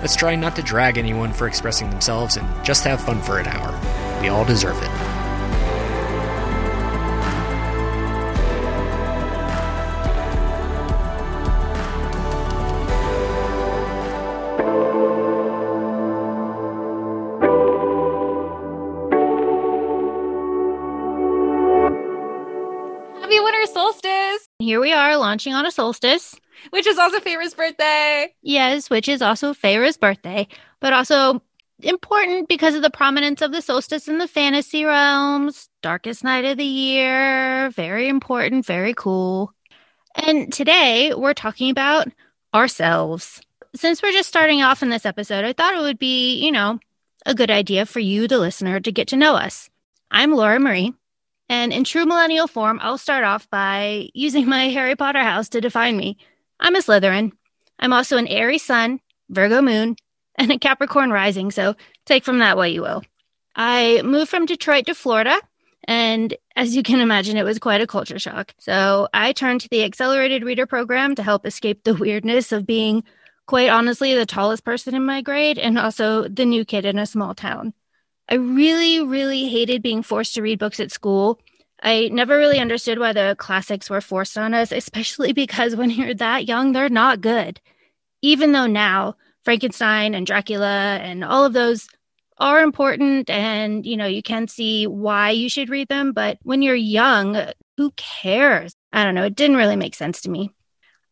Let's 0.00 0.14
try 0.14 0.36
not 0.36 0.54
to 0.54 0.62
drag 0.62 0.96
anyone 0.96 1.32
for 1.32 1.48
expressing 1.48 1.90
themselves 1.90 2.36
and 2.36 2.64
just 2.64 2.84
have 2.84 3.00
fun 3.00 3.20
for 3.20 3.40
an 3.40 3.48
hour. 3.48 4.20
We 4.22 4.28
all 4.28 4.44
deserve 4.44 4.80
it. 4.80 4.88
Happy 23.20 23.40
winter 23.40 23.66
solstice, 23.66 24.48
Here 24.60 24.80
we 24.80 24.92
are 24.92 25.16
launching 25.16 25.54
on 25.54 25.66
a 25.66 25.72
solstice. 25.72 26.36
Which 26.78 26.86
is 26.86 26.96
also 26.96 27.18
Feyre's 27.18 27.54
birthday. 27.54 28.32
Yes, 28.40 28.88
which 28.88 29.08
is 29.08 29.20
also 29.20 29.52
Feyre's 29.52 29.96
birthday, 29.96 30.46
but 30.78 30.92
also 30.92 31.42
important 31.82 32.48
because 32.48 32.76
of 32.76 32.82
the 32.82 32.90
prominence 32.90 33.42
of 33.42 33.50
the 33.50 33.60
solstice 33.60 34.06
in 34.06 34.18
the 34.18 34.28
fantasy 34.28 34.84
realms. 34.84 35.68
Darkest 35.82 36.22
night 36.22 36.44
of 36.44 36.56
the 36.56 36.64
year. 36.64 37.70
Very 37.70 38.06
important, 38.06 38.64
very 38.64 38.94
cool. 38.94 39.52
And 40.14 40.52
today 40.52 41.12
we're 41.14 41.34
talking 41.34 41.68
about 41.68 42.12
ourselves. 42.54 43.40
Since 43.74 44.00
we're 44.00 44.12
just 44.12 44.28
starting 44.28 44.62
off 44.62 44.80
in 44.80 44.88
this 44.88 45.04
episode, 45.04 45.44
I 45.44 45.54
thought 45.54 45.74
it 45.74 45.80
would 45.80 45.98
be, 45.98 46.38
you 46.38 46.52
know, 46.52 46.78
a 47.26 47.34
good 47.34 47.50
idea 47.50 47.86
for 47.86 47.98
you, 47.98 48.28
the 48.28 48.38
listener, 48.38 48.78
to 48.78 48.92
get 48.92 49.08
to 49.08 49.16
know 49.16 49.34
us. 49.34 49.68
I'm 50.12 50.30
Laura 50.30 50.60
Marie. 50.60 50.94
And 51.48 51.72
in 51.72 51.82
true 51.82 52.06
millennial 52.06 52.46
form, 52.46 52.78
I'll 52.80 52.98
start 52.98 53.24
off 53.24 53.50
by 53.50 54.10
using 54.14 54.48
my 54.48 54.68
Harry 54.68 54.94
Potter 54.94 55.24
house 55.24 55.48
to 55.48 55.60
define 55.60 55.96
me. 55.96 56.18
I'm 56.60 56.74
a 56.74 56.80
Slytherin. 56.80 57.32
I'm 57.78 57.92
also 57.92 58.16
an 58.16 58.26
Aries 58.26 58.64
sun, 58.64 59.00
Virgo 59.28 59.62
moon, 59.62 59.96
and 60.36 60.50
a 60.50 60.58
Capricorn 60.58 61.10
rising, 61.10 61.50
so 61.50 61.74
take 62.06 62.24
from 62.24 62.38
that 62.38 62.56
what 62.56 62.72
you 62.72 62.82
will. 62.82 63.02
I 63.54 64.02
moved 64.04 64.30
from 64.30 64.46
Detroit 64.46 64.86
to 64.86 64.94
Florida, 64.94 65.40
and 65.84 66.34
as 66.54 66.76
you 66.76 66.82
can 66.82 67.00
imagine, 67.00 67.36
it 67.36 67.44
was 67.44 67.58
quite 67.58 67.80
a 67.80 67.86
culture 67.86 68.18
shock. 68.18 68.54
So 68.58 69.08
I 69.14 69.32
turned 69.32 69.62
to 69.62 69.68
the 69.68 69.84
Accelerated 69.84 70.44
Reader 70.44 70.66
Program 70.66 71.14
to 71.14 71.22
help 71.22 71.46
escape 71.46 71.82
the 71.82 71.94
weirdness 71.94 72.52
of 72.52 72.66
being, 72.66 73.04
quite 73.46 73.70
honestly, 73.70 74.14
the 74.14 74.26
tallest 74.26 74.64
person 74.64 74.94
in 74.94 75.04
my 75.04 75.22
grade 75.22 75.58
and 75.58 75.78
also 75.78 76.28
the 76.28 76.44
new 76.44 76.64
kid 76.64 76.84
in 76.84 76.98
a 76.98 77.06
small 77.06 77.34
town. 77.34 77.72
I 78.28 78.34
really, 78.34 79.02
really 79.02 79.48
hated 79.48 79.82
being 79.82 80.02
forced 80.02 80.34
to 80.34 80.42
read 80.42 80.58
books 80.58 80.80
at 80.80 80.92
school. 80.92 81.40
I 81.82 82.08
never 82.12 82.36
really 82.36 82.58
understood 82.58 82.98
why 82.98 83.12
the 83.12 83.36
classics 83.38 83.88
were 83.88 84.00
forced 84.00 84.36
on 84.36 84.54
us, 84.54 84.72
especially 84.72 85.32
because 85.44 85.76
when 85.76 85.90
you're 85.90 86.14
that 86.14 86.46
young, 86.46 86.72
they're 86.72 86.88
not 86.88 87.20
good. 87.20 87.60
Even 88.22 88.52
though 88.52 88.66
now, 88.66 89.16
Frankenstein 89.44 90.14
and 90.14 90.26
Dracula 90.26 90.98
and 91.00 91.24
all 91.24 91.44
of 91.44 91.52
those 91.52 91.88
are 92.40 92.62
important 92.62 93.28
and 93.28 93.84
you 93.84 93.96
know 93.96 94.06
you 94.06 94.22
can 94.22 94.46
see 94.46 94.86
why 94.86 95.30
you 95.30 95.48
should 95.48 95.68
read 95.68 95.88
them 95.88 96.12
but 96.12 96.38
when 96.42 96.62
you're 96.62 96.74
young 96.74 97.36
who 97.76 97.90
cares 97.96 98.72
i 98.92 99.04
don't 99.04 99.14
know 99.14 99.24
it 99.24 99.34
didn't 99.34 99.56
really 99.56 99.76
make 99.76 99.94
sense 99.94 100.20
to 100.20 100.30
me 100.30 100.50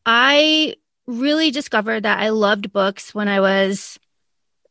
i 0.05 0.75
really 1.07 1.51
discovered 1.51 2.05
that 2.05 2.21
i 2.21 2.29
loved 2.29 2.73
books 2.73 3.15
when 3.15 3.29
i 3.29 3.41
was 3.41 3.99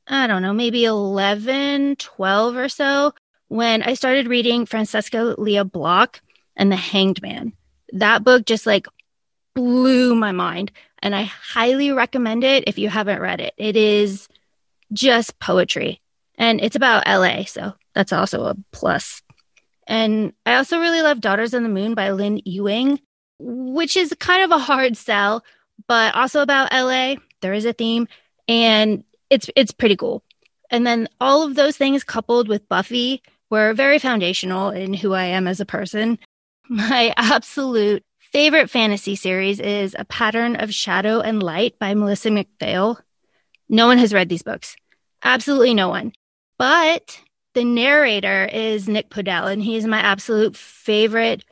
i 0.08 0.28
don't 0.28 0.42
know 0.42 0.54
maybe 0.54 0.86
11 0.86 1.98
12 1.98 2.56
or 2.56 2.70
so 2.70 3.14
when 3.56 3.82
I 3.84 3.94
started 3.94 4.28
reading 4.28 4.66
Francesca 4.66 5.36
Lia 5.38 5.64
Block 5.64 6.22
and 6.58 6.72
The 6.72 6.76
Hanged 6.76 7.22
Man. 7.22 7.54
That 7.94 8.24
book 8.24 8.46
just 8.46 8.66
like 8.66 8.88
blew 9.54 10.14
my 10.14 10.34
mind. 10.34 10.72
And 11.00 11.16
I 11.16 11.24
highly 11.24 11.92
recommend 11.92 12.44
it 12.44 12.66
if 12.68 12.78
you 12.78 12.90
haven't 12.90 13.22
read 13.22 13.40
it. 13.40 13.54
It 13.58 13.78
is 13.78 14.28
just 14.92 15.40
poetry. 15.40 16.02
And 16.38 16.60
it's 16.60 16.76
about 16.76 17.08
LA. 17.08 17.46
So 17.46 17.74
that's 17.94 18.12
also 18.12 18.46
a 18.46 18.56
plus. 18.72 19.22
And 19.88 20.34
I 20.46 20.56
also 20.56 20.80
really 20.80 21.02
love 21.02 21.22
Daughters 21.22 21.54
of 21.54 21.64
the 21.64 21.70
Moon 21.70 21.94
by 21.94 22.12
Lynn 22.12 22.42
Ewing, 22.44 23.00
which 23.40 23.96
is 23.96 24.14
kind 24.20 24.44
of 24.44 24.52
a 24.52 24.58
hard 24.58 24.98
sell, 24.98 25.46
but 25.88 26.14
also 26.16 26.42
about 26.42 26.74
LA. 26.74 27.16
There 27.42 27.54
is 27.54 27.66
a 27.66 27.74
theme 27.74 28.08
and 28.48 29.04
it's 29.30 29.50
it's 29.56 29.72
pretty 29.72 29.96
cool. 29.96 30.24
And 30.72 30.86
then 30.86 31.08
all 31.22 31.44
of 31.44 31.56
those 31.56 31.78
things 31.78 32.04
coupled 32.04 32.50
with 32.50 32.68
Buffy 32.68 33.22
were 33.50 33.74
very 33.74 34.00
foundational 34.00 34.70
in 34.70 34.94
who 34.94 35.14
I 35.14 35.26
am 35.26 35.48
as 35.48 35.60
a 35.60 35.66
person. 35.66 36.20
My 36.70 37.14
absolute 37.18 38.04
favorite 38.20 38.70
fantasy 38.70 39.16
series 39.16 39.60
is 39.60 39.96
A 39.98 40.06
Pattern 40.06 40.56
of 40.56 40.74
Shadow 40.74 41.20
and 41.20 41.42
Light 41.42 41.78
by 41.80 41.94
Melissa 41.94 42.30
McPhail. 42.30 43.00
No 43.70 43.88
one 43.88 43.98
has 43.98 44.14
read 44.14 44.30
these 44.30 44.44
books. 44.44 44.76
Absolutely 45.24 45.74
no 45.74 45.90
one. 45.90 46.14
But 46.58 47.20
the 47.54 47.64
narrator 47.64 48.46
is 48.46 48.88
Nick 48.88 49.10
Podehl, 49.10 49.52
and 49.52 49.62
he's 49.62 49.86
my 49.86 50.00
absolute 50.00 50.56
favorite 50.56 51.44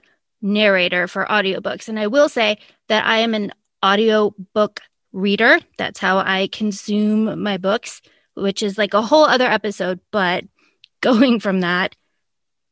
narrator 0.41 1.07
for 1.07 1.25
audiobooks. 1.25 1.87
And 1.87 1.97
I 1.97 2.07
will 2.07 2.29
say 2.29 2.57
that 2.89 3.05
I 3.05 3.19
am 3.19 3.33
an 3.33 3.51
audiobook 3.83 4.81
reader. 5.13 5.59
That's 5.77 5.99
how 5.99 6.17
I 6.17 6.49
consume 6.51 7.41
my 7.41 7.57
books, 7.57 8.01
which 8.33 8.61
is 8.61 8.77
like 8.77 8.93
a 8.93 9.01
whole 9.01 9.23
other 9.23 9.47
episode. 9.47 9.99
But 10.11 10.43
going 11.03 11.39
from 11.39 11.59
that, 11.59 11.95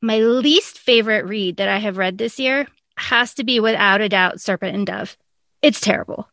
my 0.02 0.20
least 0.20 0.80
favorite 0.80 1.26
read 1.26 1.58
that 1.58 1.70
I 1.70 1.78
have 1.78 1.98
read 1.98 2.18
this 2.18 2.40
year 2.40 2.66
has 2.98 3.34
to 3.36 3.44
be 3.44 3.60
without 3.60 4.02
a 4.02 4.10
doubt 4.10 4.42
Serpent 4.42 4.76
and 4.76 4.88
Dove. 4.88 5.18
It's 5.62 5.82
terrible. 5.82 6.28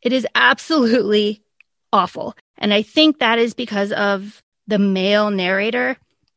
It 0.00 0.12
is 0.12 0.26
absolutely 0.34 1.42
awful. 1.92 2.34
And 2.58 2.72
I 2.72 2.82
think 2.82 3.18
that 3.18 3.38
is 3.38 3.54
because 3.54 3.92
of 3.92 4.42
the 4.66 4.78
male 4.78 5.30
narrator. 5.30 5.96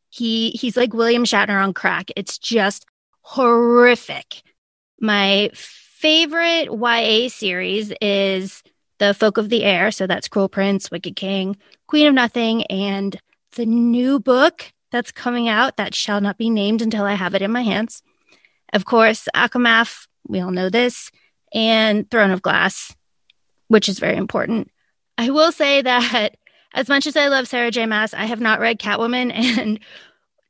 He 0.10 0.52
he's 0.52 0.78
like 0.78 0.94
William 0.94 1.24
Shatner 1.24 1.64
on 1.64 1.74
crack. 1.74 2.12
It's 2.16 2.38
just 2.38 2.86
horrific. 3.22 4.44
My 5.00 5.50
favorite 5.54 6.70
YA 6.72 7.30
series 7.30 7.92
is 8.02 8.64
The 9.00 9.14
Folk 9.14 9.38
of 9.38 9.50
the 9.50 9.64
Air, 9.64 9.92
so 9.92 10.08
that's 10.08 10.28
Cruel 10.28 10.50
Prince, 10.50 10.92
Wicked 10.92 11.16
King, 11.16 11.58
Queen 11.88 12.08
of 12.08 12.14
Nothing, 12.14 12.64
and 12.66 13.20
the 13.54 13.66
new 13.66 14.20
book 14.20 14.72
that's 14.92 15.12
coming 15.12 15.48
out 15.48 15.78
that 15.78 15.96
shall 15.96 16.22
not 16.22 16.38
be 16.38 16.50
named 16.50 16.82
until 16.82 17.04
I 17.04 17.14
have 17.14 17.36
it 17.36 17.42
in 17.42 17.52
my 17.52 17.62
hands. 17.62 18.02
Of 18.74 18.86
course, 18.86 19.28
ACOMAF, 19.36 20.08
we 20.28 20.40
all 20.40 20.52
know 20.52 20.70
this, 20.70 21.12
and 21.54 22.10
Throne 22.10 22.32
of 22.32 22.42
Glass, 22.42 22.96
which 23.68 23.90
is 23.90 24.00
very 24.00 24.18
important. 24.18 24.70
I 25.18 25.30
will 25.30 25.52
say 25.52 25.82
that 25.82 26.36
as 26.74 26.90
much 26.90 27.08
as 27.08 27.16
I 27.16 27.28
love 27.28 27.48
Sarah 27.48 27.72
J. 27.72 27.86
Maas, 27.86 28.14
I 28.14 28.26
have 28.26 28.42
not 28.42 28.60
read 28.60 28.80
Catwoman, 28.80 29.32
and 29.34 29.80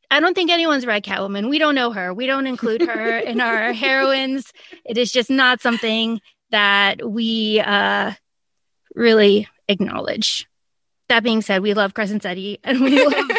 I 0.10 0.20
don't 0.20 0.34
think 0.34 0.52
anyone's 0.52 0.86
read 0.86 1.04
Catwoman. 1.04 1.50
We 1.50 1.60
don't 1.60 1.76
know 1.76 1.92
her. 1.92 2.14
We 2.14 2.26
don't 2.26 2.48
include 2.48 2.82
her 2.84 3.18
in 3.20 3.42
our 3.42 3.74
heroines. 3.74 4.52
It 4.86 4.98
is 4.98 5.12
just 5.12 5.30
not 5.30 5.62
something 5.62 6.22
that 6.52 7.08
we 7.08 7.60
uh, 7.60 8.14
really 8.96 9.48
acknowledge. 9.68 10.48
That 11.10 11.24
being 11.24 11.42
said, 11.42 11.62
we 11.62 11.74
love 11.74 11.94
Crescent 11.94 12.24
City 12.24 12.60
and 12.64 12.82
we 12.82 13.06
love 13.06 13.30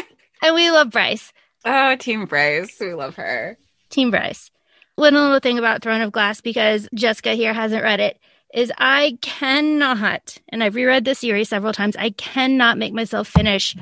and 0.47 0.55
we 0.55 0.71
love 0.71 0.91
Bryce. 0.91 1.33
Oh, 1.65 1.97
Team 1.97 2.27
Bryce. 2.27 2.76
We 2.81 2.94
love 2.94 3.17
her. 3.17 3.59
Team 3.91 4.11
Bryce. 4.11 4.50
One 4.94 5.15
little 5.15 5.41
thing 5.41 5.59
about 5.59 5.82
Throne 5.82 6.00
of 6.00 6.12
Glass, 6.12 6.41
because 6.41 6.88
Jessica 6.94 7.32
here 7.32 7.53
hasn't 7.53 7.82
read 7.82 8.00
it, 8.00 8.19
is 8.55 8.73
I 8.79 9.19
cannot, 9.20 10.38
and 10.49 10.62
I've 10.62 10.76
reread 10.76 11.05
the 11.05 11.15
series 11.15 11.49
several 11.49 11.73
times, 11.73 11.97
I 11.97 12.11
cannot 12.11 12.79
make 12.79 12.94
myself 12.94 13.29
finish 13.29 13.76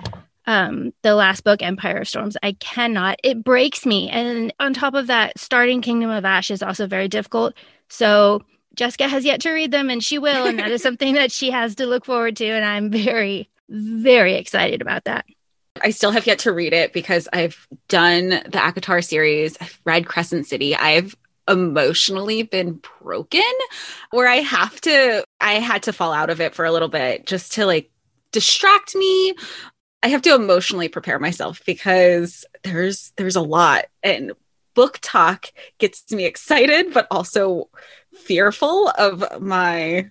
um, 0.47 0.93
the 1.03 1.15
last 1.15 1.45
book, 1.45 1.63
Empire 1.63 1.99
of 1.99 2.09
Storms. 2.09 2.37
I 2.43 2.53
cannot. 2.53 3.21
It 3.23 3.45
breaks 3.45 3.87
me. 3.87 4.11
And 4.11 4.53
on 4.59 4.75
top 4.75 4.95
of 4.95 5.07
that, 5.07 5.39
starting 5.39 5.83
Kingdom 5.83 6.11
of 6.11 6.25
Ash 6.25 6.51
is 6.51 6.63
also 6.63 6.87
very 6.87 7.09
difficult. 7.09 7.55
So 7.89 8.43
Jessica 8.75 9.07
has 9.07 9.25
yet 9.25 9.41
to 9.43 9.53
read 9.53 9.71
them, 9.71 9.91
and 9.91 10.03
she 10.03 10.19
will. 10.19 10.47
And 10.47 10.59
that 10.59 10.71
is 10.71 10.83
something 10.83 11.15
that 11.15 11.31
she 11.31 11.51
has 11.51 11.77
to 11.77 11.87
look 11.87 12.05
forward 12.05 12.37
to. 12.37 12.47
And 12.47 12.65
I'm 12.65 12.91
very, 12.91 13.49
very 13.69 14.35
excited 14.35 14.83
about 14.83 15.05
that. 15.05 15.27
I 15.83 15.91
still 15.91 16.13
have 16.13 16.27
yet 16.27 16.41
to 16.41 16.53
read 16.53 16.73
it 16.73 16.93
because 16.93 17.29
I've 17.33 17.67
done 17.89 18.29
the 18.29 18.59
ACOTAR 18.59 19.05
series. 19.05 19.57
I've 19.61 19.79
read 19.85 20.07
Crescent 20.07 20.47
City. 20.47 20.77
I've 20.77 21.17
emotionally 21.49 22.43
been 22.43 22.81
broken 23.03 23.43
where 24.11 24.29
I 24.29 24.37
have 24.37 24.81
to, 24.83 25.25
I 25.41 25.55
had 25.55 25.83
to 25.85 25.93
fall 25.93 26.13
out 26.13 26.31
of 26.31 26.41
it 26.41 26.55
for 26.55 26.65
a 26.65 26.73
little 26.73 26.89
bit 26.89 27.27
just 27.27 27.53
to 27.55 27.67
like 27.67 27.91
distract 28.33 28.95
me. 28.95 29.35
I 30.03 30.09
have 30.09 30.23
to 30.23 30.35
emotionally 30.35 30.89
prepare 30.89 31.19
myself 31.19 31.63
because 31.65 32.45
there's 32.63 33.13
there's 33.17 33.37
a 33.37 33.41
lot 33.41 33.87
and 34.03 34.33
BookTok 34.77 35.51
gets 35.79 36.11
me 36.13 36.25
excited 36.25 36.93
but 36.93 37.07
also 37.11 37.71
fearful 38.13 38.89
of 38.89 39.41
my 39.41 40.11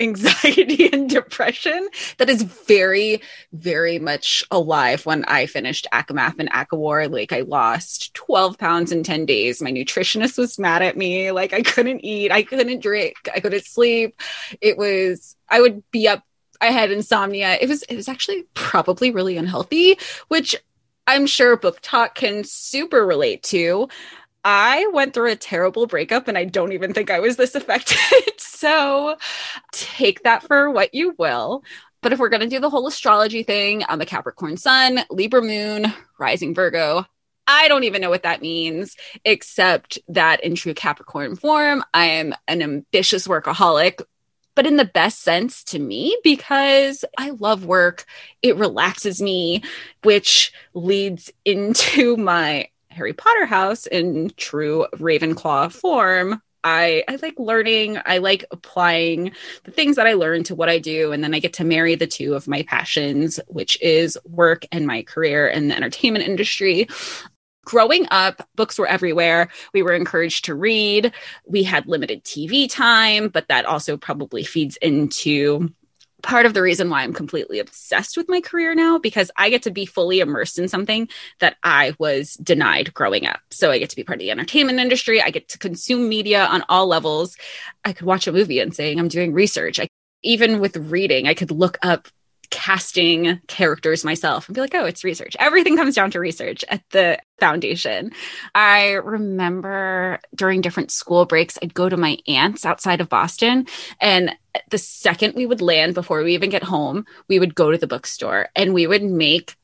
anxiety 0.00 0.88
and 0.92 1.08
depression 1.08 1.88
that 2.18 2.28
is 2.28 2.42
very, 2.42 3.20
very 3.52 3.98
much 3.98 4.44
alive 4.50 5.04
when 5.06 5.24
I 5.24 5.46
finished 5.46 5.86
ACOMAF 5.92 6.38
and 6.38 6.50
ACOWAR. 6.50 7.10
Like 7.10 7.32
I 7.32 7.40
lost 7.40 8.14
12 8.14 8.58
pounds 8.58 8.92
in 8.92 9.02
10 9.02 9.26
days. 9.26 9.62
My 9.62 9.72
nutritionist 9.72 10.38
was 10.38 10.58
mad 10.58 10.82
at 10.82 10.96
me. 10.96 11.30
Like 11.30 11.52
I 11.52 11.62
couldn't 11.62 12.04
eat, 12.04 12.32
I 12.32 12.42
couldn't 12.42 12.80
drink, 12.80 13.16
I 13.34 13.40
couldn't 13.40 13.64
sleep. 13.64 14.20
It 14.60 14.76
was, 14.76 15.36
I 15.48 15.60
would 15.60 15.82
be 15.90 16.08
up, 16.08 16.22
I 16.60 16.66
had 16.66 16.90
insomnia. 16.90 17.58
It 17.60 17.68
was, 17.68 17.82
it 17.84 17.96
was 17.96 18.08
actually 18.08 18.44
probably 18.54 19.10
really 19.10 19.36
unhealthy, 19.36 19.98
which 20.28 20.56
I'm 21.06 21.26
sure 21.26 21.56
BookTok 21.56 22.14
can 22.14 22.44
super 22.44 23.04
relate 23.04 23.42
to. 23.44 23.88
I 24.44 24.88
went 24.92 25.14
through 25.14 25.30
a 25.30 25.36
terrible 25.36 25.86
breakup 25.86 26.28
and 26.28 26.36
I 26.36 26.44
don't 26.44 26.72
even 26.72 26.92
think 26.92 27.10
I 27.10 27.20
was 27.20 27.36
this 27.36 27.54
affected. 27.54 27.98
so 28.38 29.16
take 29.72 30.22
that 30.22 30.42
for 30.42 30.70
what 30.70 30.94
you 30.94 31.14
will. 31.18 31.64
But 32.02 32.12
if 32.12 32.18
we're 32.18 32.28
going 32.28 32.42
to 32.42 32.48
do 32.48 32.60
the 32.60 32.68
whole 32.68 32.86
astrology 32.86 33.42
thing, 33.42 33.82
I'm 33.88 34.02
a 34.02 34.06
Capricorn 34.06 34.58
sun, 34.58 35.00
Libra 35.08 35.40
moon, 35.40 35.86
rising 36.18 36.54
Virgo. 36.54 37.06
I 37.46 37.68
don't 37.68 37.84
even 37.84 38.02
know 38.02 38.10
what 38.10 38.24
that 38.24 38.42
means, 38.42 38.96
except 39.24 39.98
that 40.08 40.44
in 40.44 40.54
true 40.54 40.74
Capricorn 40.74 41.36
form, 41.36 41.82
I 41.94 42.06
am 42.06 42.34
an 42.46 42.62
ambitious 42.62 43.26
workaholic, 43.26 44.02
but 44.54 44.66
in 44.66 44.76
the 44.76 44.84
best 44.84 45.22
sense 45.22 45.64
to 45.64 45.78
me 45.78 46.18
because 46.22 47.04
I 47.16 47.30
love 47.30 47.64
work. 47.64 48.04
It 48.42 48.56
relaxes 48.56 49.20
me, 49.20 49.62
which 50.02 50.52
leads 50.74 51.32
into 51.46 52.18
my 52.18 52.68
Harry 52.94 53.12
Potter 53.12 53.46
house 53.46 53.86
in 53.86 54.32
true 54.36 54.86
Ravenclaw 54.94 55.72
form. 55.72 56.40
I, 56.62 57.04
I 57.08 57.16
like 57.16 57.34
learning. 57.38 57.98
I 58.06 58.18
like 58.18 58.44
applying 58.50 59.32
the 59.64 59.70
things 59.70 59.96
that 59.96 60.06
I 60.06 60.14
learn 60.14 60.44
to 60.44 60.54
what 60.54 60.70
I 60.70 60.78
do. 60.78 61.12
And 61.12 61.22
then 61.22 61.34
I 61.34 61.38
get 61.38 61.52
to 61.54 61.64
marry 61.64 61.94
the 61.94 62.06
two 62.06 62.34
of 62.34 62.48
my 62.48 62.62
passions, 62.62 63.38
which 63.48 63.80
is 63.82 64.16
work 64.24 64.64
and 64.72 64.86
my 64.86 65.02
career 65.02 65.46
in 65.46 65.68
the 65.68 65.76
entertainment 65.76 66.24
industry. 66.24 66.88
Growing 67.66 68.06
up, 68.10 68.48
books 68.54 68.78
were 68.78 68.86
everywhere. 68.86 69.48
We 69.72 69.82
were 69.82 69.94
encouraged 69.94 70.46
to 70.46 70.54
read. 70.54 71.12
We 71.46 71.62
had 71.62 71.86
limited 71.86 72.24
TV 72.24 72.70
time, 72.70 73.28
but 73.28 73.48
that 73.48 73.66
also 73.66 73.96
probably 73.96 74.44
feeds 74.44 74.76
into 74.78 75.70
part 76.24 76.46
of 76.46 76.54
the 76.54 76.62
reason 76.62 76.90
why 76.90 77.02
I'm 77.02 77.12
completely 77.12 77.60
obsessed 77.60 78.16
with 78.16 78.28
my 78.28 78.40
career 78.40 78.74
now 78.74 78.98
because 78.98 79.30
I 79.36 79.50
get 79.50 79.62
to 79.64 79.70
be 79.70 79.86
fully 79.86 80.20
immersed 80.20 80.58
in 80.58 80.68
something 80.68 81.08
that 81.38 81.56
I 81.62 81.94
was 81.98 82.34
denied 82.34 82.94
growing 82.94 83.26
up. 83.26 83.40
So 83.50 83.70
I 83.70 83.78
get 83.78 83.90
to 83.90 83.96
be 83.96 84.04
part 84.04 84.16
of 84.16 84.20
the 84.20 84.30
entertainment 84.30 84.80
industry. 84.80 85.20
I 85.20 85.30
get 85.30 85.48
to 85.50 85.58
consume 85.58 86.08
media 86.08 86.46
on 86.46 86.64
all 86.68 86.86
levels. 86.86 87.36
I 87.84 87.92
could 87.92 88.06
watch 88.06 88.26
a 88.26 88.32
movie 88.32 88.58
and 88.58 88.74
saying 88.74 88.98
I'm 88.98 89.08
doing 89.08 89.34
research. 89.34 89.78
I, 89.78 89.86
even 90.22 90.58
with 90.58 90.76
reading, 90.76 91.28
I 91.28 91.34
could 91.34 91.50
look 91.50 91.78
up 91.82 92.08
casting 92.50 93.40
characters 93.46 94.04
myself 94.04 94.48
and 94.48 94.54
be 94.54 94.60
like, 94.60 94.74
oh, 94.74 94.84
it's 94.84 95.04
research. 95.04 95.36
Everything 95.38 95.76
comes 95.76 95.94
down 95.94 96.10
to 96.12 96.20
research 96.20 96.64
at 96.68 96.82
the 96.90 97.18
foundation. 97.38 98.12
I 98.54 98.92
remember 98.92 100.20
during 100.34 100.60
different 100.60 100.90
school 100.90 101.24
breaks, 101.26 101.58
I'd 101.62 101.74
go 101.74 101.88
to 101.88 101.96
my 101.96 102.18
aunt's 102.26 102.64
outside 102.64 103.00
of 103.00 103.08
Boston. 103.08 103.66
And 104.00 104.34
the 104.70 104.78
second 104.78 105.34
we 105.34 105.46
would 105.46 105.60
land 105.60 105.94
before 105.94 106.22
we 106.22 106.34
even 106.34 106.50
get 106.50 106.62
home, 106.62 107.06
we 107.28 107.38
would 107.38 107.54
go 107.54 107.70
to 107.70 107.78
the 107.78 107.86
bookstore 107.86 108.48
and 108.54 108.72
we 108.74 108.86
would 108.86 109.02
make 109.02 109.56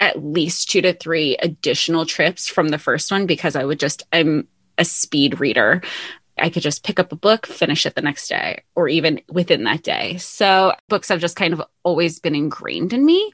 at 0.00 0.24
least 0.24 0.70
two 0.70 0.80
to 0.80 0.94
three 0.94 1.36
additional 1.36 2.06
trips 2.06 2.48
from 2.48 2.68
the 2.68 2.78
first 2.78 3.10
one 3.10 3.26
because 3.26 3.54
I 3.54 3.64
would 3.64 3.78
just, 3.78 4.02
I'm 4.12 4.48
a 4.78 4.84
speed 4.84 5.40
reader. 5.40 5.82
I 6.40 6.50
could 6.50 6.62
just 6.62 6.84
pick 6.84 6.98
up 6.98 7.12
a 7.12 7.16
book, 7.16 7.46
finish 7.46 7.86
it 7.86 7.94
the 7.94 8.02
next 8.02 8.28
day, 8.28 8.62
or 8.74 8.88
even 8.88 9.20
within 9.28 9.64
that 9.64 9.82
day. 9.82 10.16
So 10.18 10.74
books 10.88 11.08
have 11.08 11.20
just 11.20 11.36
kind 11.36 11.52
of 11.52 11.62
always 11.82 12.18
been 12.18 12.34
ingrained 12.34 12.92
in 12.92 13.04
me. 13.04 13.32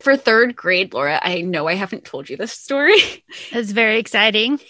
For 0.00 0.16
third 0.16 0.54
grade, 0.54 0.94
Laura, 0.94 1.18
I 1.22 1.40
know 1.40 1.66
I 1.66 1.74
haven't 1.74 2.04
told 2.04 2.28
you 2.30 2.36
this 2.36 2.52
story. 2.52 3.24
That's 3.52 3.72
very 3.72 3.98
exciting. 3.98 4.60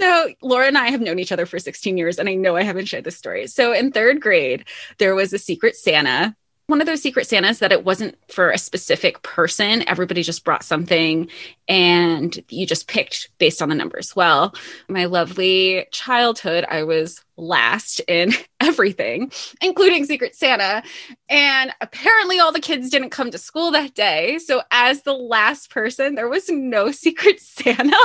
So, 0.00 0.28
Laura 0.42 0.68
and 0.68 0.78
I 0.78 0.90
have 0.90 1.00
known 1.00 1.18
each 1.18 1.32
other 1.32 1.44
for 1.44 1.58
16 1.58 1.96
years, 1.96 2.20
and 2.20 2.28
I 2.28 2.34
know 2.34 2.54
I 2.56 2.62
haven't 2.62 2.86
shared 2.86 3.02
this 3.02 3.16
story. 3.16 3.48
So, 3.48 3.72
in 3.72 3.90
third 3.90 4.20
grade, 4.20 4.64
there 4.98 5.16
was 5.16 5.32
a 5.32 5.38
secret 5.38 5.74
Santa 5.74 6.36
one 6.68 6.82
of 6.82 6.86
those 6.86 7.00
secret 7.00 7.26
Santas 7.26 7.60
that 7.60 7.72
it 7.72 7.82
wasn't 7.82 8.16
for 8.30 8.50
a 8.50 8.58
specific 8.58 9.22
person. 9.22 9.88
Everybody 9.88 10.22
just 10.22 10.44
brought 10.44 10.62
something 10.62 11.28
and 11.66 12.44
you 12.50 12.66
just 12.66 12.88
picked 12.88 13.30
based 13.38 13.62
on 13.62 13.70
the 13.70 13.74
numbers. 13.74 14.14
Well, 14.14 14.54
my 14.86 15.06
lovely 15.06 15.86
childhood, 15.92 16.66
I 16.68 16.82
was 16.82 17.24
last 17.38 18.00
in 18.00 18.34
everything, 18.60 19.32
including 19.62 20.04
Secret 20.04 20.36
Santa. 20.36 20.82
And 21.30 21.72
apparently, 21.80 22.38
all 22.38 22.52
the 22.52 22.60
kids 22.60 22.90
didn't 22.90 23.10
come 23.10 23.30
to 23.30 23.38
school 23.38 23.70
that 23.70 23.94
day. 23.94 24.36
So, 24.38 24.60
as 24.70 25.02
the 25.02 25.14
last 25.14 25.70
person, 25.70 26.16
there 26.16 26.28
was 26.28 26.50
no 26.50 26.90
Secret 26.92 27.40
Santa 27.40 27.96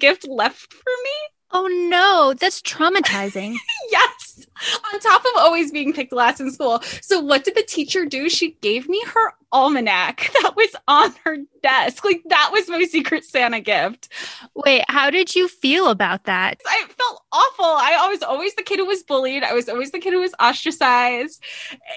gift 0.00 0.26
left 0.26 0.72
for 0.72 0.90
me. 1.04 1.37
Oh 1.50 1.66
no, 1.88 2.34
that's 2.34 2.60
traumatizing. 2.62 3.56
yes. 3.90 4.46
On 4.92 5.00
top 5.00 5.24
of 5.24 5.30
always 5.36 5.70
being 5.70 5.92
picked 5.92 6.12
last 6.12 6.40
in 6.40 6.50
school. 6.50 6.80
So 7.00 7.20
what 7.20 7.44
did 7.44 7.54
the 7.54 7.62
teacher 7.62 8.04
do? 8.04 8.28
She 8.28 8.56
gave 8.60 8.88
me 8.88 9.02
her 9.06 9.34
almanac 9.52 10.30
that 10.42 10.54
was 10.56 10.74
on 10.86 11.14
her 11.24 11.38
desk. 11.62 12.04
Like 12.04 12.22
that 12.26 12.50
was 12.52 12.68
my 12.68 12.84
secret 12.84 13.24
Santa 13.24 13.60
gift. 13.60 14.08
Wait, 14.54 14.84
how 14.88 15.10
did 15.10 15.34
you 15.34 15.48
feel 15.48 15.88
about 15.88 16.24
that? 16.24 16.60
I 16.66 16.84
felt 16.86 17.22
awful. 17.32 17.64
I 17.64 18.08
was 18.10 18.22
always 18.22 18.54
the 18.54 18.62
kid 18.62 18.78
who 18.78 18.86
was 18.86 19.02
bullied. 19.02 19.42
I 19.42 19.54
was 19.54 19.68
always 19.68 19.90
the 19.90 19.98
kid 19.98 20.12
who 20.12 20.20
was 20.20 20.34
ostracized. 20.40 21.42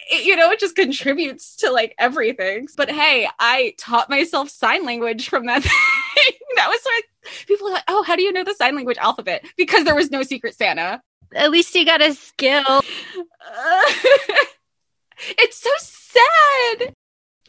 It, 0.09 0.25
you 0.25 0.35
know, 0.35 0.51
it 0.51 0.59
just 0.59 0.75
contributes 0.75 1.55
to 1.57 1.71
like 1.71 1.93
everything. 1.97 2.67
But 2.77 2.89
hey, 2.89 3.27
I 3.39 3.73
taught 3.77 4.09
myself 4.09 4.49
sign 4.49 4.85
language 4.85 5.29
from 5.29 5.45
that 5.45 5.63
thing. 5.63 6.33
that 6.55 6.67
was 6.67 6.81
like 6.85 7.05
people 7.47 7.67
are 7.67 7.73
like, 7.73 7.83
oh, 7.87 8.03
how 8.03 8.15
do 8.15 8.23
you 8.23 8.31
know 8.31 8.43
the 8.43 8.55
sign 8.55 8.75
language 8.75 8.97
alphabet? 8.97 9.45
Because 9.57 9.83
there 9.83 9.95
was 9.95 10.11
no 10.11 10.23
secret 10.23 10.55
Santa. 10.55 11.01
At 11.33 11.51
least 11.51 11.73
you 11.75 11.85
got 11.85 12.01
a 12.01 12.13
skill. 12.13 12.63
Uh, 12.67 12.81
it's 15.37 15.57
so 15.57 15.69
sad. 15.77 16.93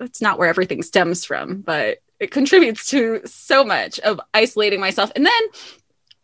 That's 0.03 0.21
not 0.21 0.37
where 0.37 0.49
everything 0.49 0.83
stems 0.83 1.25
from, 1.25 1.61
but 1.61 1.99
it 2.19 2.33
contributes 2.33 2.87
to 2.91 3.21
so 3.25 3.63
much 3.63 4.01
of 4.01 4.21
isolating 4.35 4.81
myself. 4.81 5.13
And 5.15 5.25
then 5.25 5.43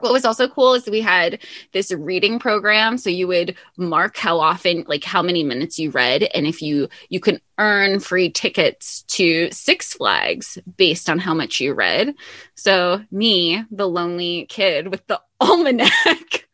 what 0.00 0.12
was 0.12 0.24
also 0.24 0.48
cool 0.48 0.74
is 0.74 0.86
we 0.86 1.00
had 1.00 1.40
this 1.72 1.92
reading 1.92 2.40
program. 2.40 2.98
So 2.98 3.08
you 3.08 3.28
would 3.28 3.56
mark 3.76 4.16
how 4.16 4.40
often 4.40 4.84
like 4.88 5.04
how 5.04 5.22
many 5.22 5.44
minutes 5.44 5.78
you 5.78 5.90
read. 5.90 6.24
And 6.34 6.44
if 6.44 6.60
you 6.60 6.88
you 7.08 7.20
can 7.20 7.40
earn 7.58 8.00
free 8.00 8.30
tickets 8.30 9.02
to 9.02 9.48
six 9.52 9.94
flags 9.94 10.58
based 10.76 11.08
on 11.08 11.20
how 11.20 11.34
much 11.34 11.60
you 11.60 11.72
read. 11.72 12.14
So 12.56 13.02
me 13.12 13.64
the 13.70 13.88
lonely 13.88 14.46
kid 14.48 14.88
with 14.88 15.06
the 15.06 15.20
almanac 15.40 15.90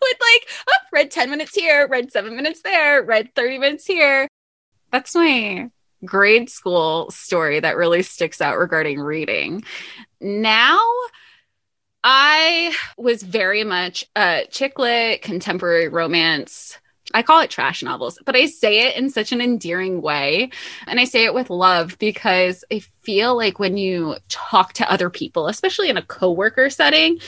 would 0.00 0.16
like 0.20 0.48
oh, 0.68 0.78
read 0.92 1.10
10 1.10 1.28
minutes 1.28 1.56
here 1.56 1.88
read 1.88 2.12
7 2.12 2.36
minutes 2.36 2.62
there 2.62 3.02
read 3.02 3.34
30 3.34 3.58
minutes 3.58 3.84
here. 3.84 4.28
That's 4.92 5.14
my 5.14 5.70
grade 6.04 6.48
school 6.48 7.10
story 7.10 7.60
that 7.60 7.76
really 7.76 8.02
sticks 8.02 8.40
out 8.40 8.58
regarding 8.58 9.00
reading 9.00 9.62
now 10.20 10.78
I 12.04 12.74
was 12.96 13.22
very 13.22 13.64
much 13.64 14.04
a 14.14 14.44
chick 14.50 14.78
lit, 14.78 15.22
contemporary 15.22 15.88
romance. 15.88 16.78
I 17.14 17.22
call 17.22 17.40
it 17.40 17.50
trash 17.50 17.82
novels, 17.82 18.18
but 18.24 18.36
I 18.36 18.46
say 18.46 18.86
it 18.86 18.96
in 18.96 19.10
such 19.10 19.32
an 19.32 19.40
endearing 19.40 20.02
way. 20.02 20.50
And 20.86 21.00
I 21.00 21.04
say 21.04 21.24
it 21.24 21.34
with 21.34 21.50
love 21.50 21.98
because 21.98 22.64
I 22.72 22.80
feel 23.02 23.36
like 23.36 23.58
when 23.58 23.76
you 23.76 24.16
talk 24.28 24.74
to 24.74 24.90
other 24.90 25.10
people, 25.10 25.48
especially 25.48 25.88
in 25.88 25.96
a 25.96 26.02
coworker 26.02 26.70
setting, 26.70 27.18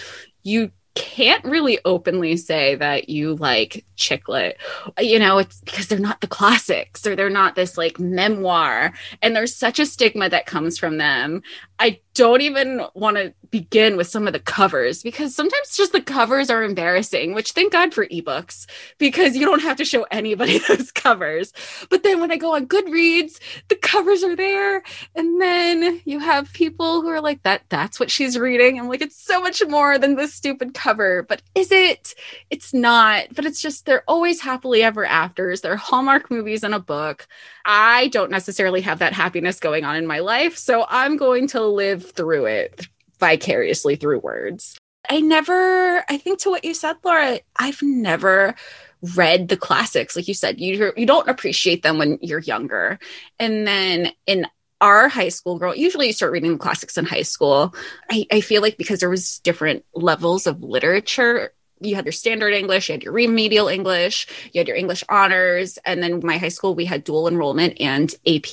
you 0.43 0.71
can't 0.95 1.45
really 1.45 1.79
openly 1.85 2.37
say 2.37 2.75
that 2.75 3.09
you 3.09 3.37
like 3.37 3.85
chick 4.01 4.29
lit. 4.29 4.59
You 4.99 5.19
know, 5.19 5.39
it's 5.39 5.61
because 5.61 5.87
they're 5.87 5.99
not 5.99 6.21
the 6.21 6.27
classics 6.27 7.07
or 7.07 7.15
they're 7.15 7.31
not 7.31 7.55
this 7.55 7.79
like 7.79 8.01
memoir. 8.01 8.93
And 9.23 9.37
there's 9.37 9.55
such 9.55 9.79
a 9.79 9.87
stigma 9.87 10.29
that 10.31 10.47
comes 10.47 10.79
from 10.79 10.99
them. 10.99 11.43
I 11.79 12.01
don't 12.15 12.43
even 12.43 12.83
want 12.95 13.17
to 13.17 13.33
begin 13.51 13.97
with 13.97 14.07
some 14.07 14.27
of 14.27 14.35
the 14.35 14.39
covers 14.39 15.03
because 15.03 15.35
sometimes 15.35 15.77
just 15.77 15.93
the 15.93 16.03
covers 16.03 16.51
are 16.51 16.63
embarrassing, 16.63 17.33
which 17.35 17.53
thank 17.53 17.73
God 17.73 17.95
for 17.95 18.07
ebooks 18.07 18.67
because 18.99 19.35
you 19.37 19.47
don't 19.47 19.63
have 19.63 19.79
to 19.79 19.85
show 19.85 20.07
anybody 20.11 20.59
those 20.69 20.91
covers. 20.93 21.53
But 21.89 22.03
then 22.03 22.21
when 22.21 22.31
I 22.31 22.37
go 22.37 22.55
on 22.55 22.67
Goodreads, 22.67 23.39
the 23.69 23.77
covers 23.77 24.23
are 24.23 24.37
there. 24.37 24.83
And 25.15 25.41
then 25.41 26.03
you 26.05 26.19
have 26.19 26.53
people 26.53 27.01
who 27.01 27.09
are 27.09 27.23
like, 27.23 27.43
that 27.45 27.63
that's 27.71 27.99
what 27.99 28.11
she's 28.11 28.39
reading. 28.39 28.79
I'm 28.79 28.89
like, 28.89 29.01
it's 29.01 29.17
so 29.17 29.41
much 29.41 29.63
more 29.67 29.99
than 29.99 30.17
this 30.17 30.35
stupid 30.35 30.75
cover. 30.75 31.23
But 31.23 31.41
is 31.55 31.73
it? 31.73 32.15
It's 32.51 32.75
not. 32.75 33.29
But 33.35 33.47
it's 33.47 33.63
just 33.63 33.87
They're 33.91 34.05
always 34.07 34.41
happily 34.41 34.85
ever 34.85 35.05
afters. 35.05 35.63
They're 35.63 35.75
Hallmark 35.75 36.31
movies 36.31 36.63
and 36.63 36.77
a 36.77 36.79
book. 36.79 37.27
I 37.65 38.07
don't 38.07 38.31
necessarily 38.31 38.83
have 38.83 39.01
that 39.01 39.15
happiness 39.15 39.59
going 39.59 39.83
on 39.83 39.97
in 39.97 40.07
my 40.07 40.21
life. 40.21 40.57
So 40.57 40.87
I'm 40.89 41.17
going 41.17 41.49
to 41.49 41.67
live 41.67 42.09
through 42.13 42.47
it 42.47 42.87
vicariously 43.19 43.97
through 43.97 44.21
words. 44.21 44.79
I 45.09 45.19
never, 45.19 46.05
I 46.09 46.19
think 46.19 46.39
to 46.43 46.51
what 46.51 46.65
you 46.65 46.73
said, 46.73 46.99
Laura, 47.03 47.41
I've 47.57 47.83
never 47.83 48.55
read 49.17 49.49
the 49.49 49.57
classics 49.57 50.15
like 50.15 50.29
you 50.29 50.35
said 50.35 50.61
you 50.61 50.93
you 50.95 51.07
don't 51.07 51.27
appreciate 51.27 51.83
them 51.83 51.97
when 51.97 52.19
you're 52.21 52.39
younger 52.39 52.99
and 53.39 53.67
then 53.67 54.13
in 54.27 54.47
our 54.83 55.09
high 55.09 55.31
school 55.31 55.59
girl 55.59 55.75
usually 55.75 56.09
you 56.09 56.13
start 56.13 56.33
reading 56.33 56.53
the 56.53 56.59
classics 56.59 56.99
in 56.99 57.07
high 57.07 57.23
school 57.23 57.75
I, 58.11 58.27
I 58.31 58.43
feel 58.43 58.61
like 58.61 58.77
because 58.77 59.01
there 59.01 59.09
was 59.09 59.39
different 59.39 59.87
levels 59.95 60.47
of 60.47 60.63
literature 60.63 61.55
you 61.81 61.95
had 61.95 62.05
your 62.05 62.13
standard 62.13 62.53
english 62.53 62.89
you 62.89 62.95
had 62.95 63.03
your 63.03 63.13
remedial 63.13 63.69
english 63.69 64.27
you 64.53 64.61
had 64.61 64.69
your 64.69 64.77
english 64.77 65.05
honors 65.09 65.79
and 65.85 66.03
then 66.03 66.21
my 66.23 66.39
high 66.39 66.49
school 66.49 66.75
we 66.75 66.85
had 66.85 67.05
dual 67.05 67.29
enrollment 67.29 67.81
and 67.81 68.15
ap 68.27 68.53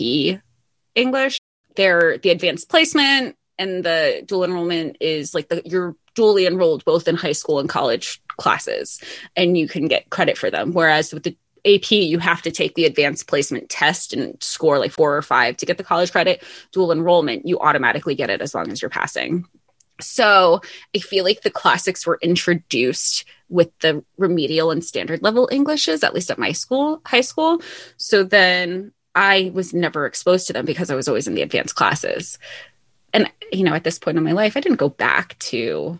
english 0.95 1.39
there 1.75 2.17
the 2.17 2.29
advanced 2.29 2.69
placement 2.69 3.35
and 3.59 3.83
the 3.83 4.23
dual 4.25 4.43
enrollment 4.43 4.97
is 4.99 5.33
like 5.33 5.49
the 5.49 5.61
you're 5.65 5.95
dually 6.15 6.47
enrolled 6.47 6.83
both 6.85 7.07
in 7.07 7.15
high 7.15 7.31
school 7.31 7.59
and 7.59 7.69
college 7.69 8.21
classes 8.37 9.01
and 9.35 9.57
you 9.57 9.67
can 9.67 9.87
get 9.87 10.09
credit 10.09 10.37
for 10.37 10.49
them 10.49 10.73
whereas 10.73 11.13
with 11.13 11.23
the 11.23 11.37
AP, 11.65 11.91
you 11.91 12.19
have 12.19 12.41
to 12.43 12.51
take 12.51 12.75
the 12.75 12.85
advanced 12.85 13.27
placement 13.27 13.69
test 13.69 14.13
and 14.13 14.41
score 14.41 14.79
like 14.79 14.91
four 14.91 15.17
or 15.17 15.21
five 15.21 15.57
to 15.57 15.65
get 15.65 15.77
the 15.77 15.83
college 15.83 16.11
credit. 16.11 16.41
Dual 16.71 16.93
enrollment, 16.93 17.45
you 17.45 17.59
automatically 17.59 18.15
get 18.15 18.29
it 18.29 18.41
as 18.41 18.55
long 18.55 18.71
as 18.71 18.81
you're 18.81 18.89
passing. 18.89 19.45
So 19.99 20.61
I 20.95 20.99
feel 20.99 21.23
like 21.23 21.41
the 21.41 21.51
classics 21.51 22.05
were 22.05 22.19
introduced 22.21 23.25
with 23.49 23.77
the 23.79 24.03
remedial 24.17 24.71
and 24.71 24.83
standard 24.83 25.23
level 25.23 25.49
Englishes, 25.51 26.03
at 26.03 26.13
least 26.13 26.29
at 26.29 26.39
my 26.39 26.51
school, 26.51 27.01
high 27.05 27.21
school. 27.21 27.61
So 27.97 28.23
then 28.23 28.91
I 29.15 29.51
was 29.53 29.73
never 29.73 30.05
exposed 30.05 30.47
to 30.47 30.53
them 30.53 30.65
because 30.65 30.91
I 30.91 30.95
was 30.95 31.07
always 31.07 31.27
in 31.27 31.35
the 31.35 31.41
advanced 31.41 31.75
classes. 31.75 32.37
And, 33.13 33.31
you 33.51 33.63
know, 33.63 33.73
at 33.73 33.83
this 33.83 33.99
point 33.99 34.17
in 34.17 34.23
my 34.23 34.33
life, 34.33 34.57
I 34.57 34.59
didn't 34.59 34.77
go 34.77 34.89
back 34.89 35.39
to 35.39 35.99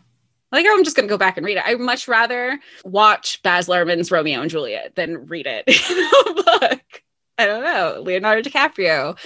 like 0.51 0.66
oh, 0.68 0.74
I'm 0.77 0.84
just 0.84 0.96
gonna 0.96 1.08
go 1.08 1.18
back 1.18 1.38
and 1.38 1.46
read 1.46 1.58
it. 1.58 1.63
I'd 1.66 1.80
much 1.80 2.08
rather 2.08 2.60
watch 2.86 3.42
Baz 3.44 3.68
Luhrmann's 3.68 4.12
Romeo 4.12 4.42
and 4.42 4.50
Juliet 4.50 4.96
than 4.96 5.27
read 5.27 5.46
it 5.46 5.63
in 5.68 5.98
a 5.98 6.44
book. 6.44 7.04
I 7.38 7.46
don't 7.46 7.63
know. 7.63 8.01
Leonardo 8.01 8.50
DiCaprio. 8.50 9.18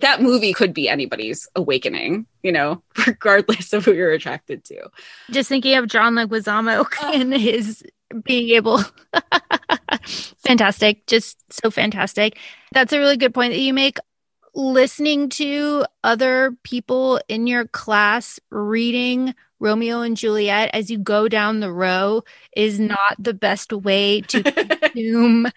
That 0.00 0.22
movie 0.22 0.52
could 0.52 0.74
be 0.74 0.88
anybody's 0.88 1.48
awakening, 1.54 2.26
you 2.42 2.52
know, 2.52 2.82
regardless 3.06 3.72
of 3.72 3.84
who 3.84 3.92
you're 3.92 4.12
attracted 4.12 4.64
to. 4.64 4.88
Just 5.30 5.48
thinking 5.48 5.76
of 5.76 5.88
John 5.88 6.14
Leguizamo 6.14 6.80
uh, 6.80 6.86
and 7.14 7.32
his 7.32 7.82
being 8.24 8.50
able 8.50 8.80
fantastic. 10.38 11.06
Just 11.06 11.38
so 11.52 11.70
fantastic. 11.70 12.38
That's 12.72 12.92
a 12.92 12.98
really 12.98 13.16
good 13.16 13.34
point 13.34 13.52
that 13.52 13.60
you 13.60 13.74
make. 13.74 13.98
Listening 14.54 15.28
to 15.30 15.84
other 16.02 16.56
people 16.64 17.20
in 17.28 17.46
your 17.46 17.66
class 17.66 18.40
reading 18.50 19.34
Romeo 19.60 20.00
and 20.00 20.16
Juliet 20.16 20.70
as 20.72 20.90
you 20.90 20.98
go 20.98 21.28
down 21.28 21.60
the 21.60 21.72
row 21.72 22.22
is 22.56 22.80
not 22.80 23.16
the 23.18 23.34
best 23.34 23.72
way 23.72 24.22
to 24.22 24.42
consume 24.42 25.48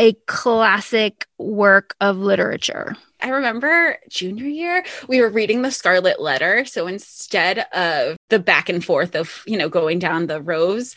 a 0.00 0.14
classic 0.26 1.26
work 1.36 1.94
of 2.00 2.16
literature. 2.16 2.96
I 3.20 3.28
remember 3.28 3.98
junior 4.08 4.46
year, 4.46 4.82
we 5.08 5.20
were 5.20 5.28
reading 5.28 5.60
the 5.60 5.70
Scarlet 5.70 6.22
Letter. 6.22 6.64
So 6.64 6.86
instead 6.86 7.58
of 7.74 8.16
the 8.30 8.38
back 8.38 8.70
and 8.70 8.82
forth 8.82 9.14
of, 9.14 9.42
you 9.46 9.58
know, 9.58 9.68
going 9.68 9.98
down 9.98 10.26
the 10.26 10.40
rows, 10.40 10.94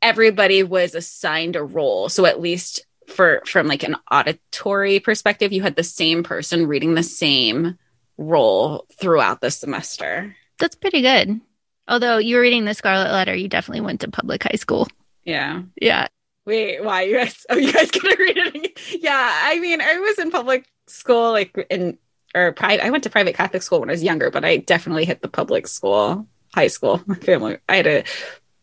everybody 0.00 0.62
was 0.62 0.94
assigned 0.94 1.54
a 1.54 1.62
role. 1.62 2.08
So 2.08 2.24
at 2.24 2.40
least 2.40 2.86
for 3.08 3.42
from 3.44 3.66
like 3.66 3.82
an 3.82 3.96
auditory 4.10 5.00
perspective, 5.00 5.52
you 5.52 5.60
had 5.60 5.76
the 5.76 5.84
same 5.84 6.22
person 6.22 6.66
reading 6.66 6.94
the 6.94 7.02
same 7.02 7.78
role 8.16 8.86
throughout 8.98 9.42
the 9.42 9.50
semester. 9.50 10.34
That's 10.58 10.76
pretty 10.76 11.02
good. 11.02 11.42
Although 11.86 12.16
you 12.16 12.36
were 12.36 12.42
reading 12.42 12.64
the 12.64 12.72
Scarlet 12.72 13.12
Letter, 13.12 13.34
you 13.36 13.48
definitely 13.48 13.82
went 13.82 14.00
to 14.00 14.10
public 14.10 14.44
high 14.44 14.56
school. 14.56 14.88
Yeah. 15.24 15.62
Yeah. 15.78 16.08
Wait, 16.46 16.82
why 16.82 17.02
you 17.02 17.16
guys? 17.16 17.44
Oh, 17.50 17.56
you 17.56 17.72
guys 17.72 17.90
gonna 17.92 18.14
read 18.18 18.36
it? 18.36 18.80
Yeah, 19.02 19.40
I 19.42 19.58
mean, 19.58 19.80
I 19.80 19.98
was 19.98 20.18
in 20.18 20.30
public 20.30 20.66
school, 20.86 21.32
like 21.32 21.66
in 21.70 21.98
or 22.34 22.52
private. 22.52 22.84
I 22.84 22.90
went 22.90 23.04
to 23.04 23.10
private 23.10 23.34
Catholic 23.34 23.62
school 23.62 23.80
when 23.80 23.90
I 23.90 23.92
was 23.92 24.02
younger, 24.02 24.30
but 24.30 24.44
I 24.44 24.58
definitely 24.58 25.04
hit 25.04 25.22
the 25.22 25.28
public 25.28 25.66
school, 25.66 26.26
high 26.54 26.68
school. 26.68 27.02
My 27.06 27.16
family, 27.16 27.58
I 27.68 27.76
had 27.76 27.84
to 27.84 28.04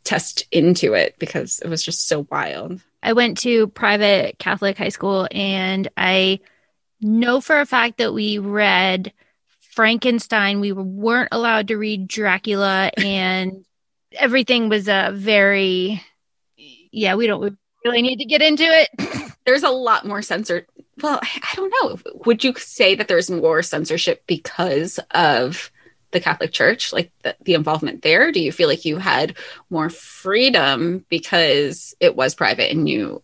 test 0.06 0.46
into 0.52 0.94
it 0.94 1.16
because 1.20 1.60
it 1.60 1.68
was 1.68 1.84
just 1.84 2.08
so 2.08 2.26
wild. 2.32 2.80
I 3.02 3.14
went 3.14 3.38
to 3.40 3.68
private 3.68 4.40
Catholic 4.40 4.78
high 4.78 4.90
school, 4.90 5.28
and 5.32 5.90
I 5.98 6.40
know 7.02 7.42
for 7.42 7.60
a 7.60 7.66
fact 7.66 7.98
that 7.98 8.14
we 8.14 8.38
read 8.38 9.12
Frankenstein. 9.60 10.62
We 10.62 10.72
weren't 10.72 11.30
allowed 11.34 11.68
to 11.68 11.76
read 11.76 12.08
Dracula, 12.08 12.92
and 12.96 13.66
everything 14.14 14.70
was 14.70 14.88
a 14.88 15.08
uh, 15.08 15.12
very, 15.12 16.02
yeah, 16.56 17.16
we 17.16 17.28
don't 17.28 17.58
really 17.86 18.02
need 18.02 18.18
to 18.18 18.26
get 18.26 18.42
into 18.42 18.64
it. 18.64 19.34
There's 19.46 19.64
a 19.64 19.70
lot 19.70 20.06
more 20.06 20.22
censor. 20.22 20.68
Well, 21.02 21.20
I 21.22 21.56
don't 21.56 21.74
know. 21.82 22.00
Would 22.26 22.44
you 22.44 22.54
say 22.56 22.96
that 22.96 23.08
there's 23.08 23.30
more 23.30 23.62
censorship 23.64 24.24
because 24.28 25.00
of 25.12 25.72
the 26.12 26.20
Catholic 26.20 26.52
Church, 26.52 26.94
like 26.94 27.12
the, 27.24 27.36
the 27.42 27.56
involvement 27.56 28.04
there? 28.04 28.32
Do 28.32 28.40
you 28.40 28.52
feel 28.52 28.70
like 28.70 28.86
you 28.86 28.98
had 28.98 29.36
more 29.70 29.90
freedom 29.90 31.04
because 31.10 31.96
it 32.00 32.16
was 32.16 32.36
private 32.36 32.72
and 32.72 32.88
you 32.88 33.22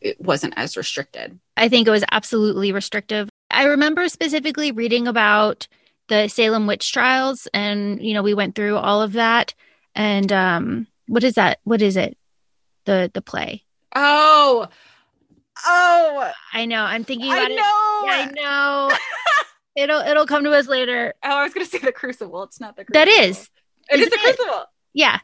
it 0.00 0.18
wasn't 0.20 0.54
as 0.56 0.76
restricted? 0.76 1.38
I 1.56 1.68
think 1.68 1.86
it 1.86 1.90
was 1.90 2.04
absolutely 2.10 2.72
restrictive. 2.72 3.28
I 3.50 3.64
remember 3.64 4.08
specifically 4.08 4.72
reading 4.72 5.08
about 5.08 5.66
the 6.08 6.28
Salem 6.28 6.66
witch 6.66 6.92
trials 6.92 7.48
and 7.52 8.02
you 8.02 8.14
know 8.14 8.22
we 8.22 8.34
went 8.34 8.54
through 8.54 8.76
all 8.76 9.02
of 9.02 9.12
that 9.12 9.54
and 9.94 10.32
um 10.32 10.86
what 11.06 11.22
is 11.22 11.34
that 11.34 11.58
what 11.64 11.82
is 11.82 11.96
it 11.96 12.16
the 12.86 13.10
the 13.12 13.20
play 13.20 13.62
oh. 13.94 14.68
Oh. 15.64 16.32
I 16.52 16.66
know. 16.66 16.82
I'm 16.82 17.04
thinking 17.04 17.30
about 17.30 17.50
I 17.50 17.54
know. 17.54 18.04
it 18.04 18.10
I 18.10 18.32
know. 18.34 18.96
It'll 19.76 20.00
it'll 20.00 20.26
come 20.26 20.44
to 20.44 20.52
us 20.52 20.66
later. 20.66 21.14
Oh 21.22 21.38
I 21.38 21.44
was 21.44 21.54
gonna 21.54 21.66
say 21.66 21.78
the 21.78 21.92
crucible. 21.92 22.42
It's 22.44 22.60
not 22.60 22.76
the 22.76 22.84
crucible. 22.84 22.94
that 22.94 23.08
is. 23.08 23.48
it 23.90 24.00
is, 24.00 24.06
is 24.06 24.10
the 24.10 24.18
crucible. 24.18 24.64
Yeah. 24.92 25.18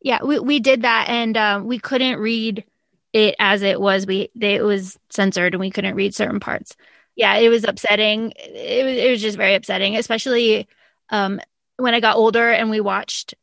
Yeah 0.00 0.22
we, 0.22 0.38
we 0.40 0.60
did 0.60 0.82
that 0.82 1.08
and 1.08 1.36
um 1.36 1.66
we 1.66 1.78
couldn't 1.78 2.18
read 2.18 2.64
it 3.12 3.36
as 3.38 3.62
it 3.62 3.80
was. 3.80 4.06
We 4.06 4.30
they, 4.34 4.56
it 4.56 4.64
was 4.64 4.98
censored 5.10 5.54
and 5.54 5.60
we 5.60 5.70
couldn't 5.70 5.94
read 5.94 6.14
certain 6.14 6.40
parts. 6.40 6.76
Yeah, 7.16 7.36
it 7.36 7.48
was 7.48 7.64
upsetting. 7.64 8.32
It 8.36 8.84
was, 8.84 8.96
it 8.96 9.10
was 9.10 9.22
just 9.22 9.36
very 9.36 9.54
upsetting, 9.54 9.96
especially 9.96 10.66
um, 11.10 11.40
when 11.76 11.94
I 11.94 12.00
got 12.00 12.16
older 12.16 12.50
and 12.50 12.70
we 12.70 12.80
watched, 12.80 13.34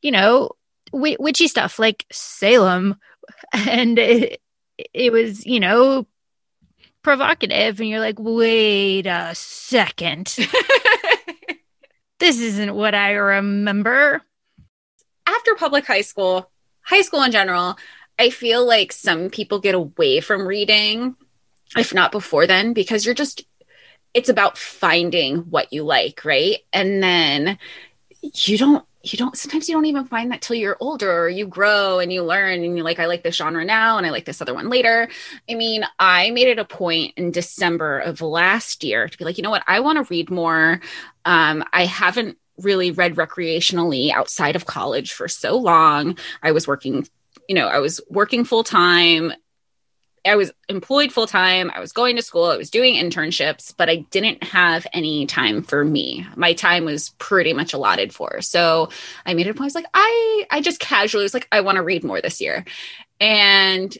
you 0.00 0.12
know, 0.12 0.50
w- 0.92 1.16
witchy 1.18 1.48
stuff 1.48 1.80
like 1.80 2.06
Salem, 2.12 2.96
and 3.52 3.98
it, 3.98 4.40
it 4.92 5.12
was, 5.12 5.46
you 5.46 5.60
know, 5.60 6.06
provocative, 7.02 7.80
and 7.80 7.88
you're 7.88 8.00
like, 8.00 8.18
wait 8.18 9.06
a 9.06 9.34
second, 9.34 10.26
this 12.18 12.40
isn't 12.40 12.74
what 12.74 12.94
I 12.94 13.12
remember. 13.12 14.22
After 15.26 15.54
public 15.54 15.86
high 15.86 16.02
school, 16.02 16.50
high 16.82 17.02
school 17.02 17.22
in 17.22 17.32
general, 17.32 17.76
I 18.18 18.30
feel 18.30 18.64
like 18.66 18.92
some 18.92 19.30
people 19.30 19.60
get 19.60 19.74
away 19.74 20.20
from 20.20 20.46
reading 20.46 21.16
if 21.76 21.94
not 21.94 22.12
before 22.12 22.46
then, 22.46 22.72
because 22.72 23.04
you're 23.04 23.14
just, 23.14 23.44
it's 24.14 24.28
about 24.28 24.58
finding 24.58 25.38
what 25.38 25.72
you 25.72 25.82
like, 25.82 26.24
right? 26.24 26.58
And 26.72 27.02
then 27.02 27.58
you 28.20 28.58
don't, 28.58 28.84
you 29.12 29.18
don't, 29.18 29.36
sometimes 29.36 29.68
you 29.68 29.74
don't 29.74 29.86
even 29.86 30.04
find 30.06 30.32
that 30.32 30.42
till 30.42 30.56
you're 30.56 30.76
older 30.80 31.24
or 31.24 31.28
you 31.28 31.46
grow 31.46 31.98
and 31.98 32.12
you 32.12 32.22
learn 32.22 32.62
and 32.64 32.76
you're 32.76 32.84
like, 32.84 32.98
I 32.98 33.06
like 33.06 33.22
this 33.22 33.36
genre 33.36 33.64
now 33.64 33.98
and 33.98 34.06
I 34.06 34.10
like 34.10 34.24
this 34.24 34.40
other 34.40 34.54
one 34.54 34.68
later. 34.68 35.08
I 35.48 35.54
mean, 35.54 35.84
I 35.98 36.30
made 36.30 36.48
it 36.48 36.58
a 36.58 36.64
point 36.64 37.14
in 37.16 37.30
December 37.30 38.00
of 38.00 38.20
last 38.20 38.84
year 38.84 39.08
to 39.08 39.18
be 39.18 39.24
like, 39.24 39.38
you 39.38 39.42
know 39.42 39.50
what? 39.50 39.64
I 39.66 39.80
want 39.80 39.96
to 39.98 40.10
read 40.10 40.30
more. 40.30 40.80
Um, 41.24 41.64
I 41.72 41.84
haven't 41.86 42.38
really 42.58 42.90
read 42.90 43.16
recreationally 43.16 44.10
outside 44.12 44.56
of 44.56 44.66
college 44.66 45.12
for 45.12 45.28
so 45.28 45.56
long. 45.56 46.18
I 46.42 46.52
was 46.52 46.66
working 46.66 47.06
you 47.48 47.54
know, 47.54 47.68
I 47.68 47.78
was 47.78 48.00
working 48.08 48.44
full 48.44 48.64
time 48.64 49.32
I 50.26 50.36
was 50.36 50.52
employed 50.68 51.12
full 51.12 51.26
time. 51.26 51.70
I 51.74 51.80
was 51.80 51.92
going 51.92 52.16
to 52.16 52.22
school. 52.22 52.44
I 52.44 52.56
was 52.56 52.70
doing 52.70 52.94
internships, 52.94 53.74
but 53.76 53.88
I 53.88 53.96
didn't 54.10 54.42
have 54.42 54.86
any 54.92 55.26
time 55.26 55.62
for 55.62 55.84
me. 55.84 56.26
My 56.36 56.52
time 56.52 56.84
was 56.84 57.10
pretty 57.18 57.52
much 57.52 57.72
allotted 57.72 58.12
for. 58.12 58.40
So 58.40 58.90
I 59.24 59.34
made 59.34 59.46
it 59.46 59.50
a 59.50 59.54
point. 59.54 59.62
I 59.62 59.64
was 59.64 59.74
like, 59.74 59.86
I, 59.94 60.46
I 60.50 60.60
just 60.60 60.80
casually 60.80 61.22
was 61.22 61.34
like, 61.34 61.48
I 61.52 61.60
want 61.60 61.76
to 61.76 61.82
read 61.82 62.04
more 62.04 62.20
this 62.20 62.40
year. 62.40 62.64
And 63.20 63.96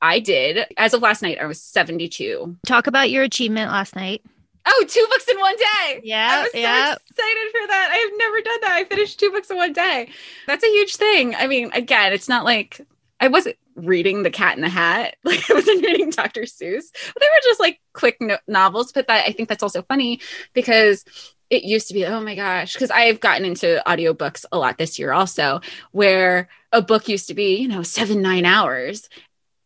I 0.00 0.18
did. 0.18 0.66
As 0.76 0.94
of 0.94 1.02
last 1.02 1.22
night, 1.22 1.38
I 1.40 1.46
was 1.46 1.62
72. 1.62 2.56
Talk 2.66 2.86
about 2.86 3.10
your 3.10 3.22
achievement 3.22 3.70
last 3.70 3.94
night. 3.94 4.22
Oh, 4.64 4.84
two 4.88 5.06
books 5.10 5.26
in 5.28 5.38
one 5.40 5.56
day. 5.56 6.00
Yeah. 6.04 6.38
I 6.38 6.42
was 6.42 6.50
yeah. 6.54 6.94
so 6.94 6.98
excited 7.10 7.50
for 7.50 7.66
that. 7.68 7.90
I've 7.92 8.18
never 8.18 8.40
done 8.42 8.60
that. 8.62 8.72
I 8.72 8.84
finished 8.84 9.18
two 9.18 9.30
books 9.30 9.50
in 9.50 9.56
one 9.56 9.72
day. 9.72 10.08
That's 10.46 10.62
a 10.62 10.68
huge 10.68 10.96
thing. 10.96 11.34
I 11.34 11.46
mean, 11.46 11.70
again, 11.72 12.12
it's 12.12 12.28
not 12.28 12.44
like 12.44 12.80
I 13.22 13.28
wasn't 13.28 13.56
reading 13.76 14.24
The 14.24 14.30
Cat 14.30 14.56
in 14.56 14.62
the 14.62 14.68
Hat. 14.68 15.16
Like 15.24 15.48
I 15.48 15.54
wasn't 15.54 15.84
reading 15.84 16.10
Dr. 16.10 16.42
Seuss. 16.42 16.86
But 17.14 17.20
they 17.20 17.26
were 17.26 17.42
just 17.44 17.60
like 17.60 17.80
quick 17.92 18.16
no- 18.20 18.38
novels. 18.48 18.92
But 18.92 19.06
that 19.06 19.24
I 19.26 19.32
think 19.32 19.48
that's 19.48 19.62
also 19.62 19.82
funny 19.82 20.20
because 20.52 21.04
it 21.48 21.62
used 21.62 21.88
to 21.88 21.94
be, 21.94 22.04
oh 22.04 22.20
my 22.20 22.34
gosh, 22.34 22.72
because 22.72 22.90
I've 22.90 23.20
gotten 23.20 23.44
into 23.44 23.80
audiobooks 23.86 24.44
a 24.50 24.58
lot 24.58 24.76
this 24.76 24.98
year 24.98 25.12
also, 25.12 25.60
where 25.92 26.48
a 26.72 26.82
book 26.82 27.08
used 27.08 27.28
to 27.28 27.34
be, 27.34 27.56
you 27.56 27.68
know, 27.68 27.82
seven, 27.82 28.22
nine 28.22 28.44
hours. 28.44 29.08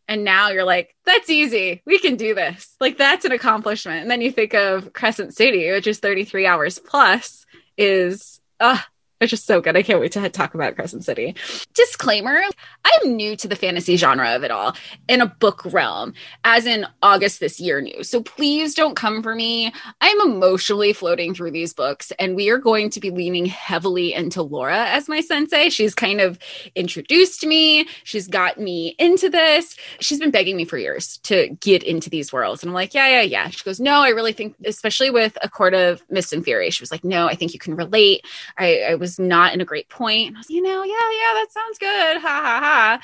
And 0.07 0.23
now 0.23 0.49
you're 0.49 0.63
like, 0.63 0.95
that's 1.05 1.29
easy. 1.29 1.81
We 1.85 1.97
can 1.99 2.15
do 2.15 2.35
this. 2.35 2.75
Like, 2.79 2.97
that's 2.97 3.25
an 3.25 3.31
accomplishment. 3.31 4.01
And 4.01 4.11
then 4.11 4.21
you 4.21 4.31
think 4.31 4.53
of 4.53 4.93
Crescent 4.93 5.33
City, 5.33 5.71
which 5.71 5.87
is 5.87 5.99
33 5.99 6.45
hours 6.45 6.79
plus, 6.79 7.45
is, 7.77 8.39
uh, 8.59 8.77
it's 9.19 9.31
just 9.31 9.45
so 9.45 9.61
good. 9.61 9.75
I 9.75 9.83
can't 9.83 9.99
wait 9.99 10.11
to 10.13 10.29
talk 10.29 10.53
about 10.53 10.75
Crescent 10.75 11.03
City. 11.03 11.35
Disclaimer 11.73 12.41
I'm 12.85 13.15
new 13.15 13.35
to 13.37 13.47
the 13.47 13.55
fantasy 13.55 13.97
genre 13.97 14.35
of 14.35 14.43
it 14.43 14.51
all 14.51 14.75
in 15.07 15.21
a 15.21 15.27
book 15.27 15.63
realm, 15.65 16.13
as 16.43 16.65
in 16.65 16.85
August 17.01 17.39
this 17.39 17.59
year 17.59 17.81
new. 17.81 18.03
So 18.03 18.21
please 18.21 18.73
don't 18.73 18.95
come 18.95 19.23
for 19.23 19.35
me. 19.35 19.73
I'm 20.01 20.21
emotionally 20.21 20.93
floating 20.93 21.33
through 21.33 21.51
these 21.51 21.73
books, 21.73 22.11
and 22.19 22.35
we 22.35 22.49
are 22.49 22.57
going 22.57 22.89
to 22.91 22.99
be 22.99 23.09
leaning 23.09 23.45
heavily 23.45 24.13
into 24.13 24.41
Laura 24.41 24.87
as 24.87 25.07
my 25.07 25.21
sensei. 25.21 25.69
She's 25.69 25.95
kind 25.95 26.21
of 26.21 26.39
introduced 26.75 27.45
me, 27.45 27.87
she's 28.03 28.27
got 28.27 28.59
me 28.59 28.95
into 28.99 29.29
this. 29.29 29.75
She's 29.99 30.19
been 30.19 30.31
begging 30.31 30.57
me 30.57 30.65
for 30.65 30.77
years 30.77 31.17
to 31.23 31.49
get 31.59 31.83
into 31.83 32.09
these 32.09 32.31
worlds. 32.31 32.63
And 32.63 32.69
I'm 32.69 32.75
like, 32.75 32.93
yeah, 32.93 33.07
yeah, 33.07 33.21
yeah. 33.21 33.49
She 33.49 33.63
goes, 33.63 33.79
no, 33.79 34.01
I 34.01 34.09
really 34.09 34.33
think, 34.33 34.55
especially 34.65 35.09
with 35.09 35.37
A 35.41 35.49
Court 35.49 35.73
of 35.73 36.01
Mist 36.09 36.33
and 36.33 36.43
Fury, 36.43 36.69
she 36.69 36.81
was 36.81 36.91
like, 36.91 37.03
no, 37.03 37.27
I 37.27 37.35
think 37.35 37.53
you 37.53 37.59
can 37.59 37.75
relate. 37.75 38.25
I, 38.57 38.81
I 38.81 38.95
was 38.95 39.06
was 39.07 39.17
not 39.17 39.53
in 39.53 39.61
a 39.61 39.65
great 39.65 39.87
point. 39.87 40.35
I 40.35 40.39
was, 40.39 40.49
you 40.49 40.61
know, 40.61 40.83
yeah, 40.83 40.93
yeah, 40.93 41.33
that 41.35 41.47
sounds 41.49 41.77
good. 41.77 42.17
Ha 42.17 42.27
ha 42.27 42.59
ha. 42.59 42.99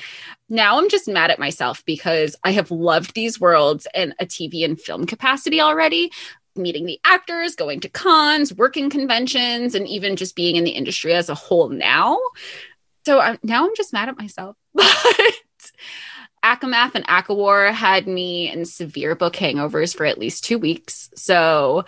Now 0.50 0.76
I'm 0.76 0.90
just 0.90 1.08
mad 1.08 1.30
at 1.30 1.38
myself 1.38 1.82
because 1.86 2.36
I 2.44 2.50
have 2.52 2.70
loved 2.70 3.14
these 3.14 3.40
worlds 3.40 3.86
in 3.94 4.14
a 4.20 4.26
TV 4.26 4.66
and 4.66 4.78
film 4.78 5.06
capacity 5.06 5.62
already 5.62 6.12
meeting 6.56 6.84
the 6.84 7.00
actors, 7.04 7.56
going 7.56 7.80
to 7.80 7.88
cons, 7.88 8.52
working 8.52 8.90
conventions, 8.90 9.74
and 9.74 9.88
even 9.88 10.14
just 10.14 10.36
being 10.36 10.56
in 10.56 10.64
the 10.64 10.70
industry 10.70 11.14
as 11.14 11.28
a 11.30 11.34
whole 11.34 11.70
now. 11.70 12.18
So 13.06 13.18
I'm, 13.18 13.38
now 13.42 13.64
I'm 13.64 13.74
just 13.74 13.92
mad 13.92 14.08
at 14.08 14.18
myself. 14.18 14.56
But 16.44 16.60
ACOMAF 16.60 16.94
and 16.94 17.06
ACOWAR 17.06 17.72
had 17.72 18.06
me 18.06 18.52
in 18.52 18.66
severe 18.66 19.14
book 19.14 19.34
hangovers 19.34 19.96
for 19.96 20.04
at 20.04 20.18
least 20.18 20.44
two 20.44 20.58
weeks. 20.58 21.08
So 21.16 21.86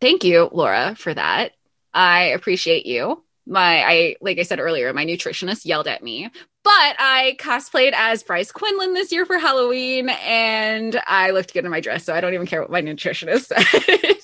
thank 0.00 0.24
you, 0.24 0.48
Laura, 0.50 0.94
for 0.96 1.12
that. 1.12 1.52
I 1.92 2.28
appreciate 2.28 2.86
you 2.86 3.22
my 3.46 3.82
I 3.82 4.16
like 4.20 4.38
I 4.38 4.42
said 4.42 4.60
earlier, 4.60 4.92
my 4.92 5.04
nutritionist 5.04 5.64
yelled 5.64 5.88
at 5.88 6.02
me. 6.02 6.30
But 6.64 6.96
I 6.98 7.36
cosplayed 7.40 7.92
as 7.92 8.22
Bryce 8.22 8.52
Quinlan 8.52 8.94
this 8.94 9.10
year 9.10 9.26
for 9.26 9.38
Halloween 9.38 10.10
and 10.10 11.00
I 11.06 11.30
looked 11.30 11.52
good 11.52 11.64
in 11.64 11.70
my 11.70 11.80
dress, 11.80 12.04
so 12.04 12.14
I 12.14 12.20
don't 12.20 12.34
even 12.34 12.46
care 12.46 12.60
what 12.60 12.70
my 12.70 12.82
nutritionist 12.82 13.46
said. 14.00 14.16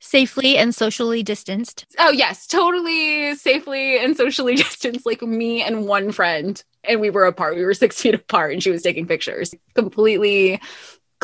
Safely 0.00 0.58
and 0.58 0.74
socially 0.74 1.22
distanced. 1.22 1.86
Oh 1.98 2.10
yes, 2.10 2.46
totally 2.46 3.34
safely 3.36 3.98
and 3.98 4.16
socially 4.16 4.54
distanced, 4.56 5.06
like 5.06 5.22
me 5.22 5.62
and 5.62 5.86
one 5.86 6.12
friend. 6.12 6.62
And 6.82 7.00
we 7.00 7.10
were 7.10 7.24
apart. 7.24 7.56
We 7.56 7.64
were 7.64 7.74
six 7.74 8.00
feet 8.02 8.14
apart 8.14 8.52
and 8.52 8.62
she 8.62 8.70
was 8.70 8.82
taking 8.82 9.06
pictures. 9.06 9.54
Completely 9.74 10.60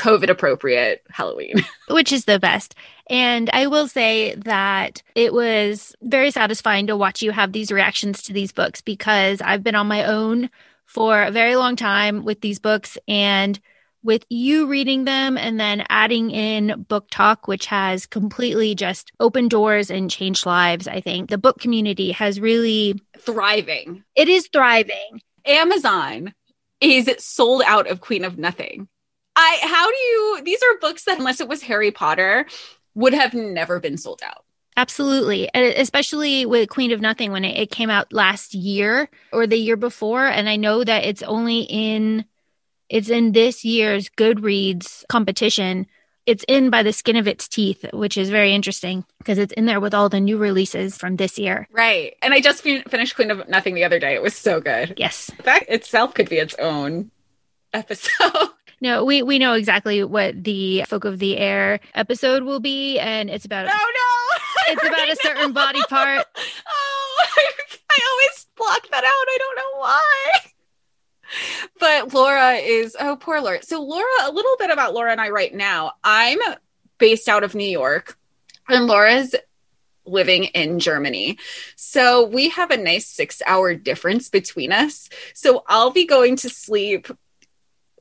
COVID 0.01 0.31
appropriate 0.31 1.03
Halloween. 1.11 1.65
Which 1.91 2.11
is 2.11 2.25
the 2.25 2.39
best. 2.39 2.75
And 3.09 3.51
I 3.53 3.67
will 3.67 3.87
say 3.87 4.35
that 4.37 5.03
it 5.15 5.35
was 5.35 5.95
very 6.01 6.31
satisfying 6.31 6.87
to 6.87 6.97
watch 6.97 7.21
you 7.21 7.33
have 7.33 7.53
these 7.53 7.71
reactions 7.71 8.23
to 8.23 8.33
these 8.33 8.51
books 8.51 8.81
because 8.81 9.43
I've 9.43 9.63
been 9.63 9.75
on 9.75 9.87
my 9.87 10.05
own 10.05 10.49
for 10.87 11.23
a 11.23 11.31
very 11.31 11.55
long 11.57 11.77
time 11.77 12.25
with 12.25 12.41
these 12.41 12.59
books 12.59 12.97
and 13.07 13.61
with 14.03 14.25
you 14.31 14.67
reading 14.67 15.05
them 15.05 15.37
and 15.37 15.61
then 15.61 15.85
adding 15.91 16.31
in 16.31 16.87
BookTok 16.89 17.47
which 17.47 17.67
has 17.67 18.07
completely 18.07 18.75
just 18.75 19.13
opened 19.21 19.51
doors 19.51 19.91
and 19.91 20.11
changed 20.11 20.47
lives, 20.47 20.89
I 20.89 21.03
think 21.03 21.29
the 21.29 21.37
book 21.37 21.59
community 21.61 22.13
has 22.13 22.41
really 22.41 22.99
thriving. 23.19 24.03
It 24.17 24.29
is 24.29 24.49
thriving. 24.51 25.21
Amazon 25.45 26.33
is 26.81 27.11
sold 27.19 27.63
out 27.67 27.87
of 27.91 28.01
Queen 28.01 28.25
of 28.25 28.39
Nothing. 28.39 28.89
I 29.41 29.59
how 29.63 29.91
do 29.91 29.97
you 29.97 30.43
these 30.45 30.63
are 30.63 30.79
books 30.79 31.05
that 31.05 31.19
unless 31.19 31.41
it 31.41 31.49
was 31.49 31.63
Harry 31.63 31.91
Potter 31.91 32.47
would 32.95 33.15
have 33.15 33.35
never 33.35 33.81
been 33.81 33.97
sold 33.97 34.21
out. 34.23 34.45
Absolutely. 34.77 35.51
Especially 35.55 36.47
with 36.47 36.69
Queen 36.71 36.93
of 36.93 37.01
Nothing 37.01 37.33
when 37.33 37.45
it, 37.45 37.71
came 37.71 37.91
out 37.91 38.13
last 38.13 38.55
year 38.55 39.09
or 39.33 39.47
the 39.47 39.59
year 39.59 39.77
before. 39.77 40.27
And 40.27 40.49
I 40.49 40.57
know 40.57 40.83
that 40.85 41.05
it's 41.05 41.23
only 41.23 41.61
in 41.63 42.25
it's 42.89 43.09
in 43.09 43.33
this 43.33 43.65
year's 43.65 44.09
Goodreads 44.09 45.05
competition. 45.09 45.87
It's 46.27 46.45
in 46.49 46.71
by 46.71 46.83
the 46.83 46.93
skin 46.93 47.17
of 47.17 47.29
its 47.29 47.49
teeth, 47.49 47.85
which 47.93 48.17
is 48.17 48.31
very 48.31 48.55
interesting 48.55 49.05
because 49.19 49.39
it's 49.39 49.53
in 49.53 49.67
there 49.67 49.81
with 49.81 49.95
all 49.95 50.09
the 50.09 50.21
new 50.21 50.39
releases 50.39 50.97
from 50.97 51.17
this 51.17 51.39
year. 51.39 51.69
Right. 51.73 52.15
And 52.23 52.33
I 52.33 52.41
just 52.41 52.63
finished 52.63 53.17
Queen 53.17 53.31
of 53.31 53.49
Nothing 53.49 53.75
the 53.75 53.85
other 53.85 53.99
day. 53.99 54.15
It 54.15 54.23
was 54.23 54.35
so 54.35 54.61
good. 54.61 54.95
Yes. 54.97 55.31
That 55.45 55.69
itself 55.69 56.15
could 56.15 56.29
be 56.29 56.39
its 56.39 56.55
own 56.55 57.11
episode. 57.73 58.49
No, 58.81 59.05
we 59.05 59.23
we 59.23 59.39
know 59.39 59.53
exactly 59.53 60.03
what 60.05 60.43
the 60.43 60.85
Folk 60.89 61.05
of 61.05 61.19
the 61.19 61.37
Air 61.37 61.81
episode 61.95 62.45
will 62.45 62.61
be, 62.61 62.99
and 62.99 63.29
it's 63.29 63.45
about. 63.45 63.69
Oh 63.69 63.73
no! 63.73 64.37
It's 64.73 64.87
about 64.87 65.09
a 65.11 65.17
certain 65.17 65.49
know. 65.49 65.53
body 65.53 65.81
part. 65.89 66.27
Oh, 66.37 67.27
I 67.91 67.99
always 68.11 68.47
block 68.57 68.89
that 68.91 69.03
out. 69.03 69.07
I 69.07 69.39
don't 69.39 69.57
know 69.57 69.81
why. 69.81 70.33
But 71.81 72.15
Laura 72.15 72.53
is 72.55 72.97
oh 73.01 73.17
poor 73.17 73.41
Laura. 73.41 73.63
So 73.63 73.83
Laura, 73.83 74.05
a 74.25 74.33
little 74.33 74.57
bit 74.59 74.71
about 74.71 74.95
Laura 74.95 75.11
and 75.13 75.21
I 75.21 75.31
right 75.31 75.53
now. 75.53 75.93
I'm 76.05 76.39
based 76.99 77.29
out 77.29 77.43
of 77.43 77.55
New 77.55 77.69
York, 77.69 78.17
and 78.69 78.87
Laura's 78.87 79.35
living 80.07 80.45
in 80.45 80.79
Germany. 80.79 81.39
So 81.77 82.27
we 82.27 82.51
have 82.51 82.71
a 82.71 82.77
nice 82.77 83.07
six 83.07 83.43
hour 83.47 83.75
difference 83.75 84.29
between 84.29 84.73
us. 84.73 85.09
So 85.35 85.65
I'll 85.67 85.91
be 85.91 86.07
going 86.07 86.37
to 86.37 86.49
sleep 86.49 87.09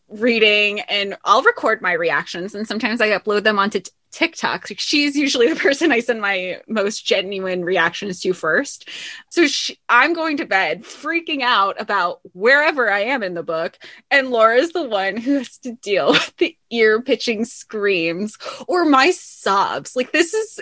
reading 0.10 0.82
and 0.82 1.18
I'll 1.24 1.44
record 1.44 1.82
my 1.82 1.94
reactions 1.94 2.56
and 2.56 2.68
sometimes 2.68 3.02
I 3.02 3.10
upload 3.10 3.44
them 3.44 3.60
onto 3.60 3.80
t- 3.82 3.92
TikTok. 4.12 4.68
She's 4.78 5.16
usually 5.16 5.48
the 5.48 5.56
person 5.60 5.92
I 5.92 6.00
send 6.00 6.22
my 6.22 6.62
most 6.68 7.06
genuine 7.06 7.64
reactions 7.64 8.22
to 8.22 8.34
first. 8.34 8.90
So 9.30 9.48
she, 9.48 9.78
I'm 9.88 10.14
going 10.14 10.38
to 10.38 10.46
bed 10.46 10.84
freaking 10.84 11.42
out 11.42 11.80
about 11.80 12.22
wherever 12.34 12.92
I 12.92 13.02
am 13.02 13.24
in 13.24 13.34
the 13.34 13.44
book. 13.44 13.78
And 14.10 14.30
Laura's 14.30 14.72
the 14.72 14.88
one 14.88 15.18
who 15.18 15.38
has 15.38 15.58
to 15.60 15.74
deal 15.74 16.12
with 16.12 16.34
the 16.38 16.58
ear 16.72 17.02
pitching 17.02 17.46
screams 17.46 18.38
or 18.68 18.86
my 18.86 19.12
sobs. 19.12 19.96
Like, 19.96 20.12
this 20.12 20.34
is 20.34 20.60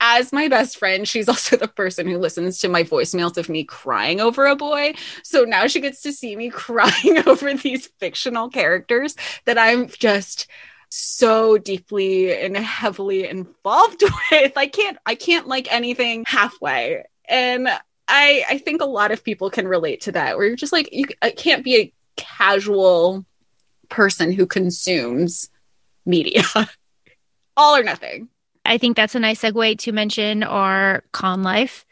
as 0.00 0.32
my 0.32 0.48
best 0.48 0.78
friend, 0.78 1.06
she's 1.06 1.28
also 1.28 1.56
the 1.56 1.68
person 1.68 2.06
who 2.06 2.18
listens 2.18 2.58
to 2.58 2.68
my 2.68 2.82
voicemails 2.82 3.36
of 3.36 3.48
me 3.48 3.64
crying 3.64 4.20
over 4.20 4.46
a 4.46 4.56
boy. 4.56 4.94
So 5.22 5.44
now 5.44 5.66
she 5.66 5.80
gets 5.80 6.02
to 6.02 6.12
see 6.12 6.36
me 6.36 6.50
crying 6.50 7.26
over 7.26 7.52
these 7.54 7.88
fictional 7.98 8.48
characters 8.48 9.16
that 9.44 9.58
I'm 9.58 9.88
just 9.88 10.48
so 10.88 11.58
deeply 11.58 12.32
and 12.32 12.56
heavily 12.56 13.28
involved 13.28 14.02
with. 14.30 14.56
I 14.56 14.66
can't 14.66 14.98
I 15.04 15.14
can't 15.14 15.48
like 15.48 15.72
anything 15.72 16.24
halfway. 16.26 17.04
And 17.28 17.68
I 18.08 18.44
I 18.48 18.58
think 18.58 18.80
a 18.80 18.86
lot 18.86 19.10
of 19.10 19.24
people 19.24 19.50
can 19.50 19.66
relate 19.66 20.02
to 20.02 20.12
that 20.12 20.36
where 20.36 20.46
you're 20.46 20.56
just 20.56 20.72
like 20.72 20.88
you 20.92 21.06
I 21.22 21.30
can't 21.30 21.64
be 21.64 21.76
a 21.76 21.92
casual 22.16 23.26
person 23.88 24.32
who 24.32 24.46
consumes 24.46 25.50
media. 26.04 26.42
All 27.56 27.76
or 27.76 27.82
nothing. 27.82 28.28
I 28.66 28.78
think 28.78 28.96
that's 28.96 29.14
a 29.14 29.20
nice 29.20 29.40
segue 29.40 29.78
to 29.78 29.92
mention 29.92 30.42
our 30.42 31.04
con 31.12 31.42
life. 31.42 31.84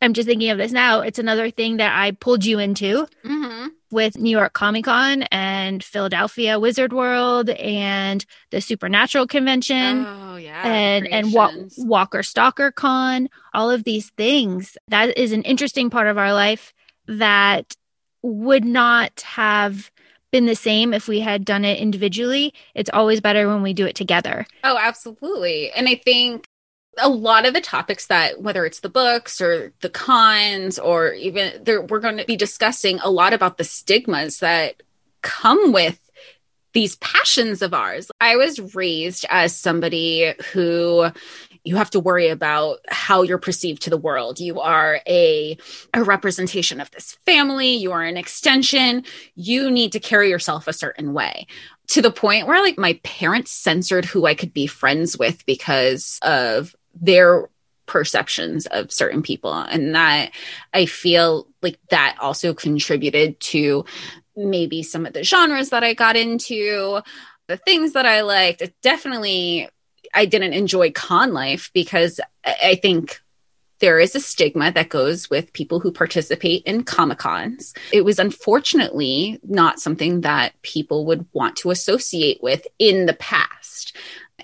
I'm 0.00 0.14
just 0.14 0.26
thinking 0.26 0.50
of 0.50 0.58
this 0.58 0.72
now. 0.72 1.00
It's 1.00 1.20
another 1.20 1.50
thing 1.50 1.76
that 1.76 1.96
I 1.96 2.10
pulled 2.10 2.44
you 2.44 2.58
into 2.58 3.06
mm-hmm. 3.24 3.68
with 3.92 4.18
New 4.18 4.36
York 4.36 4.52
Comic 4.52 4.84
Con 4.84 5.22
and 5.30 5.82
Philadelphia 5.82 6.58
Wizard 6.58 6.92
World 6.92 7.50
and 7.50 8.24
the 8.50 8.60
Supernatural 8.60 9.28
Convention. 9.28 10.04
Oh 10.04 10.36
yeah, 10.36 10.66
and 10.66 11.06
and 11.06 11.32
Wa- 11.32 11.52
Walker 11.78 12.24
Stalker 12.24 12.72
Con. 12.72 13.28
All 13.54 13.70
of 13.70 13.84
these 13.84 14.10
things 14.10 14.76
that 14.88 15.16
is 15.16 15.30
an 15.30 15.42
interesting 15.42 15.88
part 15.88 16.08
of 16.08 16.18
our 16.18 16.34
life 16.34 16.72
that 17.06 17.76
would 18.22 18.64
not 18.64 19.20
have 19.20 19.90
been 20.32 20.46
the 20.46 20.56
same 20.56 20.92
if 20.92 21.06
we 21.06 21.20
had 21.20 21.44
done 21.44 21.64
it 21.64 21.78
individually. 21.78 22.52
It's 22.74 22.90
always 22.92 23.20
better 23.20 23.46
when 23.46 23.62
we 23.62 23.74
do 23.74 23.86
it 23.86 23.94
together. 23.94 24.46
Oh, 24.64 24.78
absolutely. 24.80 25.70
And 25.70 25.88
I 25.88 25.94
think 25.94 26.46
a 26.98 27.08
lot 27.08 27.46
of 27.46 27.54
the 27.54 27.60
topics 27.60 28.06
that 28.06 28.42
whether 28.42 28.66
it's 28.66 28.80
the 28.80 28.88
books 28.88 29.40
or 29.40 29.72
the 29.80 29.88
cons 29.88 30.78
or 30.78 31.12
even 31.12 31.62
there 31.62 31.80
we're 31.80 32.00
going 32.00 32.18
to 32.18 32.24
be 32.24 32.36
discussing 32.36 32.98
a 33.00 33.10
lot 33.10 33.32
about 33.32 33.56
the 33.56 33.64
stigmas 33.64 34.40
that 34.40 34.82
come 35.22 35.72
with 35.72 35.98
these 36.74 36.96
passions 36.96 37.62
of 37.62 37.74
ours. 37.74 38.10
I 38.20 38.36
was 38.36 38.74
raised 38.74 39.26
as 39.28 39.56
somebody 39.56 40.34
who 40.52 41.06
you 41.64 41.76
have 41.76 41.90
to 41.90 42.00
worry 42.00 42.28
about 42.28 42.80
how 42.88 43.22
you're 43.22 43.38
perceived 43.38 43.82
to 43.82 43.90
the 43.90 43.96
world. 43.96 44.40
You 44.40 44.60
are 44.60 45.00
a, 45.06 45.56
a 45.94 46.04
representation 46.04 46.80
of 46.80 46.90
this 46.90 47.12
family, 47.24 47.74
you 47.74 47.92
are 47.92 48.02
an 48.02 48.16
extension. 48.16 49.04
You 49.34 49.70
need 49.70 49.92
to 49.92 50.00
carry 50.00 50.28
yourself 50.28 50.66
a 50.66 50.72
certain 50.72 51.12
way 51.12 51.46
to 51.88 52.02
the 52.02 52.10
point 52.10 52.46
where 52.46 52.62
like 52.62 52.78
my 52.78 52.98
parents 53.02 53.50
censored 53.50 54.04
who 54.04 54.26
I 54.26 54.34
could 54.34 54.52
be 54.52 54.66
friends 54.66 55.18
with 55.18 55.44
because 55.46 56.18
of 56.22 56.74
their 56.94 57.48
perceptions 57.86 58.66
of 58.66 58.92
certain 58.92 59.22
people 59.22 59.52
and 59.52 59.94
that 59.94 60.30
i 60.72 60.86
feel 60.86 61.48
like 61.62 61.78
that 61.90 62.16
also 62.20 62.54
contributed 62.54 63.38
to 63.40 63.84
maybe 64.36 64.82
some 64.82 65.04
of 65.04 65.12
the 65.12 65.24
genres 65.24 65.70
that 65.70 65.82
i 65.82 65.92
got 65.92 66.16
into 66.16 67.00
the 67.48 67.56
things 67.56 67.92
that 67.92 68.06
i 68.06 68.20
liked 68.22 68.62
it 68.62 68.72
definitely 68.82 69.68
i 70.14 70.24
didn't 70.24 70.52
enjoy 70.52 70.90
con 70.90 71.32
life 71.32 71.70
because 71.72 72.20
i 72.44 72.74
think 72.80 73.20
there 73.82 73.98
is 73.98 74.14
a 74.14 74.20
stigma 74.20 74.70
that 74.70 74.90
goes 74.90 75.28
with 75.28 75.52
people 75.52 75.80
who 75.80 75.90
participate 75.90 76.62
in 76.62 76.84
Comic 76.84 77.18
Cons. 77.18 77.74
It 77.92 78.04
was 78.04 78.20
unfortunately 78.20 79.40
not 79.42 79.80
something 79.80 80.20
that 80.20 80.52
people 80.62 81.04
would 81.06 81.26
want 81.32 81.56
to 81.56 81.72
associate 81.72 82.40
with 82.40 82.64
in 82.78 83.06
the 83.06 83.12
past. 83.14 83.96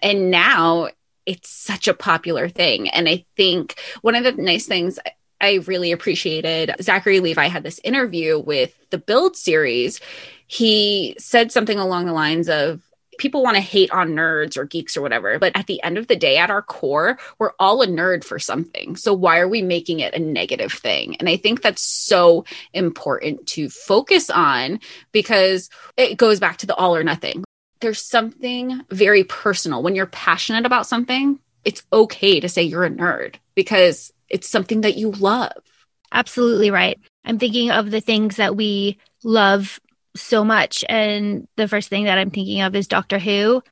And 0.03 0.33
now 0.33 0.89
it's 1.25 1.51
such 1.51 1.87
a 1.87 1.95
popular 1.95 2.49
thing. 2.49 2.89
And 2.89 3.09
I 3.09 3.27
think 3.37 3.79
one 4.03 4.17
of 4.17 4.25
the 4.25 4.33
nice 4.33 4.67
things 4.67 4.99
I 5.41 5.61
really 5.67 5.93
appreciated, 5.93 6.75
Zachary 6.83 7.21
Levi 7.21 7.47
had 7.47 7.63
this 7.63 7.81
interview 7.85 8.41
with 8.41 8.75
the 8.91 8.99
Build 8.99 9.37
series. 9.37 10.01
He 10.49 11.15
said 11.19 11.53
something 11.53 11.79
along 11.79 12.07
the 12.07 12.13
lines 12.13 12.49
of, 12.49 12.83
people 13.19 13.43
want 13.43 13.57
to 13.57 13.61
hate 13.61 13.91
on 13.91 14.11
nerds 14.11 14.57
or 14.57 14.65
geeks 14.65 14.97
or 14.97 15.03
whatever. 15.03 15.39
But 15.39 15.57
at 15.57 15.67
the 15.67 15.83
end 15.83 15.99
of 15.99 16.07
the 16.07 16.17
day, 16.17 16.39
at 16.39 16.51
our 16.51 16.63
core, 16.63 17.19
we're 17.39 17.53
all 17.59 17.83
a 17.83 17.87
nerd 17.87 18.25
for 18.25 18.39
something. 18.39 18.97
So 18.97 19.13
why 19.13 19.39
are 19.39 19.49
we 19.49 19.63
making 19.63 20.01
it 20.01 20.15
a 20.15 20.19
negative 20.19 20.73
thing? 20.73 21.17
And 21.17 21.29
I 21.29 21.37
think 21.37 21.63
that's 21.63 21.83
so 21.83 22.45
important 22.73 23.47
to 23.49 23.69
focus 23.69 24.31
on 24.31 24.81
because 25.13 25.69
it 25.97 26.17
goes 26.17 26.41
back 26.41 26.59
to 26.59 26.67
the 26.67 26.75
all 26.75 26.97
or 26.97 27.05
nothing 27.05 27.45
there's 27.81 28.03
something 28.03 28.83
very 28.91 29.25
personal. 29.25 29.83
When 29.83 29.95
you're 29.95 30.07
passionate 30.07 30.67
about 30.67 30.87
something, 30.87 31.39
it's 31.65 31.83
okay 31.93 32.41
to 32.41 32.49
say 32.49 32.63
you're 32.63 32.85
a 32.85 32.91
nerd 32.91 33.37
because 33.55 34.13
it's 34.29 34.49
something 34.49 34.83
that 34.83 34.97
you 34.97 35.11
love. 35.11 35.53
Absolutely 36.13 36.71
right. 36.71 36.99
I'm 37.25 37.39
thinking 37.39 37.71
of 37.71 37.91
the 37.91 38.01
things 38.01 38.37
that 38.37 38.57
we 38.57 38.99
love 39.23 39.81
so 40.17 40.45
much. 40.45 40.85
And 40.89 41.47
the 41.57 41.69
first 41.69 41.89
thing 41.89 42.05
that 42.05 42.19
I'm 42.19 42.31
thinking 42.31 42.61
of 42.63 42.75
is 42.75 42.87
Doctor 42.89 43.19
Who. 43.19 43.63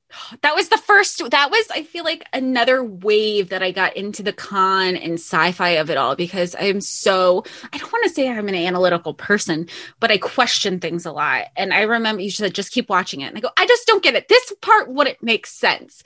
That 0.43 0.55
was 0.55 0.69
the 0.69 0.79
first, 0.79 1.31
that 1.31 1.51
was, 1.51 1.67
I 1.71 1.83
feel 1.83 2.05
like, 2.05 2.25
another 2.33 2.85
wave 2.85 3.49
that 3.51 3.63
I 3.63 3.73
got 3.73 3.97
into 3.97 4.23
the 4.23 4.33
con 4.33 4.97
and 4.97 5.15
sci 5.15 5.53
fi 5.53 5.71
of 5.71 5.91
it 5.91 5.97
all 5.97 6.15
because 6.15 6.55
I'm 6.59 6.81
so, 6.81 7.45
I 7.73 7.79
don't 7.79 7.93
want 7.93 8.05
to 8.05 8.11
say 8.11 8.29
I'm 8.29 8.49
an 8.49 8.55
analytical 8.55 9.15
person, 9.15 9.69
but 10.01 10.11
I 10.11 10.19
question 10.19 10.81
things 10.81 11.07
a 11.07 11.13
lot. 11.13 11.47
And 11.57 11.73
I 11.75 11.83
remember 11.83 12.23
you 12.23 12.31
said, 12.31 12.55
just 12.55 12.73
keep 12.73 12.89
watching 12.89 13.21
it. 13.21 13.29
And 13.29 13.37
I 13.37 13.41
go, 13.41 13.51
I 13.57 13.67
just 13.67 13.87
don't 13.87 14.03
get 14.03 14.15
it. 14.15 14.29
This 14.29 14.53
part 14.61 14.89
wouldn't 14.89 15.23
make 15.23 15.47
sense. 15.47 16.03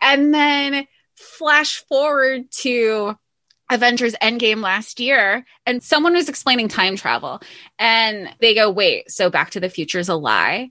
And 0.00 0.34
then 0.34 0.86
flash 1.16 1.84
forward 1.84 2.50
to 2.50 3.16
Avengers 3.70 4.14
Endgame 4.22 4.62
last 4.62 5.00
year, 5.00 5.44
and 5.66 5.82
someone 5.82 6.14
was 6.14 6.28
explaining 6.28 6.68
time 6.68 6.96
travel, 6.96 7.40
and 7.78 8.28
they 8.40 8.54
go, 8.54 8.70
Wait, 8.70 9.10
so 9.10 9.30
Back 9.30 9.50
to 9.50 9.60
the 9.60 9.70
Future 9.70 9.98
is 9.98 10.08
a 10.08 10.14
lie? 10.14 10.70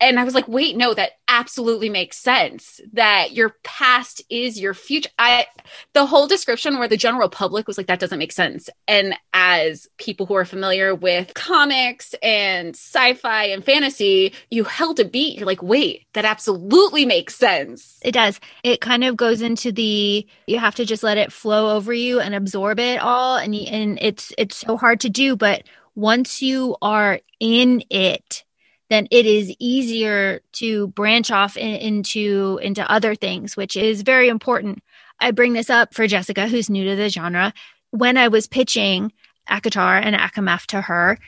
And 0.00 0.18
I 0.18 0.24
was 0.24 0.34
like, 0.34 0.48
wait, 0.48 0.76
no, 0.76 0.94
that 0.94 1.12
absolutely 1.28 1.90
makes 1.90 2.16
sense. 2.16 2.80
That 2.94 3.32
your 3.32 3.56
past 3.62 4.22
is 4.30 4.58
your 4.58 4.72
future. 4.72 5.10
I 5.18 5.46
the 5.92 6.06
whole 6.06 6.26
description 6.26 6.78
where 6.78 6.88
the 6.88 6.96
general 6.96 7.28
public 7.28 7.66
was 7.66 7.76
like, 7.76 7.86
that 7.88 8.00
doesn't 8.00 8.18
make 8.18 8.32
sense. 8.32 8.70
And 8.88 9.14
as 9.34 9.88
people 9.98 10.26
who 10.26 10.34
are 10.34 10.44
familiar 10.44 10.94
with 10.94 11.34
comics 11.34 12.14
and 12.22 12.74
sci-fi 12.74 13.44
and 13.44 13.64
fantasy, 13.64 14.32
you 14.50 14.64
held 14.64 15.00
a 15.00 15.04
beat. 15.04 15.36
You're 15.36 15.46
like, 15.46 15.62
wait, 15.62 16.06
that 16.14 16.24
absolutely 16.24 17.04
makes 17.04 17.34
sense. 17.34 17.98
It 18.02 18.12
does. 18.12 18.40
It 18.64 18.80
kind 18.80 19.04
of 19.04 19.16
goes 19.16 19.42
into 19.42 19.70
the 19.70 20.26
you 20.46 20.58
have 20.58 20.74
to 20.76 20.86
just 20.86 21.02
let 21.02 21.18
it 21.18 21.32
flow 21.32 21.76
over 21.76 21.92
you 21.92 22.20
and 22.20 22.34
absorb 22.34 22.78
it 22.78 23.00
all. 23.00 23.36
And 23.36 23.54
and 23.54 23.98
it's 24.00 24.32
it's 24.38 24.56
so 24.56 24.76
hard 24.76 25.00
to 25.00 25.10
do, 25.10 25.36
but 25.36 25.64
once 25.94 26.40
you 26.40 26.76
are 26.80 27.20
in 27.38 27.82
it 27.90 28.44
then 28.90 29.06
it 29.10 29.24
is 29.24 29.54
easier 29.60 30.40
to 30.52 30.88
branch 30.88 31.30
off 31.30 31.56
in, 31.56 31.76
into 31.76 32.58
into 32.62 32.88
other 32.90 33.14
things, 33.14 33.56
which 33.56 33.76
is 33.76 34.02
very 34.02 34.28
important. 34.28 34.82
I 35.20 35.30
bring 35.30 35.52
this 35.52 35.70
up 35.70 35.94
for 35.94 36.06
Jessica, 36.06 36.48
who's 36.48 36.68
new 36.68 36.84
to 36.84 36.96
the 36.96 37.08
genre. 37.08 37.54
When 37.90 38.16
I 38.16 38.28
was 38.28 38.46
pitching 38.46 39.12
ACOTAR 39.48 40.02
and 40.02 40.16
ACOMAF 40.16 40.66
to 40.66 40.80
her, 40.82 41.18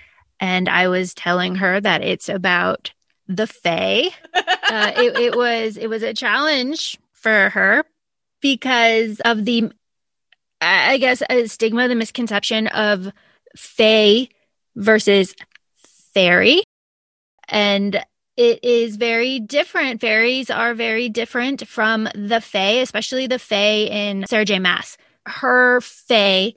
and 0.40 0.68
I 0.68 0.88
was 0.88 1.14
telling 1.14 1.55
her 1.57 1.81
that 1.81 2.03
it's 2.03 2.29
about 2.29 2.92
the 3.29 3.46
Fae, 3.46 4.09
uh, 4.35 4.92
it, 4.96 5.16
it 5.18 5.37
was 5.37 5.77
it 5.77 5.88
was 5.88 6.03
a 6.03 6.12
challenge 6.12 6.98
for 7.12 7.51
her 7.51 7.85
because 8.40 9.20
of 9.20 9.44
the, 9.44 9.70
I 10.61 10.98
guess, 10.98 11.22
a 11.31 11.46
stigma, 11.46 11.87
the 11.87 11.94
misconception 11.94 12.66
of 12.66 13.12
Fae 13.57 14.29
versus 14.75 15.37
fairy 16.12 16.64
and 17.48 18.05
it 18.37 18.64
is 18.64 18.96
very 18.96 19.40
different. 19.40 20.00
Fairies 20.00 20.50
are 20.50 20.74
very 20.74 21.09
different 21.09 21.68
from 21.68 22.09
the 22.14 22.40
Fae, 22.40 22.81
especially 22.81 23.26
the 23.26 23.38
Fae 23.38 23.87
in 23.90 24.26
Sarah 24.26 24.44
J. 24.44 24.59
Maas. 24.59 24.96
Her 25.26 25.81
Fae 25.81 26.55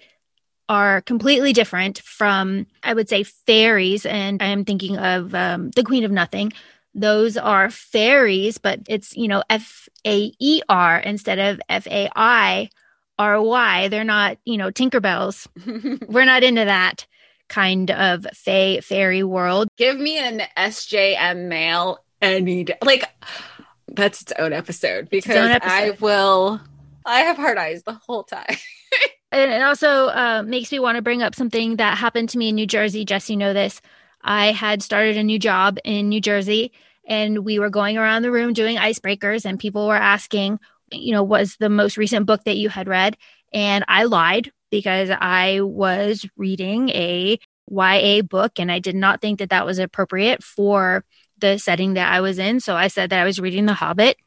are 0.69 1.01
completely 1.01 1.53
different 1.53 1.99
from, 1.99 2.65
I 2.81 2.93
would 2.93 3.09
say, 3.09 3.23
fairies. 3.23 4.05
And 4.05 4.41
I 4.41 4.47
am 4.47 4.65
thinking 4.65 4.97
of 4.97 5.35
um, 5.35 5.71
the 5.71 5.83
Queen 5.83 6.03
of 6.03 6.11
Nothing. 6.11 6.53
Those 6.93 7.35
are 7.35 7.69
fairies, 7.69 8.57
but 8.57 8.79
it's, 8.87 9.15
you 9.15 9.27
know, 9.27 9.43
F 9.49 9.89
A 10.07 10.31
E 10.39 10.61
R 10.69 10.97
instead 10.99 11.39
of 11.39 11.59
F 11.67 11.87
A 11.87 12.09
I 12.15 12.69
R 13.19 13.41
Y. 13.41 13.89
They're 13.89 14.05
not, 14.05 14.37
you 14.45 14.57
know, 14.57 14.71
Tinkerbells. 14.71 15.47
We're 16.09 16.25
not 16.25 16.43
into 16.43 16.65
that 16.65 17.05
kind 17.49 17.91
of 17.91 18.25
fay 18.33 18.81
fairy 18.81 19.23
world. 19.23 19.67
Give 19.77 19.97
me 19.97 20.17
an 20.17 20.41
SJM 20.57 21.47
male 21.47 21.99
any 22.21 22.63
day. 22.65 22.77
Like 22.83 23.09
that's 23.87 24.21
its 24.21 24.33
own 24.37 24.53
episode 24.53 25.09
because 25.09 25.37
own 25.37 25.51
episode. 25.51 25.71
I 25.71 25.91
will. 25.99 26.61
I 27.05 27.19
have 27.19 27.37
hard 27.37 27.57
eyes 27.57 27.83
the 27.83 27.93
whole 27.93 28.23
time. 28.23 28.57
and 29.31 29.51
it 29.51 29.61
also 29.61 30.07
uh, 30.07 30.43
makes 30.45 30.71
me 30.71 30.79
want 30.79 30.95
to 30.95 31.01
bring 31.01 31.21
up 31.21 31.35
something 31.35 31.75
that 31.77 31.97
happened 31.97 32.29
to 32.29 32.37
me 32.37 32.49
in 32.49 32.55
New 32.55 32.67
Jersey. 32.67 33.05
Jess, 33.05 33.29
you 33.29 33.37
know 33.37 33.53
this. 33.53 33.81
I 34.23 34.51
had 34.51 34.81
started 34.81 35.17
a 35.17 35.23
new 35.23 35.37
job 35.37 35.77
in 35.83 36.09
New 36.09 36.19
Jersey, 36.19 36.71
and 37.07 37.45
we 37.45 37.59
were 37.59 37.69
going 37.69 37.97
around 37.97 38.23
the 38.23 38.31
room 38.31 38.53
doing 38.53 38.77
icebreakers, 38.77 39.45
and 39.45 39.59
people 39.59 39.87
were 39.87 39.95
asking, 39.95 40.59
you 40.91 41.11
know, 41.11 41.21
was 41.21 41.57
the 41.57 41.69
most 41.69 41.95
recent 41.95 42.25
book 42.25 42.43
that 42.45 42.57
you 42.57 42.69
had 42.69 42.87
read? 42.87 43.17
And 43.53 43.85
I 43.87 44.05
lied 44.05 44.51
because 44.71 45.09
I 45.09 45.61
was 45.61 46.25
reading 46.37 46.89
a 46.89 47.39
YA 47.69 48.21
book 48.21 48.59
and 48.59 48.71
I 48.71 48.79
did 48.79 48.95
not 48.95 49.21
think 49.21 49.39
that 49.39 49.49
that 49.49 49.65
was 49.65 49.79
appropriate 49.79 50.43
for 50.43 51.03
the 51.37 51.57
setting 51.57 51.95
that 51.95 52.11
I 52.11 52.21
was 52.21 52.39
in. 52.39 52.59
So 52.59 52.75
I 52.75 52.87
said 52.87 53.09
that 53.09 53.21
I 53.21 53.25
was 53.25 53.39
reading 53.39 53.65
The 53.65 53.73
Hobbit, 53.73 54.17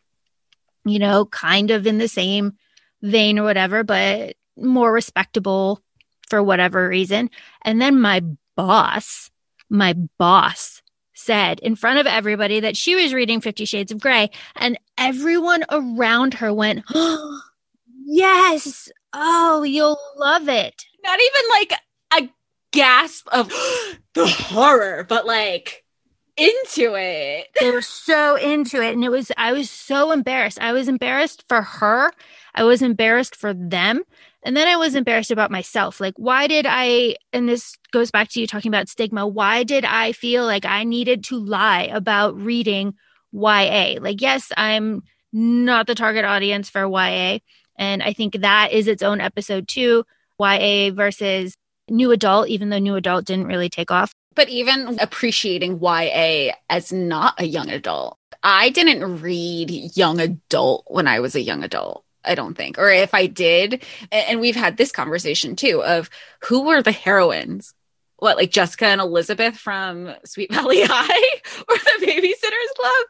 you 0.84 0.98
know, 0.98 1.24
kind 1.26 1.70
of 1.70 1.86
in 1.86 1.98
the 1.98 2.08
same 2.08 2.56
vein 3.02 3.38
or 3.38 3.44
whatever, 3.44 3.84
but 3.84 4.36
more 4.56 4.92
respectable 4.92 5.82
for 6.28 6.42
whatever 6.42 6.88
reason. 6.88 7.30
And 7.62 7.80
then 7.80 8.00
my 8.00 8.22
boss, 8.56 9.30
my 9.70 9.94
boss 10.18 10.82
said 11.14 11.60
in 11.60 11.76
front 11.76 11.98
of 11.98 12.06
everybody 12.06 12.60
that 12.60 12.76
she 12.76 12.94
was 12.94 13.14
reading 13.14 13.40
Fifty 13.40 13.64
Shades 13.64 13.92
of 13.92 14.00
Grey, 14.00 14.30
and 14.56 14.78
everyone 14.96 15.64
around 15.70 16.34
her 16.34 16.52
went, 16.52 16.84
oh, 16.94 17.40
Yes, 18.10 18.90
Oh, 19.12 19.62
you'll 19.62 19.98
love 20.16 20.48
it. 20.48 20.84
Not 21.04 21.18
even 21.20 21.50
like 21.50 21.72
a 22.14 22.32
gasp 22.72 23.28
of 23.32 23.48
the 24.14 24.26
horror, 24.26 25.04
but 25.08 25.26
like 25.26 25.84
into 26.36 26.94
it. 26.94 27.48
They 27.60 27.70
were 27.70 27.82
so 27.82 28.36
into 28.36 28.80
it. 28.82 28.94
And 28.94 29.04
it 29.04 29.10
was, 29.10 29.32
I 29.36 29.52
was 29.52 29.68
so 29.70 30.12
embarrassed. 30.12 30.60
I 30.60 30.72
was 30.72 30.88
embarrassed 30.88 31.44
for 31.48 31.62
her. 31.62 32.12
I 32.54 32.64
was 32.64 32.80
embarrassed 32.80 33.34
for 33.34 33.52
them. 33.52 34.02
And 34.44 34.56
then 34.56 34.68
I 34.68 34.76
was 34.76 34.94
embarrassed 34.94 35.32
about 35.32 35.50
myself. 35.50 36.00
Like, 36.00 36.14
why 36.16 36.46
did 36.46 36.64
I, 36.68 37.16
and 37.32 37.48
this 37.48 37.76
goes 37.92 38.10
back 38.10 38.28
to 38.30 38.40
you 38.40 38.46
talking 38.46 38.70
about 38.70 38.88
stigma, 38.88 39.26
why 39.26 39.64
did 39.64 39.84
I 39.84 40.12
feel 40.12 40.44
like 40.44 40.64
I 40.64 40.84
needed 40.84 41.24
to 41.24 41.38
lie 41.38 41.88
about 41.92 42.40
reading 42.40 42.94
YA? 43.32 43.96
Like, 44.00 44.20
yes, 44.20 44.52
I'm 44.56 45.02
not 45.32 45.86
the 45.88 45.96
target 45.96 46.24
audience 46.24 46.70
for 46.70 46.86
YA, 46.86 47.40
and 47.78 48.02
I 48.02 48.12
think 48.12 48.40
that 48.40 48.72
is 48.72 48.88
its 48.88 49.02
own 49.02 49.20
episode 49.20 49.68
too 49.68 50.04
YA 50.38 50.90
versus 50.92 51.56
new 51.88 52.10
adult, 52.10 52.48
even 52.48 52.68
though 52.68 52.78
new 52.78 52.96
adult 52.96 53.24
didn't 53.24 53.46
really 53.46 53.68
take 53.68 53.90
off. 53.90 54.12
But 54.34 54.48
even 54.48 54.98
appreciating 55.00 55.80
YA 55.80 56.52
as 56.68 56.92
not 56.92 57.34
a 57.38 57.44
young 57.44 57.70
adult. 57.70 58.18
I 58.42 58.70
didn't 58.70 59.20
read 59.20 59.96
young 59.96 60.20
adult 60.20 60.84
when 60.86 61.08
I 61.08 61.20
was 61.20 61.34
a 61.34 61.40
young 61.40 61.64
adult. 61.64 62.04
I 62.24 62.34
don't 62.34 62.54
think. 62.54 62.78
Or 62.78 62.90
if 62.90 63.14
I 63.14 63.26
did, 63.26 63.84
and 64.12 64.40
we've 64.40 64.56
had 64.56 64.76
this 64.76 64.92
conversation 64.92 65.56
too 65.56 65.82
of 65.82 66.10
who 66.44 66.64
were 66.64 66.82
the 66.82 66.92
heroines? 66.92 67.74
What, 68.16 68.36
like 68.36 68.50
Jessica 68.50 68.86
and 68.86 69.00
Elizabeth 69.00 69.56
from 69.56 70.12
Sweet 70.24 70.52
Valley 70.52 70.82
High 70.84 71.40
or 71.68 71.76
the 71.76 72.06
Babysitters 72.06 72.78
Club? 72.78 73.06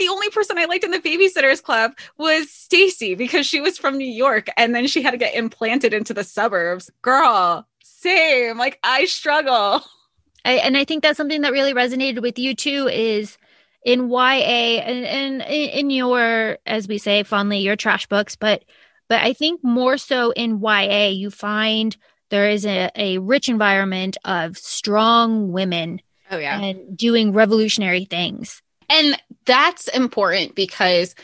The 0.00 0.08
only 0.08 0.30
person 0.30 0.56
I 0.56 0.64
liked 0.64 0.82
in 0.82 0.92
the 0.92 0.98
Babysitters 0.98 1.62
Club 1.62 1.92
was 2.16 2.50
Stacy 2.50 3.14
because 3.14 3.46
she 3.46 3.60
was 3.60 3.76
from 3.76 3.98
New 3.98 4.10
York 4.10 4.48
and 4.56 4.74
then 4.74 4.86
she 4.86 5.02
had 5.02 5.10
to 5.10 5.18
get 5.18 5.34
implanted 5.34 5.92
into 5.92 6.14
the 6.14 6.24
suburbs. 6.24 6.90
Girl, 7.02 7.68
same. 7.82 8.56
Like 8.56 8.78
I 8.82 9.04
struggle. 9.04 9.82
I, 10.42 10.52
and 10.52 10.74
I 10.78 10.84
think 10.84 11.02
that's 11.02 11.18
something 11.18 11.42
that 11.42 11.52
really 11.52 11.74
resonated 11.74 12.22
with 12.22 12.38
you 12.38 12.54
too 12.54 12.88
is 12.88 13.36
in 13.84 14.08
YA 14.08 14.16
and, 14.16 15.04
and 15.04 15.42
in 15.42 15.90
your, 15.90 16.56
as 16.64 16.88
we 16.88 16.96
say 16.96 17.22
fondly, 17.22 17.58
your 17.58 17.76
trash 17.76 18.06
books, 18.06 18.36
but 18.36 18.64
but 19.10 19.20
I 19.20 19.34
think 19.34 19.62
more 19.62 19.98
so 19.98 20.30
in 20.30 20.62
YA, 20.62 21.08
you 21.08 21.30
find 21.30 21.94
there 22.30 22.48
is 22.48 22.64
a, 22.64 22.90
a 22.94 23.18
rich 23.18 23.50
environment 23.50 24.16
of 24.24 24.56
strong 24.56 25.52
women 25.52 26.00
oh, 26.30 26.38
yeah. 26.38 26.58
and 26.58 26.96
doing 26.96 27.34
revolutionary 27.34 28.06
things. 28.06 28.62
And 28.90 29.16
that's 29.46 29.88
important 29.88 30.54
because 30.54 31.14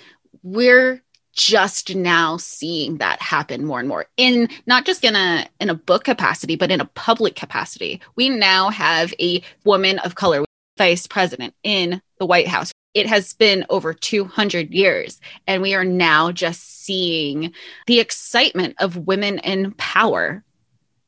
we're 0.42 1.02
just 1.32 1.94
now 1.94 2.38
seeing 2.38 2.96
that 2.96 3.20
happen 3.20 3.66
more 3.66 3.78
and 3.78 3.88
more 3.88 4.06
in 4.16 4.48
not 4.66 4.86
just 4.86 5.04
in 5.04 5.14
a 5.14 5.46
in 5.60 5.68
a 5.68 5.74
book 5.74 6.02
capacity 6.02 6.56
but 6.56 6.70
in 6.70 6.80
a 6.80 6.86
public 6.86 7.36
capacity. 7.36 8.00
We 8.14 8.30
now 8.30 8.70
have 8.70 9.12
a 9.20 9.42
woman 9.64 9.98
of 9.98 10.14
color 10.14 10.46
vice 10.78 11.06
president 11.06 11.54
in 11.62 12.00
the 12.18 12.26
white 12.26 12.48
house. 12.48 12.72
It 12.94 13.06
has 13.06 13.34
been 13.34 13.66
over 13.68 13.92
200 13.92 14.72
years 14.72 15.20
and 15.46 15.60
we 15.60 15.74
are 15.74 15.84
now 15.84 16.32
just 16.32 16.84
seeing 16.84 17.52
the 17.86 18.00
excitement 18.00 18.76
of 18.78 19.06
women 19.06 19.38
in 19.40 19.72
power 19.72 20.42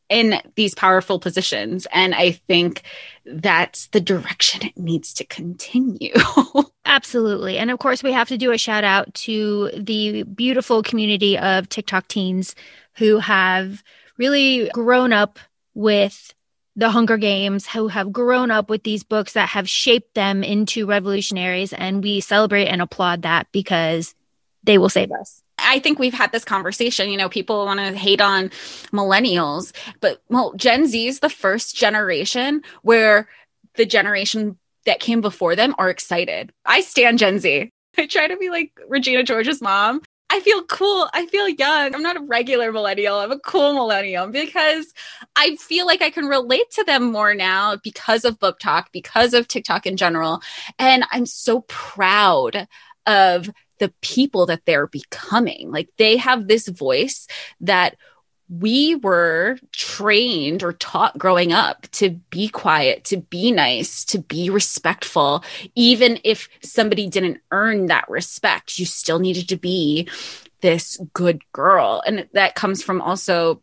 in 0.09 0.41
these 0.55 0.75
powerful 0.75 1.19
positions. 1.19 1.87
And 1.93 2.15
I 2.15 2.33
think 2.33 2.83
that's 3.27 3.89
the 3.89 4.01
direction 4.01 4.67
it 4.67 4.79
needs 4.79 5.13
to 5.15 5.25
continue. 5.25 6.15
Absolutely. 6.85 7.59
And 7.59 7.71
of 7.71 7.79
course, 7.79 8.03
we 8.03 8.13
have 8.13 8.29
to 8.29 8.39
do 8.39 8.53
a 8.53 8.59
shout 8.59 8.85
out 8.85 9.13
to 9.15 9.71
the 9.77 10.23
beautiful 10.23 10.83
community 10.83 11.37
of 11.37 11.69
TikTok 11.69 12.09
teens 12.09 12.55
who 12.97 13.19
have 13.19 13.83
really 14.17 14.71
grown 14.71 15.13
up 15.13 15.39
with 15.75 16.35
the 16.75 16.91
Hunger 16.91 17.17
Games, 17.17 17.67
who 17.67 17.89
have 17.89 18.13
grown 18.13 18.51
up 18.51 18.71
with 18.71 18.85
these 18.85 19.03
books 19.03 19.33
that 19.33 19.49
have 19.51 19.69
shaped 19.69 20.15
them 20.15 20.43
into 20.45 20.87
revolutionaries. 20.87 21.73
And 21.73 22.03
we 22.03 22.21
celebrate 22.21 22.69
and 22.69 22.81
applaud 22.81 23.23
that 23.23 23.49
because 23.53 24.15
they 24.63 24.79
will 24.79 24.89
save 24.89 25.11
us. 25.13 25.43
I 25.69 25.79
think 25.79 25.99
we've 25.99 26.15
had 26.15 26.33
this 26.33 26.45
conversation. 26.45 27.11
You 27.11 27.19
know, 27.19 27.29
people 27.29 27.67
want 27.67 27.79
to 27.79 27.97
hate 27.97 28.21
on 28.21 28.49
millennials, 28.91 29.73
but 30.01 30.23
well, 30.29 30.55
Gen 30.55 30.87
Z 30.87 31.07
is 31.07 31.21
the 31.21 31.29
first 31.29 31.77
generation 31.77 32.63
where 32.83 33.29
the 33.75 33.85
generation 33.85 34.59
that 34.87 35.01
came 35.01 35.21
before 35.21 35.55
them 35.55 35.75
are 35.79 35.91
excited. 35.91 36.53
I 36.65 36.81
stand 36.81 37.19
Gen 37.19 37.39
Z. 37.39 37.71
I 37.99 38.07
try 38.07 38.29
to 38.29 38.37
be 38.37 38.49
like 38.49 38.73
Regina 38.89 39.23
George's 39.23 39.61
mom. 39.61 40.01
I 40.31 40.41
feel 40.41 40.63
cool. 40.65 41.09
I 41.13 41.27
feel 41.27 41.49
young. 41.49 41.95
I'm 41.95 42.03
not 42.03 42.17
a 42.17 42.21
regular 42.21 42.71
millennial. 42.71 43.19
I'm 43.19 43.33
a 43.33 43.39
cool 43.39 43.75
millennial 43.75 44.27
because 44.29 44.93
I 45.37 45.57
feel 45.57 45.87
like 45.87 46.03
I 46.03 46.11
can 46.11 46.27
relate 46.27 46.71
to 46.73 46.85
them 46.85 47.13
more 47.13 47.35
now 47.35 47.77
because 47.83 48.25
of 48.25 48.39
BookTok, 48.39 48.87
because 48.93 49.33
of 49.33 49.49
TikTok 49.49 49.87
in 49.87 49.97
general. 49.97 50.41
And 50.79 51.05
I'm 51.11 51.27
so 51.27 51.63
proud 51.63 52.69
of 53.07 53.51
the 53.79 53.93
people 54.01 54.47
that 54.47 54.65
they're 54.65 54.87
becoming. 54.87 55.71
Like 55.71 55.89
they 55.97 56.17
have 56.17 56.47
this 56.47 56.69
voice 56.69 57.27
that 57.61 57.97
we 58.49 58.95
were 58.95 59.59
trained 59.73 60.63
or 60.63 60.73
taught 60.73 61.19
growing 61.19 61.53
up 61.53 61.87
to 61.91 62.11
be 62.31 62.49
quiet, 62.49 63.05
to 63.05 63.19
be 63.19 63.53
nice, 63.53 64.05
to 64.07 64.19
be 64.19 64.49
respectful. 64.49 65.45
Even 65.75 66.19
if 66.25 66.49
somebody 66.63 67.09
didn't 67.09 67.41
earn 67.51 67.87
that 67.87 68.09
respect, 68.09 68.79
you 68.79 68.87
still 68.87 69.19
needed 69.19 69.51
to 69.51 69.57
be 69.57 70.09
this 70.61 70.99
good 71.13 71.43
girl. 71.53 72.03
And 72.07 72.27
that 72.33 72.55
comes 72.55 72.83
from 72.83 73.03
also 73.03 73.63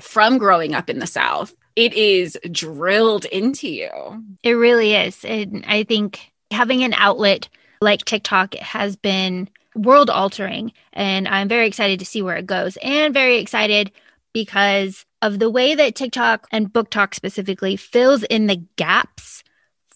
from 0.00 0.38
growing 0.38 0.74
up 0.74 0.90
in 0.90 0.98
the 0.98 1.06
South. 1.06 1.54
It 1.76 1.94
is 1.94 2.36
drilled 2.50 3.24
into 3.26 3.68
you. 3.68 4.24
It 4.42 4.52
really 4.52 4.94
is. 4.94 5.24
And 5.24 5.64
I 5.66 5.84
think 5.84 6.32
having 6.50 6.82
an 6.82 6.94
outlet 6.94 7.48
like 7.84 8.04
TikTok 8.04 8.54
has 8.54 8.96
been 8.96 9.48
world 9.76 10.10
altering. 10.10 10.72
And 10.92 11.28
I'm 11.28 11.48
very 11.48 11.66
excited 11.66 11.98
to 12.00 12.04
see 12.04 12.22
where 12.22 12.36
it 12.36 12.46
goes 12.46 12.76
and 12.82 13.14
very 13.14 13.38
excited 13.38 13.92
because 14.32 15.04
of 15.22 15.38
the 15.38 15.50
way 15.50 15.74
that 15.74 15.94
TikTok 15.94 16.48
and 16.50 16.72
BookTok 16.72 17.14
specifically 17.14 17.76
fills 17.76 18.24
in 18.24 18.46
the 18.46 18.62
gaps 18.76 19.44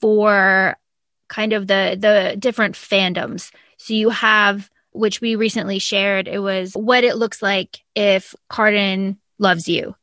for 0.01 0.77
kind 1.29 1.53
of 1.53 1.67
the 1.67 1.97
the 1.99 2.37
different 2.39 2.75
fandoms. 2.75 3.51
So 3.77 3.95
you 3.95 4.11
have 4.11 4.71
which 4.93 5.21
we 5.21 5.37
recently 5.37 5.79
shared 5.79 6.27
it 6.27 6.39
was 6.39 6.73
what 6.73 7.05
it 7.05 7.17
looks 7.17 7.43
like 7.43 7.81
if 7.95 8.35
Cardan 8.49 9.19
loves 9.39 9.69
you 9.69 9.95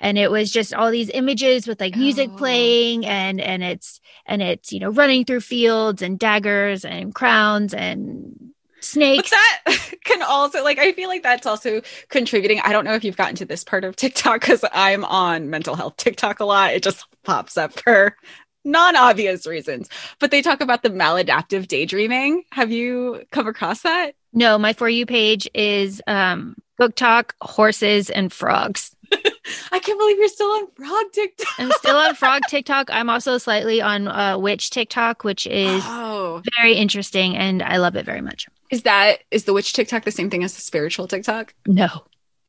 and 0.00 0.18
it 0.18 0.30
was 0.30 0.50
just 0.50 0.74
all 0.74 0.90
these 0.90 1.10
images 1.10 1.66
with 1.66 1.80
like 1.80 1.96
music 1.96 2.30
oh. 2.32 2.36
playing 2.36 3.06
and 3.06 3.40
and 3.40 3.62
it's 3.62 4.00
and 4.26 4.42
it's 4.42 4.72
you 4.72 4.80
know 4.80 4.90
running 4.90 5.24
through 5.24 5.40
fields 5.40 6.02
and 6.02 6.18
daggers 6.18 6.84
and 6.84 7.14
crowns 7.14 7.74
and 7.74 8.52
snakes. 8.80 9.30
But 9.30 9.36
that 9.66 9.94
can 10.04 10.22
also 10.22 10.64
like 10.64 10.78
I 10.78 10.92
feel 10.92 11.08
like 11.08 11.22
that's 11.22 11.46
also 11.46 11.82
contributing. 12.08 12.60
I 12.64 12.72
don't 12.72 12.84
know 12.84 12.94
if 12.94 13.04
you've 13.04 13.16
gotten 13.16 13.36
to 13.36 13.44
this 13.44 13.62
part 13.62 13.84
of 13.84 13.96
TikTok 13.96 14.40
because 14.40 14.64
I'm 14.72 15.04
on 15.04 15.50
mental 15.50 15.76
health 15.76 15.96
TikTok 15.96 16.40
a 16.40 16.44
lot. 16.44 16.72
It 16.72 16.82
just 16.82 17.04
pops 17.22 17.56
up 17.56 17.78
for 17.78 18.16
non-obvious 18.64 19.46
reasons. 19.46 19.88
But 20.18 20.30
they 20.30 20.42
talk 20.42 20.60
about 20.60 20.82
the 20.82 20.90
maladaptive 20.90 21.68
daydreaming. 21.68 22.44
Have 22.52 22.70
you 22.70 23.24
come 23.30 23.46
across 23.46 23.82
that? 23.82 24.14
No, 24.32 24.58
my 24.58 24.72
for 24.72 24.88
you 24.88 25.06
page 25.06 25.48
is 25.54 26.02
um 26.06 26.56
BookTok, 26.80 27.32
horses, 27.42 28.08
and 28.08 28.32
frogs. 28.32 28.96
I 29.72 29.78
can't 29.78 29.98
believe 29.98 30.18
you're 30.18 30.28
still 30.28 30.50
on 30.50 30.70
frog 30.72 31.12
TikTok. 31.12 31.48
I'm 31.58 31.72
still 31.72 31.96
on 31.96 32.14
frog 32.14 32.42
TikTok. 32.48 32.90
I'm 32.90 33.10
also 33.10 33.38
slightly 33.38 33.80
on 33.80 34.08
uh, 34.08 34.38
witch 34.38 34.70
TikTok, 34.70 35.24
which 35.24 35.46
is 35.46 35.82
oh. 35.86 36.42
very 36.58 36.74
interesting, 36.74 37.36
and 37.36 37.62
I 37.62 37.78
love 37.78 37.96
it 37.96 38.04
very 38.04 38.20
much. 38.20 38.46
Is 38.70 38.82
that 38.82 39.18
is 39.30 39.44
the 39.44 39.52
witch 39.52 39.72
TikTok 39.72 40.04
the 40.04 40.12
same 40.12 40.30
thing 40.30 40.44
as 40.44 40.54
the 40.54 40.60
spiritual 40.60 41.08
TikTok? 41.08 41.54
No. 41.66 41.88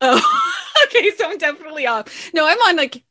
Oh, 0.02 0.54
okay. 0.86 1.12
So 1.18 1.30
I'm 1.30 1.38
definitely 1.38 1.88
off. 1.88 2.32
No, 2.34 2.48
I'm 2.48 2.60
on 2.60 2.76
like 2.76 3.04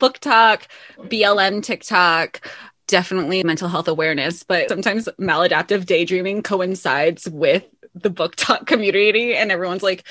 BookTok, 0.00 0.62
BLM 0.98 1.62
TikTok, 1.62 2.46
definitely 2.86 3.42
mental 3.42 3.68
health 3.68 3.88
awareness, 3.88 4.42
but 4.42 4.68
sometimes 4.68 5.08
maladaptive 5.20 5.86
daydreaming 5.86 6.42
coincides 6.42 7.28
with 7.28 7.64
the 7.94 8.10
BookTok 8.10 8.66
community, 8.66 9.34
and 9.34 9.50
everyone's 9.50 9.82
like, 9.82 10.04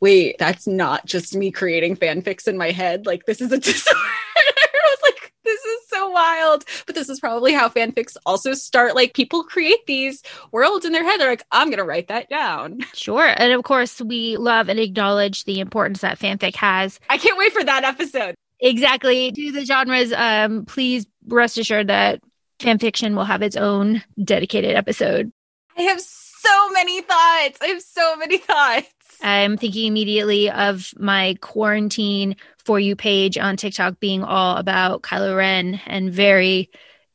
"Wait, 0.00 0.36
that's 0.38 0.66
not 0.66 1.06
just 1.06 1.34
me 1.36 1.50
creating 1.50 1.96
fanfics 1.96 2.48
in 2.48 2.58
my 2.58 2.70
head. 2.70 3.06
Like 3.06 3.26
this 3.26 3.40
is 3.40 3.52
a 3.52 3.58
disorder." 3.60 3.98
I 3.98 4.80
was 4.84 4.98
like, 5.02 5.32
"This 5.44 5.60
is 5.64 5.80
so 6.00 6.10
wild. 6.10 6.64
But 6.86 6.94
this 6.94 7.08
is 7.08 7.20
probably 7.20 7.52
how 7.52 7.68
fanfics 7.68 8.16
also 8.24 8.54
start. 8.54 8.94
Like 8.94 9.14
people 9.14 9.44
create 9.44 9.86
these 9.86 10.22
worlds 10.52 10.84
in 10.84 10.92
their 10.92 11.04
head. 11.04 11.20
They're 11.20 11.30
like, 11.30 11.44
I'm 11.50 11.68
going 11.68 11.78
to 11.78 11.84
write 11.84 12.08
that 12.08 12.28
down. 12.28 12.80
Sure. 12.92 13.32
And 13.36 13.52
of 13.52 13.62
course, 13.62 14.00
we 14.00 14.36
love 14.36 14.68
and 14.68 14.78
acknowledge 14.78 15.44
the 15.44 15.60
importance 15.60 16.00
that 16.00 16.18
fanfic 16.18 16.54
has. 16.56 17.00
I 17.08 17.16
can't 17.16 17.38
wait 17.38 17.52
for 17.52 17.64
that 17.64 17.82
episode. 17.82 18.34
Exactly. 18.60 19.32
To 19.32 19.52
the 19.52 19.64
genres, 19.64 20.12
um, 20.12 20.66
please 20.66 21.06
rest 21.26 21.56
assured 21.56 21.86
that 21.86 22.20
fanfiction 22.58 23.14
will 23.14 23.24
have 23.24 23.42
its 23.42 23.56
own 23.56 24.02
dedicated 24.22 24.76
episode. 24.76 25.32
I 25.78 25.82
have 25.82 26.00
so 26.00 26.70
many 26.70 27.00
thoughts. 27.00 27.58
I 27.62 27.68
have 27.68 27.82
so 27.82 28.16
many 28.16 28.36
thoughts. 28.50 28.92
I'm 29.22 29.56
thinking 29.56 29.86
immediately 29.86 30.50
of 30.50 30.92
my 30.98 31.36
quarantine 31.40 32.36
for 32.64 32.78
you 32.78 32.96
page 32.96 33.38
on 33.38 33.56
TikTok 33.56 34.00
being 34.00 34.22
all 34.22 34.56
about 34.56 35.02
Kylo 35.02 35.36
Ren 35.36 35.80
and 35.86 36.12
very 36.12 36.70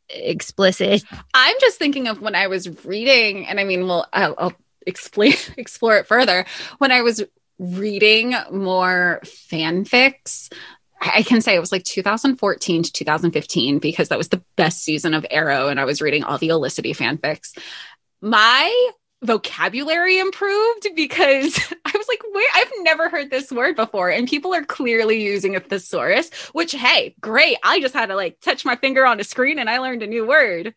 explicit. 0.10 1.04
I'm 1.34 1.56
just 1.60 1.80
thinking 1.80 2.08
of 2.08 2.22
when 2.22 2.36
I 2.36 2.48
was 2.48 2.86
reading, 2.86 3.48
and 3.48 3.60
I 3.60 3.64
mean, 3.64 3.88
well, 3.88 4.08
I'll, 4.14 4.36
I'll 4.38 4.54
explain 4.86 5.34
explore 5.58 5.98
it 5.98 6.08
further. 6.08 6.46
When 6.78 6.92
I 6.92 7.02
was 7.02 7.24
reading 7.58 8.36
more 8.52 9.22
fanfics, 9.24 10.52
I 11.02 11.24
can 11.24 11.42
say 11.42 11.56
it 11.56 11.60
was 11.60 11.72
like 11.72 11.84
2014 11.84 12.84
to 12.84 12.92
2015 12.92 13.80
because 13.80 14.10
that 14.10 14.18
was 14.18 14.30
the 14.30 14.44
best 14.56 14.84
season 14.84 15.14
of 15.14 15.26
Arrow, 15.30 15.68
and 15.68 15.80
I 15.80 15.86
was 15.86 16.02
reading 16.02 16.24
all 16.24 16.38
the 16.38 16.50
Olicity 16.50 16.96
fanfics. 16.96 17.58
My 18.22 18.92
vocabulary 19.26 20.20
improved 20.20 20.88
because 20.96 21.60
I 21.86 21.92
was 21.96 22.08
like, 22.08 22.22
wait, 22.34 22.48
I've 22.56 22.72
never 22.82 23.10
heard 23.10 23.30
this 23.30 23.52
word 23.52 23.76
before. 23.76 24.10
And 24.10 24.28
people 24.28 24.54
are 24.54 24.64
clearly 24.64 25.22
using 25.22 25.56
a 25.56 25.60
thesaurus, 25.60 26.32
which, 26.54 26.72
hey, 26.72 27.16
great. 27.20 27.58
I 27.64 27.80
just 27.82 27.94
had 27.94 28.08
to 28.08 28.16
like 28.16 28.40
touch 28.42 28.66
my 28.66 28.76
finger 28.76 29.06
on 29.06 29.20
a 29.20 29.24
screen 29.24 29.60
and 29.60 29.70
I 29.70 29.80
learned 29.80 30.04
a 30.04 30.08
new 30.08 30.28
word. 30.28 30.74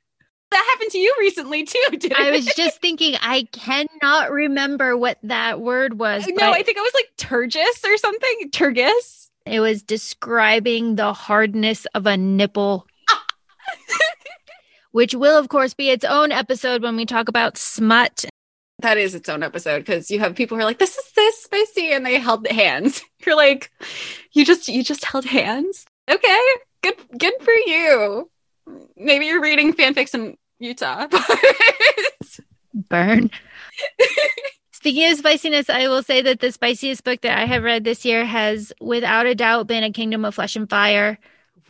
That 0.51 0.67
happened 0.71 0.91
to 0.93 0.99
you 0.99 1.15
recently 1.19 1.65
too, 1.65 1.83
didn't 1.91 2.19
I 2.19 2.31
was 2.31 2.47
just 2.47 2.81
thinking, 2.81 3.17
I 3.21 3.47
cannot 3.53 4.31
remember 4.31 4.97
what 4.97 5.19
that 5.25 5.61
word 5.61 5.99
was. 5.99 6.27
No, 6.27 6.51
I 6.51 6.63
think 6.63 6.79
it 6.79 6.81
was 6.81 6.95
like 6.95 7.11
turgis 7.19 7.85
or 7.85 7.97
something. 7.99 8.51
Turgis. 8.51 9.29
it 9.45 9.61
was 9.61 9.83
describing 9.83 10.97
the 10.97 11.13
hardness 11.13 11.87
of 11.95 12.07
a 12.07 12.17
nipple. 12.17 12.87
Which 14.93 15.15
will, 15.15 15.39
of 15.39 15.51
course, 15.51 15.75
be 15.75 15.91
its 15.91 16.05
own 16.05 16.33
episode 16.33 16.83
when 16.83 16.97
we 16.97 17.05
talk 17.05 17.29
about 17.29 17.59
smut. 17.59 18.25
That 18.81 18.97
is 18.97 19.14
its 19.14 19.29
own 19.29 19.43
episode 19.43 19.81
because 19.81 20.11
you 20.11 20.21
have 20.21 20.37
people 20.37 20.57
who 20.57 20.62
are 20.62 20.67
like, 20.67 20.79
"This 20.79 20.97
is 20.97 21.12
this 21.12 21.43
spicy," 21.43 21.93
and 21.93 22.07
they 22.07 22.19
held 22.19 22.47
hands. 22.47 23.03
You're 23.27 23.37
like, 23.37 23.71
you 24.33 24.45
just 24.45 24.69
you 24.69 24.85
just 24.85 25.05
held 25.05 25.25
hands. 25.25 25.85
Okay, 26.09 26.41
good 26.83 26.95
good 27.19 27.35
for 27.41 27.53
you. 27.53 28.31
Maybe 28.97 29.27
you're 29.27 29.41
reading 29.41 29.73
fanfics 29.73 30.14
in 30.14 30.37
Utah. 30.59 31.07
Burn. 32.75 33.31
Speaking 34.73 35.11
of 35.11 35.19
spiciness, 35.19 35.69
I 35.69 35.88
will 35.88 36.03
say 36.03 36.23
that 36.23 36.41
the 36.41 36.53
spiciest 36.53 37.03
book 37.03 37.23
that 37.23 37.37
I 37.37 37.47
have 37.47 37.62
read 37.64 37.85
this 37.85 38.05
year 38.05 38.25
has, 38.25 38.73
without 38.81 39.27
a 39.27 39.35
doubt, 39.35 39.67
been 39.67 39.83
A 39.85 39.91
Kingdom 39.91 40.25
of 40.25 40.35
Flesh 40.35 40.55
and 40.55 40.69
Fire. 40.71 41.19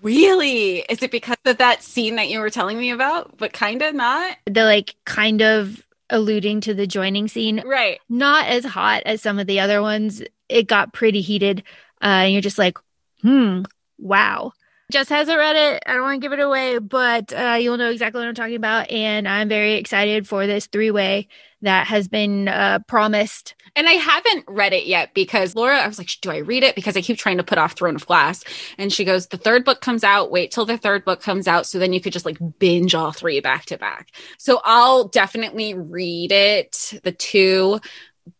really, 0.03 0.81
is 0.89 1.03
it 1.03 1.11
because 1.11 1.37
of 1.45 1.59
that 1.59 1.83
scene 1.83 2.17
that 2.17 2.29
you 2.29 2.41
were 2.41 2.51
telling 2.51 2.79
me 2.79 2.91
about, 2.91 3.37
but 3.39 3.53
kind 3.53 3.81
of 3.81 3.95
not? 3.95 4.37
The 4.47 4.65
like 4.65 4.95
kind 5.05 5.41
of 5.41 5.83
alluding 6.11 6.61
to 6.63 6.75
the 6.75 6.87
joining 6.87 7.29
scene. 7.29 7.63
Right. 7.67 8.01
Not 8.09 8.47
as 8.47 8.65
hot 8.65 9.03
as 9.05 9.23
some 9.23 9.39
of 9.39 9.47
the 9.47 9.61
other 9.61 9.83
ones. 9.83 10.23
It 10.49 10.67
got 10.67 10.93
pretty 10.93 11.21
heated. 11.21 11.63
Uh, 12.03 12.25
and 12.27 12.33
you're 12.33 12.43
just 12.43 12.59
like, 12.59 12.79
hmm, 13.23 13.63
wow. 13.99 14.53
Just 14.91 15.11
hasn't 15.11 15.37
read 15.37 15.57
it. 15.57 15.83
I 15.87 15.93
don't 15.93 16.03
want 16.03 16.23
to 16.23 16.25
give 16.25 16.33
it 16.33 16.43
away, 16.43 16.79
but 16.79 17.33
uh, 17.33 17.59
you'll 17.61 17.77
know 17.77 17.91
exactly 17.91 18.21
what 18.21 18.29
I'm 18.29 18.35
talking 18.35 18.57
about. 18.57 18.91
And 18.91 19.29
I'm 19.29 19.49
very 19.49 19.75
excited 19.75 20.27
for 20.27 20.47
this 20.47 20.67
three 20.67 20.91
way 20.91 21.29
that 21.63 21.87
has 21.87 22.09
been 22.09 22.49
uh, 22.49 22.79
promised. 22.87 23.55
And 23.75 23.89
I 23.89 23.93
haven't 23.93 24.45
read 24.49 24.73
it 24.73 24.87
yet 24.87 25.15
because 25.15 25.55
Laura, 25.55 25.79
I 25.79 25.87
was 25.87 25.99
like, 25.99 26.11
do 26.21 26.31
I 26.31 26.39
read 26.39 26.63
it? 26.63 26.75
Because 26.75 26.97
I 26.97 27.01
keep 27.01 27.19
trying 27.19 27.39
to 27.39 27.45
put 27.45 27.59
off 27.59 27.73
Throne 27.73 27.97
of 27.97 28.07
Glass. 28.07 28.45
And 28.77 28.93
she 28.93 29.05
goes, 29.05 29.27
the 29.27 29.37
third 29.37 29.65
book 29.65 29.81
comes 29.81 30.05
out, 30.05 30.31
wait 30.31 30.51
till 30.51 30.67
the 30.67 30.79
third 30.79 31.05
book 31.05 31.21
comes 31.21 31.49
out. 31.49 31.67
So 31.67 31.79
then 31.79 31.93
you 31.93 32.01
could 32.01 32.13
just 32.13 32.27
like 32.27 32.39
binge 32.59 32.95
all 32.95 33.13
three 33.13 33.41
back 33.41 33.67
to 33.67 33.79
back. 33.79 34.11
So 34.39 34.61
I'll 34.65 35.09
definitely 35.09 35.75
read 35.75 36.33
it, 36.33 36.95
the 37.03 37.13
two, 37.13 37.81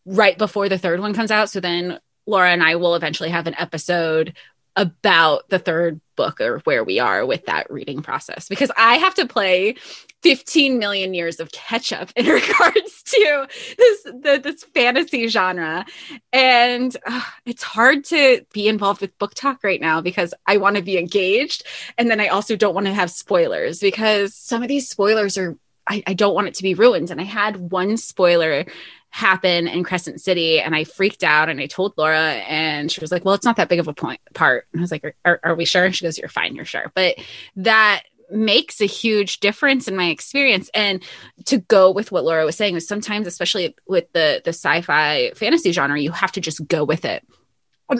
right 0.05 0.37
before 0.37 0.69
the 0.69 0.77
third 0.77 0.99
one 0.99 1.13
comes 1.13 1.31
out. 1.31 1.49
So 1.49 1.59
then 1.59 1.99
Laura 2.25 2.51
and 2.51 2.63
I 2.63 2.75
will 2.75 2.95
eventually 2.95 3.29
have 3.29 3.47
an 3.47 3.55
episode 3.57 4.35
about 4.75 5.49
the 5.49 5.59
third 5.59 5.99
book 6.19 6.41
or 6.41 6.59
where 6.65 6.83
we 6.83 6.99
are 6.99 7.25
with 7.25 7.45
that 7.45 7.71
reading 7.71 8.01
process 8.01 8.49
because 8.49 8.69
I 8.75 8.95
have 8.95 9.15
to 9.15 9.25
play 9.25 9.75
15 10.21 10.77
million 10.77 11.13
years 11.13 11.39
of 11.39 11.49
catch 11.53 11.93
up 11.93 12.11
in 12.17 12.25
regards 12.41 13.03
to 13.03 13.47
this 13.77 14.03
the, 14.03 14.41
this 14.43 14.65
fantasy 14.65 15.29
genre. 15.29 15.85
And 16.33 16.97
uh, 17.05 17.21
it's 17.45 17.63
hard 17.63 18.03
to 18.05 18.45
be 18.51 18.67
involved 18.67 18.99
with 18.99 19.17
BookTok 19.17 19.59
right 19.63 19.79
now 19.79 20.01
because 20.01 20.33
I 20.45 20.57
want 20.57 20.75
to 20.75 20.81
be 20.81 20.97
engaged. 20.97 21.63
And 21.97 22.11
then 22.11 22.19
I 22.19 22.27
also 22.27 22.57
don't 22.57 22.75
want 22.75 22.87
to 22.87 22.93
have 22.93 23.11
spoilers 23.11 23.79
because 23.79 24.35
some 24.35 24.61
of 24.61 24.67
these 24.67 24.89
spoilers 24.89 25.37
are 25.37 25.57
I, 25.87 26.03
I 26.05 26.13
don't 26.13 26.35
want 26.35 26.49
it 26.49 26.53
to 26.55 26.63
be 26.63 26.73
ruined. 26.73 27.11
And 27.11 27.21
I 27.21 27.23
had 27.23 27.71
one 27.71 27.95
spoiler 27.95 28.65
happen 29.11 29.67
in 29.67 29.83
Crescent 29.83 30.21
City 30.21 30.59
and 30.59 30.75
I 30.75 30.83
freaked 30.83 31.23
out 31.23 31.49
and 31.49 31.59
I 31.59 31.65
told 31.65 31.93
Laura 31.97 32.19
and 32.19 32.91
she 32.91 33.01
was 33.01 33.11
like, 33.11 33.25
well, 33.25 33.33
it's 33.33 33.45
not 33.45 33.55
that 33.57 33.69
big 33.69 33.79
of 33.79 33.87
a 33.87 33.93
point 33.93 34.21
part. 34.33 34.67
And 34.71 34.79
I 34.79 34.83
was 34.83 34.91
like, 34.91 35.03
are, 35.03 35.15
are, 35.25 35.39
are 35.43 35.55
we 35.55 35.65
sure? 35.65 35.85
And 35.85 35.95
she 35.95 36.05
goes, 36.05 36.17
you're 36.17 36.29
fine. 36.29 36.55
You're 36.55 36.65
sure. 36.65 36.91
But 36.93 37.15
that 37.55 38.03
makes 38.31 38.79
a 38.79 38.85
huge 38.85 39.39
difference 39.39 39.87
in 39.87 39.95
my 39.95 40.09
experience. 40.09 40.69
And 40.73 41.03
to 41.45 41.57
go 41.57 41.91
with 41.91 42.11
what 42.11 42.23
Laura 42.23 42.45
was 42.45 42.55
saying 42.55 42.75
was 42.75 42.87
sometimes, 42.87 43.25
especially 43.25 43.75
with 43.87 44.11
the, 44.13 44.41
the 44.45 44.49
sci-fi 44.49 45.31
fantasy 45.35 45.71
genre, 45.71 45.99
you 45.99 46.11
have 46.11 46.31
to 46.33 46.41
just 46.41 46.67
go 46.67 46.83
with 46.83 47.05
it. 47.05 47.25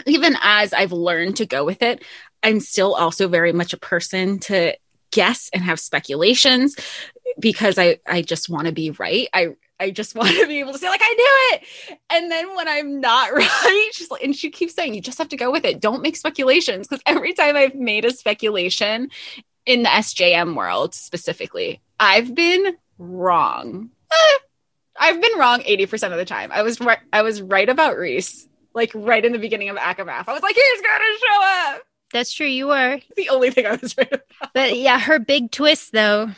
Even 0.05 0.37
as 0.43 0.71
I've 0.71 0.91
learned 0.91 1.37
to 1.37 1.47
go 1.47 1.65
with 1.65 1.81
it, 1.81 2.03
I'm 2.43 2.59
still 2.59 2.93
also 2.93 3.27
very 3.27 3.51
much 3.51 3.73
a 3.73 3.77
person 3.77 4.37
to 4.41 4.77
guess 5.11 5.49
and 5.51 5.63
have 5.63 5.79
speculations 5.79 6.75
because 7.39 7.79
I, 7.79 7.97
I 8.07 8.21
just 8.21 8.49
want 8.49 8.67
to 8.67 8.71
be 8.71 8.91
right. 8.91 9.27
I, 9.33 9.55
I 9.79 9.91
just 9.91 10.15
want 10.15 10.29
to 10.29 10.47
be 10.47 10.59
able 10.59 10.73
to 10.73 10.77
say, 10.77 10.89
like, 10.89 11.01
I 11.03 11.13
knew 11.13 11.57
it. 11.57 11.99
And 12.11 12.31
then 12.31 12.55
when 12.55 12.67
I'm 12.67 12.99
not 12.99 13.33
right, 13.33 13.89
she's 13.93 14.11
like, 14.11 14.23
and 14.23 14.35
she 14.35 14.49
keeps 14.51 14.73
saying, 14.73 14.93
you 14.93 15.01
just 15.01 15.17
have 15.17 15.29
to 15.29 15.37
go 15.37 15.51
with 15.51 15.65
it. 15.65 15.79
Don't 15.79 16.01
make 16.01 16.15
speculations. 16.15 16.87
Because 16.87 17.03
every 17.05 17.33
time 17.33 17.55
I've 17.55 17.75
made 17.75 18.05
a 18.05 18.11
speculation 18.11 19.09
in 19.65 19.83
the 19.83 19.89
SJM 19.89 20.55
world 20.55 20.93
specifically, 20.93 21.81
I've 21.99 22.33
been 22.33 22.75
wrong. 22.97 23.89
Eh, 24.11 24.37
I've 24.99 25.21
been 25.21 25.37
wrong 25.37 25.61
80% 25.61 26.11
of 26.11 26.17
the 26.17 26.25
time. 26.25 26.51
I 26.51 26.61
was 26.61 26.79
right, 26.79 26.99
I 27.13 27.21
was 27.21 27.41
right 27.41 27.69
about 27.69 27.97
Rhys, 27.97 28.47
like 28.73 28.91
right 28.93 29.23
in 29.23 29.31
the 29.31 29.39
beginning 29.39 29.69
of 29.69 29.77
ACOMAF. 29.77 30.27
I 30.27 30.33
was 30.33 30.41
like, 30.41 30.55
he's 30.55 30.81
gonna 30.81 31.03
show 31.19 31.43
up. 31.75 31.81
That's 32.11 32.33
true, 32.33 32.47
you 32.47 32.67
were. 32.67 32.99
The 33.15 33.29
only 33.29 33.51
thing 33.51 33.65
I 33.65 33.77
was 33.81 33.97
right 33.97 34.11
about. 34.11 34.53
But 34.53 34.77
yeah, 34.77 34.99
her 34.99 35.19
big 35.19 35.51
twist 35.51 35.91
though. 35.93 36.31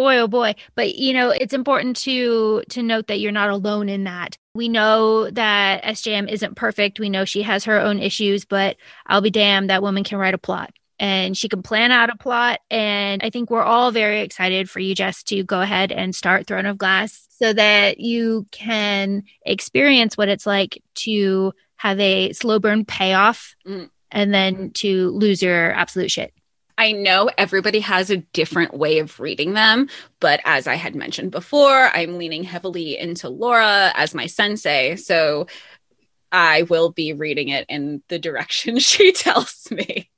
Boy 0.00 0.16
oh 0.16 0.28
boy. 0.28 0.54
But 0.74 0.94
you 0.94 1.12
know, 1.12 1.28
it's 1.28 1.52
important 1.52 1.94
to 1.98 2.62
to 2.70 2.82
note 2.82 3.08
that 3.08 3.20
you're 3.20 3.32
not 3.32 3.50
alone 3.50 3.90
in 3.90 4.04
that. 4.04 4.38
We 4.54 4.70
know 4.70 5.28
that 5.30 5.82
SJM 5.84 6.26
isn't 6.30 6.56
perfect. 6.56 6.98
We 6.98 7.10
know 7.10 7.26
she 7.26 7.42
has 7.42 7.64
her 7.64 7.78
own 7.78 7.98
issues, 7.98 8.46
but 8.46 8.78
I'll 9.06 9.20
be 9.20 9.30
damned 9.30 9.68
that 9.68 9.82
woman 9.82 10.02
can 10.02 10.16
write 10.16 10.32
a 10.32 10.38
plot 10.38 10.72
and 10.98 11.36
she 11.36 11.50
can 11.50 11.62
plan 11.62 11.92
out 11.92 12.08
a 12.08 12.16
plot. 12.16 12.60
And 12.70 13.22
I 13.22 13.28
think 13.28 13.50
we're 13.50 13.62
all 13.62 13.90
very 13.90 14.22
excited 14.22 14.70
for 14.70 14.80
you, 14.80 14.94
Jess, 14.94 15.22
to 15.24 15.44
go 15.44 15.60
ahead 15.60 15.92
and 15.92 16.14
start 16.14 16.46
Throne 16.46 16.64
of 16.64 16.78
Glass 16.78 17.26
so 17.38 17.52
that 17.52 18.00
you 18.00 18.46
can 18.52 19.24
experience 19.44 20.16
what 20.16 20.28
it's 20.30 20.46
like 20.46 20.82
to 20.94 21.52
have 21.76 22.00
a 22.00 22.32
slow 22.32 22.58
burn 22.58 22.86
payoff 22.86 23.54
Mm. 23.66 23.90
and 24.10 24.32
then 24.32 24.70
to 24.76 25.10
lose 25.10 25.42
your 25.42 25.72
absolute 25.72 26.10
shit. 26.10 26.32
I 26.80 26.92
know 26.92 27.28
everybody 27.36 27.80
has 27.80 28.08
a 28.08 28.16
different 28.16 28.72
way 28.72 29.00
of 29.00 29.20
reading 29.20 29.52
them, 29.52 29.90
but 30.18 30.40
as 30.46 30.66
I 30.66 30.76
had 30.76 30.94
mentioned 30.94 31.30
before, 31.30 31.90
I'm 31.92 32.16
leaning 32.16 32.42
heavily 32.42 32.96
into 32.96 33.28
Laura 33.28 33.92
as 33.94 34.14
my 34.14 34.24
sensei. 34.24 34.96
So 34.96 35.46
I 36.32 36.62
will 36.62 36.90
be 36.90 37.12
reading 37.12 37.50
it 37.50 37.66
in 37.68 38.02
the 38.08 38.18
direction 38.18 38.78
she 38.78 39.12
tells 39.12 39.70
me. 39.70 40.08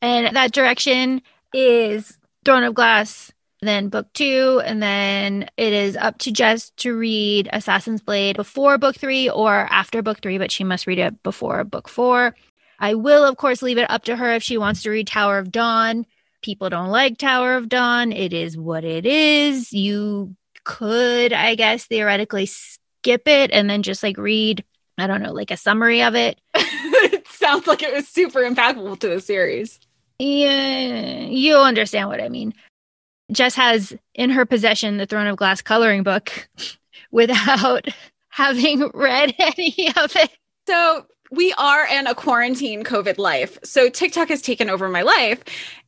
And 0.00 0.34
that 0.34 0.52
direction 0.52 1.20
is 1.52 2.16
Throne 2.42 2.62
of 2.62 2.72
Glass, 2.72 3.30
then 3.60 3.90
book 3.90 4.10
two, 4.14 4.62
and 4.64 4.82
then 4.82 5.50
it 5.58 5.74
is 5.74 5.94
up 5.94 6.16
to 6.20 6.32
Jess 6.32 6.70
to 6.78 6.96
read 6.96 7.50
Assassin's 7.52 8.00
Blade 8.00 8.36
before 8.36 8.78
book 8.78 8.96
three 8.96 9.28
or 9.28 9.52
after 9.52 10.00
book 10.00 10.22
three, 10.22 10.38
but 10.38 10.50
she 10.50 10.64
must 10.64 10.86
read 10.86 11.00
it 11.00 11.22
before 11.22 11.64
book 11.64 11.86
four. 11.86 12.34
I 12.78 12.94
will, 12.94 13.24
of 13.24 13.36
course, 13.36 13.62
leave 13.62 13.78
it 13.78 13.90
up 13.90 14.04
to 14.04 14.16
her 14.16 14.34
if 14.34 14.42
she 14.42 14.58
wants 14.58 14.82
to 14.82 14.90
read 14.90 15.06
Tower 15.06 15.38
of 15.38 15.50
Dawn. 15.50 16.06
People 16.42 16.70
don't 16.70 16.88
like 16.88 17.18
Tower 17.18 17.56
of 17.56 17.68
Dawn. 17.68 18.12
It 18.12 18.32
is 18.32 18.56
what 18.56 18.84
it 18.84 19.04
is. 19.04 19.72
You 19.72 20.36
could, 20.64 21.32
I 21.32 21.54
guess, 21.56 21.86
theoretically 21.86 22.46
skip 22.46 23.26
it 23.26 23.50
and 23.52 23.68
then 23.68 23.82
just 23.82 24.02
like 24.02 24.16
read, 24.16 24.64
I 24.96 25.06
don't 25.06 25.22
know, 25.22 25.32
like 25.32 25.50
a 25.50 25.56
summary 25.56 26.02
of 26.02 26.14
it. 26.14 26.40
it 26.54 27.26
sounds 27.28 27.66
like 27.66 27.82
it 27.82 27.92
was 27.92 28.06
super 28.06 28.40
impactful 28.40 29.00
to 29.00 29.08
the 29.08 29.20
series. 29.20 29.80
Yeah, 30.18 31.20
you'll 31.26 31.62
understand 31.62 32.08
what 32.08 32.20
I 32.20 32.28
mean. 32.28 32.54
Jess 33.32 33.54
has 33.54 33.96
in 34.14 34.30
her 34.30 34.46
possession 34.46 34.96
the 34.96 35.06
Throne 35.06 35.26
of 35.26 35.36
Glass 35.36 35.62
coloring 35.62 36.02
book 36.02 36.48
without 37.10 37.86
having 38.28 38.90
read 38.94 39.34
any 39.38 39.92
of 39.96 40.14
it. 40.16 40.30
So 40.66 41.06
we 41.30 41.52
are 41.54 41.86
in 41.86 42.06
a 42.06 42.14
quarantine 42.14 42.84
COVID 42.84 43.18
life. 43.18 43.58
So 43.64 43.88
TikTok 43.88 44.28
has 44.28 44.42
taken 44.42 44.70
over 44.70 44.88
my 44.88 45.02
life. 45.02 45.42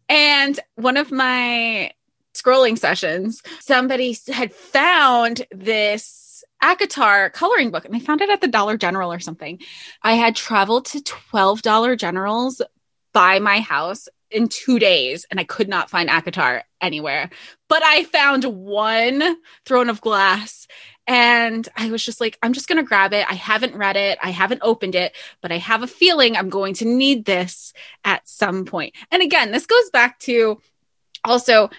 And 0.09 0.59
one 0.75 0.97
of 0.97 1.13
my 1.13 1.93
scrolling 2.35 2.79
sessions, 2.79 3.43
somebody 3.61 4.17
had 4.29 4.53
found 4.53 5.47
this 5.51 6.45
ACOTAR 6.63 7.33
coloring 7.33 7.71
book 7.71 7.85
and 7.85 7.95
they 7.95 8.01
found 8.01 8.21
it 8.21 8.31
at 8.31 8.41
the 8.41 8.49
Dollar 8.49 8.77
General 8.77 9.13
or 9.13 9.21
something. 9.21 9.61
I 10.03 10.15
had 10.15 10.37
traveled 10.37 10.87
to 10.87 11.01
$12 11.01 11.63
Dollar 11.63 11.97
Generals 11.97 12.61
by 13.13 13.39
my 13.39 13.61
house 13.61 14.09
in 14.31 14.49
two 14.49 14.79
days 14.79 15.27
and 15.31 15.41
I 15.41 15.45
could 15.45 15.69
not 15.69 15.91
find 15.91 16.09
ACOTAR 16.09 16.63
anywhere. 16.81 17.31
But 17.69 17.83
I 17.85 18.05
found 18.05 18.45
one 18.45 19.37
Throne 19.65 19.89
of 19.89 20.01
Glass 20.01 20.67
and 21.07 21.69
I 21.77 21.91
was 21.91 22.05
just 22.05 22.21
like, 22.21 22.39
I'm 22.43 22.53
just 22.53 22.69
going 22.69 22.79
to 22.79 22.89
grab 22.89 23.13
it. 23.13 23.27
I 23.29 23.35
haven't 23.35 23.75
read 23.75 23.97
it, 23.97 24.19
I 24.23 24.31
haven't 24.31 24.63
opened 24.63 24.95
it, 24.95 25.17
but 25.41 25.51
I 25.51 25.59
have 25.59 25.83
a 25.83 25.89
feeling 25.89 26.37
I'm 26.37 26.51
going 26.51 26.75
to 26.75 26.85
need 26.85 27.25
this 27.25 27.73
at 28.05 28.29
some 28.29 28.65
point. 28.65 28.95
And 29.11 29.23
again, 29.23 29.51
this 29.51 29.67
goes 29.67 29.91
back 29.91 30.19
to 30.21 30.61
also, 31.25 31.71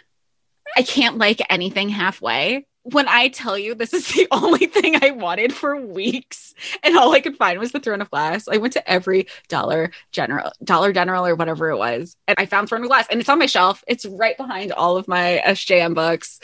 I 0.76 0.84
can't 0.84 1.18
like 1.18 1.42
anything 1.50 1.90
halfway. 1.90 2.66
When 2.84 3.08
I 3.08 3.28
tell 3.28 3.58
you 3.60 3.76
this 3.76 3.94
is 3.94 4.08
the 4.14 4.28
only 4.32 4.66
thing 4.66 4.96
I 5.04 5.12
wanted 5.12 5.54
for 5.54 5.76
weeks, 5.80 6.54
and 6.84 6.98
all 6.98 7.14
I 7.14 7.20
could 7.22 7.38
find 7.38 7.60
was 7.60 7.72
the 7.72 7.80
Throne 7.80 8.02
of 8.02 8.10
Glass, 8.10 8.48
I 8.48 8.58
went 8.58 8.74
to 8.74 8.92
every 8.92 9.28
Dollar 9.50 9.92
General, 10.12 10.52
Dollar 10.64 10.92
General, 10.92 11.26
or 11.28 11.36
whatever 11.36 11.70
it 11.70 11.78
was, 11.78 12.18
and 12.28 12.36
I 12.40 12.46
found 12.48 12.70
Throne 12.70 12.82
of 12.84 12.90
Glass, 12.90 13.08
and 13.12 13.20
it's 13.20 13.30
on 13.30 13.40
my 13.40 13.46
shelf. 13.46 13.84
It's 13.88 14.06
right 14.06 14.36
behind 14.38 14.72
all 14.72 14.98
of 14.98 15.08
my 15.08 15.42
SJM 15.46 15.94
books. 15.94 16.40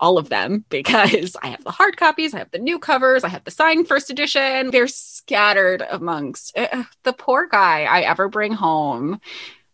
all 0.00 0.18
of 0.18 0.28
them 0.28 0.64
because 0.70 1.36
I 1.42 1.48
have 1.48 1.64
the 1.64 1.70
hard 1.70 1.96
copies, 1.96 2.34
I 2.34 2.38
have 2.38 2.50
the 2.50 2.58
new 2.58 2.78
covers, 2.78 3.24
I 3.24 3.28
have 3.28 3.44
the 3.44 3.50
signed 3.50 3.88
first 3.88 4.10
edition. 4.10 4.70
They're 4.70 4.88
scattered 4.88 5.82
amongst 5.90 6.56
uh, 6.56 6.84
the 7.04 7.12
poor 7.12 7.48
guy 7.48 7.84
I 7.84 8.02
ever 8.02 8.28
bring 8.28 8.52
home. 8.52 9.20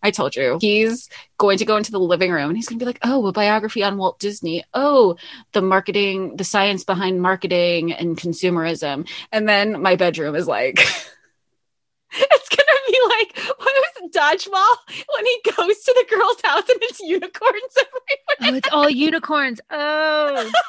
I 0.02 0.10
told 0.10 0.34
you 0.34 0.58
he's 0.60 1.08
going 1.38 1.58
to 1.58 1.64
go 1.64 1.76
into 1.76 1.92
the 1.92 2.00
living 2.00 2.32
room 2.32 2.48
and 2.48 2.56
he's 2.56 2.68
going 2.68 2.78
to 2.78 2.84
be 2.84 2.88
like, 2.88 2.98
"Oh, 3.02 3.26
a 3.26 3.32
biography 3.32 3.82
on 3.82 3.98
Walt 3.98 4.18
Disney. 4.18 4.64
Oh, 4.74 5.16
the 5.52 5.62
marketing, 5.62 6.36
the 6.36 6.44
science 6.44 6.84
behind 6.84 7.22
marketing 7.22 7.92
and 7.92 8.16
consumerism." 8.16 9.08
And 9.30 9.48
then 9.48 9.80
my 9.80 9.96
bedroom 9.96 10.34
is 10.34 10.46
like 10.46 10.78
It's 12.14 12.48
gonna 12.48 12.80
be 12.88 12.98
like 13.08 13.56
what 13.58 13.72
was 13.74 13.92
dodgeball 14.12 14.94
when 15.14 15.24
he 15.26 15.40
goes 15.56 15.78
to 15.82 15.94
the 15.94 16.14
girl's 16.14 16.40
house 16.44 16.68
and 16.68 16.78
it's 16.82 17.00
unicorns 17.00 17.76
everywhere. 17.78 18.52
Oh, 18.52 18.54
it's 18.56 18.68
all 18.70 18.90
unicorns. 18.90 19.60
Oh, 19.70 20.50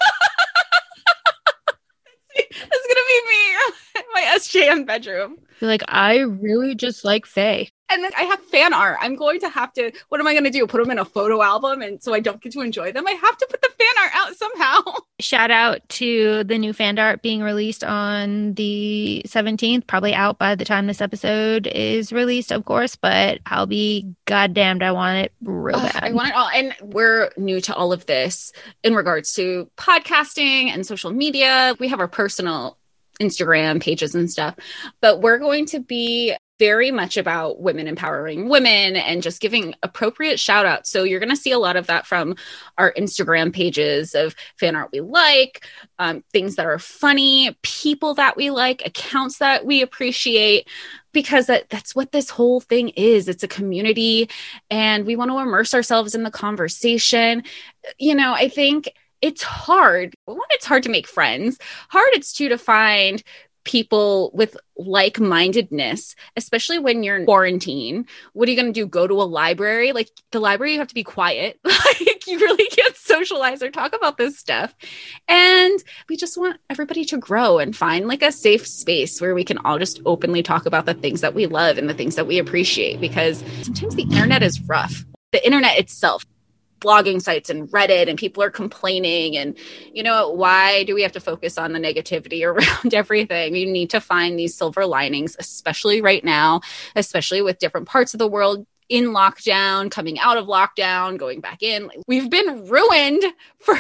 It's 2.36 2.60
gonna 2.60 3.08
be 3.08 3.22
me, 3.30 4.04
my 4.14 4.38
SJM 4.38 4.88
bedroom. 4.88 5.38
You're 5.60 5.70
like, 5.70 5.84
I 5.88 6.20
really 6.20 6.74
just 6.74 7.06
like 7.06 7.28
fae. 7.28 7.70
And 7.90 8.04
then 8.04 8.12
I 8.18 8.24
have 8.24 8.40
fan 8.46 8.74
art. 8.74 8.98
I'm 9.02 9.16
going 9.16 9.40
to 9.42 9.50
have 9.50 9.74
to. 9.74 9.92
What 10.10 10.20
am 10.20 10.28
I 10.28 10.34
going 10.34 10.46
to 10.46 10.50
do? 10.50 10.66
Put 10.66 10.82
them 10.82 10.92
in 10.92 11.00
a 11.00 11.06
photo 11.06 11.42
album, 11.42 11.82
and 11.82 12.02
so 12.02 12.14
I 12.14 12.20
don't 12.22 12.42
get 12.42 12.54
to 12.54 12.62
enjoy 12.62 12.92
them. 12.92 13.06
I 13.06 13.12
have 13.12 13.38
to 13.38 13.48
put 13.50 13.62
the 13.62 13.70
fan 13.78 14.04
art 14.04 14.12
out 14.16 14.36
somehow. 14.36 14.82
Shout 15.20 15.52
out 15.52 15.88
to 15.90 16.44
the 16.46 16.58
new 16.58 16.74
fan 16.74 16.98
art 16.98 17.22
being 17.22 17.42
released 17.42 17.84
on 17.84 18.54
the 18.56 19.24
17th, 19.28 19.86
probably 19.86 20.14
out 20.14 20.40
by 20.40 20.56
the 20.56 20.66
time 20.66 20.88
this 20.88 21.02
episode 21.02 21.68
is 21.68 22.12
released, 22.12 22.52
of 22.52 22.66
course, 22.66 22.96
but 22.96 23.40
I'll 23.46 23.68
be 23.68 24.14
goddamned. 24.26 24.84
I 24.84 24.92
want 24.92 25.26
it 25.26 25.34
real 25.44 25.76
Ugh, 25.76 25.92
bad. 25.94 26.04
I 26.04 26.12
want 26.14 26.30
it 26.30 26.36
all. 26.36 26.50
And 26.50 26.76
we're 26.82 27.32
new 27.38 27.62
to 27.62 27.76
all 27.76 27.94
of 27.94 28.06
this 28.06 28.54
in 28.84 28.96
regards 28.96 29.34
to 29.34 29.70
podcasting 29.78 30.70
and 30.70 30.86
social 30.86 31.12
media. 31.12 31.76
We 31.80 31.90
have 31.90 32.00
our 32.00 32.08
personal 32.08 32.78
Instagram 33.22 33.82
pages 33.82 34.16
and 34.16 34.32
stuff, 34.32 34.56
but 35.02 35.22
we're 35.22 35.38
going 35.38 35.66
to 35.68 35.80
be 35.80 36.36
very 36.64 36.92
much 36.92 37.18
about 37.18 37.60
women 37.60 37.90
empowering 37.90 38.48
women 38.48 38.96
and 38.96 39.22
just 39.22 39.42
giving 39.42 39.76
appropriate 39.84 40.40
shout 40.40 40.66
outs. 40.66 40.90
So 40.90 41.04
you're 41.04 41.20
going 41.20 41.28
to 41.28 41.36
see 41.36 41.52
a 41.52 41.60
lot 41.60 41.76
of 41.76 41.88
that 41.88 42.08
from 42.08 42.38
our 42.78 42.94
Instagram 42.94 43.52
pages 43.52 44.16
of 44.16 44.34
fan 44.56 44.74
art 44.74 44.90
we 44.94 45.02
like, 45.02 45.68
um, 46.00 46.24
things 46.32 46.56
that 46.56 46.66
are 46.66 46.80
funny, 46.80 47.54
people 47.64 48.14
that 48.14 48.38
we 48.38 48.50
like, 48.50 48.82
accounts 48.86 49.40
that 49.40 49.66
we 49.66 49.82
appreciate. 49.82 50.70
Because 51.12 51.48
that, 51.48 51.70
that's 51.70 51.94
what 51.94 52.14
this 52.14 52.30
whole 52.30 52.62
thing 52.62 52.90
is. 52.96 53.28
It's 53.28 53.44
a 53.44 53.48
community, 53.50 54.30
and 54.72 55.06
we 55.06 55.18
want 55.18 55.32
to 55.32 55.40
immerse 55.40 55.74
ourselves 55.74 56.16
in 56.16 56.24
the 56.24 56.32
conversation. 56.32 57.44
You 58.00 58.16
know, 58.16 58.34
I 58.34 58.48
think 58.48 58.90
it's 59.22 59.44
hard. 59.44 60.16
One, 60.26 60.40
it's 60.52 60.66
hard 60.66 60.84
to 60.84 60.90
make 60.90 61.08
friends. 61.08 61.60
Hard 61.90 62.10
it's 62.14 62.32
too 62.32 62.48
to 62.50 62.58
find 62.58 63.22
people 63.64 64.32
with 64.34 64.58
like 64.78 65.20
mindedness, 65.20 66.16
especially 66.36 66.80
when 66.80 67.04
you're 67.04 67.18
in 67.18 67.26
quarantine. 67.26 68.06
What 68.34 68.48
are 68.48 68.52
you 68.52 68.58
going 68.58 68.74
to 68.74 68.80
do? 68.80 68.86
Go 68.88 69.08
to 69.08 69.22
a 69.22 69.24
library? 69.24 69.92
Like 69.92 70.10
the 70.32 70.40
library, 70.40 70.74
you 70.74 70.80
have 70.80 70.88
to 70.88 70.96
be 70.96 71.04
quiet. 71.04 71.60
like 71.64 72.28
you 72.28 72.40
really 72.40 72.68
can't 72.68 72.96
socialize 72.96 73.62
or 73.62 73.70
talk 73.70 73.96
about 73.96 74.18
this 74.18 74.38
stuff. 74.38 74.74
And 75.28 75.82
we 76.10 76.18
just 76.18 76.38
want 76.38 76.60
everybody 76.70 77.06
to 77.06 77.18
grow 77.18 77.60
and 77.60 77.76
find 77.76 78.08
like 78.08 78.24
a 78.24 78.32
safe 78.32 78.68
space 78.68 79.22
where 79.22 79.36
we 79.36 79.44
can 79.44 79.60
all 79.60 79.80
just 79.80 80.02
openly 80.06 80.44
talk 80.44 80.66
about 80.66 80.86
the 80.86 80.94
things 80.94 81.22
that 81.22 81.34
we 81.34 81.46
love 81.46 81.78
and 81.78 81.90
the 81.90 81.94
things 81.94 82.16
that 82.16 82.28
we 82.28 82.40
appreciate 82.40 83.00
because 83.00 83.44
sometimes 83.62 83.96
the 83.96 84.04
internet 84.04 84.44
is 84.44 84.62
rough. 84.62 85.06
The 85.32 85.46
internet 85.46 85.80
itself 85.80 86.26
blogging 86.84 87.22
sites 87.22 87.50
and 87.50 87.70
Reddit 87.70 88.10
and 88.10 88.18
people 88.18 88.44
are 88.44 88.50
complaining 88.50 89.38
and 89.38 89.58
you 89.94 90.04
know 90.04 90.30
why 90.30 90.84
do 90.84 90.94
we 90.94 91.02
have 91.02 91.14
to 91.14 91.20
focus 91.20 91.58
on 91.58 91.72
the 91.72 91.80
negativity 91.80 92.46
around 92.48 92.94
everything 92.94 93.56
you 93.56 93.66
need 93.66 93.90
to 93.92 94.02
find 94.02 94.38
these 94.38 94.56
silver 94.56 94.86
linings 94.86 95.36
especially 95.40 96.02
right 96.02 96.24
now 96.24 96.62
especially 96.96 97.42
with 97.42 97.60
different 97.60 97.88
parts 97.88 98.14
of 98.14 98.18
the 98.20 98.28
world 98.28 98.66
in 98.90 99.06
lockdown 99.06 99.90
coming 99.90 100.20
out 100.20 100.38
of 100.38 100.46
lockdown 100.46 101.18
going 101.18 101.40
back 101.40 101.64
in 101.64 101.90
we've 102.08 102.30
been 102.30 102.68
ruined 102.68 103.24
for 103.60 103.78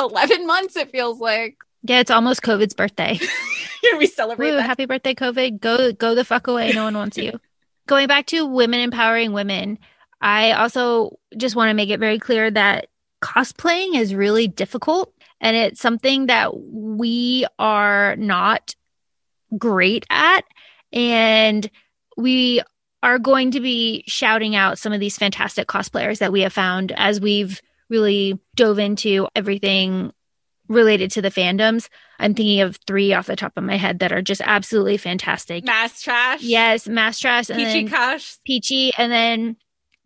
11 0.00 0.46
months 0.46 0.76
it 0.76 0.90
feels 0.90 1.20
like 1.20 1.56
yeah, 1.84 1.98
it's 1.98 2.12
almost 2.12 2.42
COVID's 2.42 2.74
birthday. 2.74 3.18
we 3.98 4.06
celebrate 4.06 4.52
that. 4.52 4.62
happy 4.62 4.86
birthday, 4.86 5.14
COVID. 5.14 5.60
Go 5.60 5.92
go 5.92 6.14
the 6.14 6.24
fuck 6.24 6.46
away. 6.46 6.72
No 6.72 6.84
one 6.84 6.94
wants 6.94 7.18
you. 7.18 7.40
Going 7.86 8.06
back 8.06 8.26
to 8.26 8.46
women 8.46 8.78
empowering 8.78 9.32
women, 9.32 9.78
I 10.22 10.52
also 10.52 11.18
just 11.36 11.56
want 11.56 11.70
to 11.70 11.74
make 11.74 11.90
it 11.90 12.00
very 12.00 12.18
clear 12.18 12.50
that 12.50 12.86
cosplaying 13.22 13.96
is 13.96 14.14
really 14.14 14.46
difficult 14.48 15.12
and 15.40 15.56
it's 15.56 15.80
something 15.80 16.26
that 16.26 16.56
we 16.56 17.44
are 17.58 18.16
not 18.16 18.74
great 19.58 20.06
at. 20.08 20.44
And 20.92 21.68
we 22.16 22.62
are 23.02 23.18
going 23.18 23.50
to 23.50 23.60
be 23.60 24.04
shouting 24.06 24.54
out 24.54 24.78
some 24.78 24.92
of 24.92 25.00
these 25.00 25.18
fantastic 25.18 25.66
cosplayers 25.66 26.18
that 26.18 26.32
we 26.32 26.42
have 26.42 26.52
found 26.52 26.92
as 26.92 27.20
we've 27.20 27.60
really 27.90 28.38
dove 28.54 28.78
into 28.78 29.26
everything 29.34 30.12
related 30.68 31.10
to 31.10 31.22
the 31.22 31.30
fandoms. 31.30 31.88
I'm 32.20 32.34
thinking 32.34 32.60
of 32.60 32.78
three 32.86 33.12
off 33.12 33.26
the 33.26 33.34
top 33.34 33.54
of 33.56 33.64
my 33.64 33.76
head 33.76 33.98
that 33.98 34.12
are 34.12 34.22
just 34.22 34.40
absolutely 34.44 34.96
fantastic. 34.96 35.64
mass 35.64 36.00
trash 36.00 36.42
Yes, 36.42 36.86
Mass 36.86 37.18
Trash 37.18 37.50
and 37.50 37.58
peachy 37.58 37.88
Kosh. 37.88 38.36
Peachy, 38.46 38.92
and 38.96 39.10
then 39.10 39.56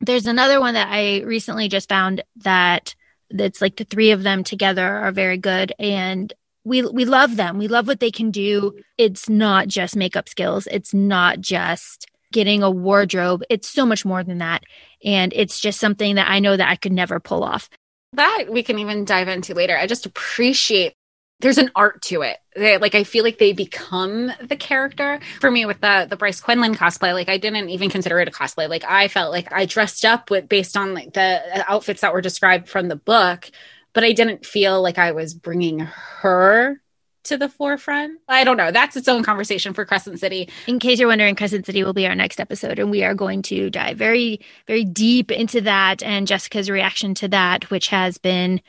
there's 0.00 0.26
another 0.26 0.60
one 0.60 0.74
that 0.74 0.88
I 0.90 1.22
recently 1.22 1.68
just 1.68 1.88
found 1.88 2.22
that 2.36 2.94
that's 3.30 3.60
like 3.60 3.76
the 3.76 3.84
three 3.84 4.12
of 4.12 4.22
them 4.22 4.44
together 4.44 4.86
are 4.86 5.12
very 5.12 5.38
good 5.38 5.72
and 5.78 6.32
we 6.64 6.82
we 6.82 7.04
love 7.04 7.36
them. 7.36 7.58
We 7.58 7.68
love 7.68 7.86
what 7.86 8.00
they 8.00 8.10
can 8.10 8.30
do. 8.30 8.72
It's 8.98 9.28
not 9.28 9.68
just 9.68 9.96
makeup 9.96 10.28
skills. 10.28 10.66
It's 10.66 10.92
not 10.92 11.40
just 11.40 12.06
getting 12.32 12.62
a 12.62 12.70
wardrobe. 12.70 13.42
It's 13.48 13.68
so 13.68 13.86
much 13.86 14.04
more 14.04 14.24
than 14.24 14.38
that. 14.38 14.64
And 15.04 15.32
it's 15.34 15.60
just 15.60 15.78
something 15.80 16.16
that 16.16 16.28
I 16.28 16.40
know 16.40 16.56
that 16.56 16.68
I 16.68 16.76
could 16.76 16.92
never 16.92 17.20
pull 17.20 17.44
off. 17.44 17.68
that 18.12 18.46
we 18.48 18.62
can 18.62 18.78
even 18.78 19.04
dive 19.04 19.28
into 19.28 19.54
later. 19.54 19.76
I 19.76 19.86
just 19.86 20.06
appreciate 20.06 20.94
there's 21.40 21.58
an 21.58 21.70
art 21.74 22.02
to 22.02 22.22
it. 22.22 22.38
They, 22.54 22.78
like 22.78 22.94
I 22.94 23.04
feel 23.04 23.24
like 23.24 23.38
they 23.38 23.52
become 23.52 24.32
the 24.42 24.56
character. 24.56 25.20
For 25.40 25.50
me 25.50 25.66
with 25.66 25.80
the 25.80 26.06
the 26.08 26.16
Bryce 26.16 26.40
Quinlan 26.40 26.74
cosplay, 26.74 27.12
like 27.12 27.28
I 27.28 27.38
didn't 27.38 27.68
even 27.68 27.90
consider 27.90 28.18
it 28.20 28.28
a 28.28 28.30
cosplay. 28.30 28.68
Like 28.68 28.84
I 28.84 29.08
felt 29.08 29.32
like 29.32 29.52
I 29.52 29.66
dressed 29.66 30.04
up 30.04 30.30
with 30.30 30.48
based 30.48 30.76
on 30.76 30.94
like 30.94 31.12
the 31.12 31.42
uh, 31.54 31.64
outfits 31.68 32.00
that 32.00 32.12
were 32.12 32.22
described 32.22 32.68
from 32.68 32.88
the 32.88 32.96
book, 32.96 33.50
but 33.92 34.04
I 34.04 34.12
didn't 34.12 34.46
feel 34.46 34.80
like 34.80 34.98
I 34.98 35.12
was 35.12 35.34
bringing 35.34 35.80
her 35.80 36.80
to 37.24 37.36
the 37.36 37.48
forefront. 37.48 38.20
I 38.28 38.44
don't 38.44 38.56
know. 38.56 38.70
That's 38.70 38.96
its 38.96 39.08
own 39.08 39.22
conversation 39.22 39.74
for 39.74 39.84
Crescent 39.84 40.20
City. 40.20 40.48
In 40.66 40.78
case 40.78 40.98
you're 40.98 41.08
wondering, 41.08 41.34
Crescent 41.34 41.66
City 41.66 41.84
will 41.84 41.92
be 41.92 42.06
our 42.06 42.14
next 42.14 42.40
episode, 42.40 42.78
and 42.78 42.90
we 42.90 43.04
are 43.04 43.14
going 43.14 43.42
to 43.42 43.68
dive 43.68 43.98
very, 43.98 44.40
very 44.66 44.84
deep 44.84 45.30
into 45.30 45.60
that 45.62 46.02
and 46.02 46.26
Jessica's 46.26 46.70
reaction 46.70 47.14
to 47.14 47.28
that, 47.28 47.68
which 47.70 47.88
has 47.88 48.16
been 48.16 48.60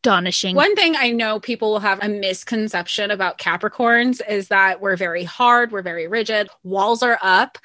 astonishing. 0.00 0.56
One 0.56 0.74
thing 0.76 0.96
I 0.96 1.10
know 1.10 1.40
people 1.40 1.72
will 1.72 1.80
have 1.80 2.02
a 2.02 2.08
misconception 2.08 3.10
about 3.10 3.36
Capricorns 3.38 4.20
is 4.26 4.48
that 4.48 4.80
we're 4.80 4.96
very 4.96 5.24
hard, 5.24 5.72
we're 5.72 5.82
very 5.82 6.08
rigid, 6.08 6.48
walls 6.62 7.02
are 7.02 7.18
up. 7.20 7.58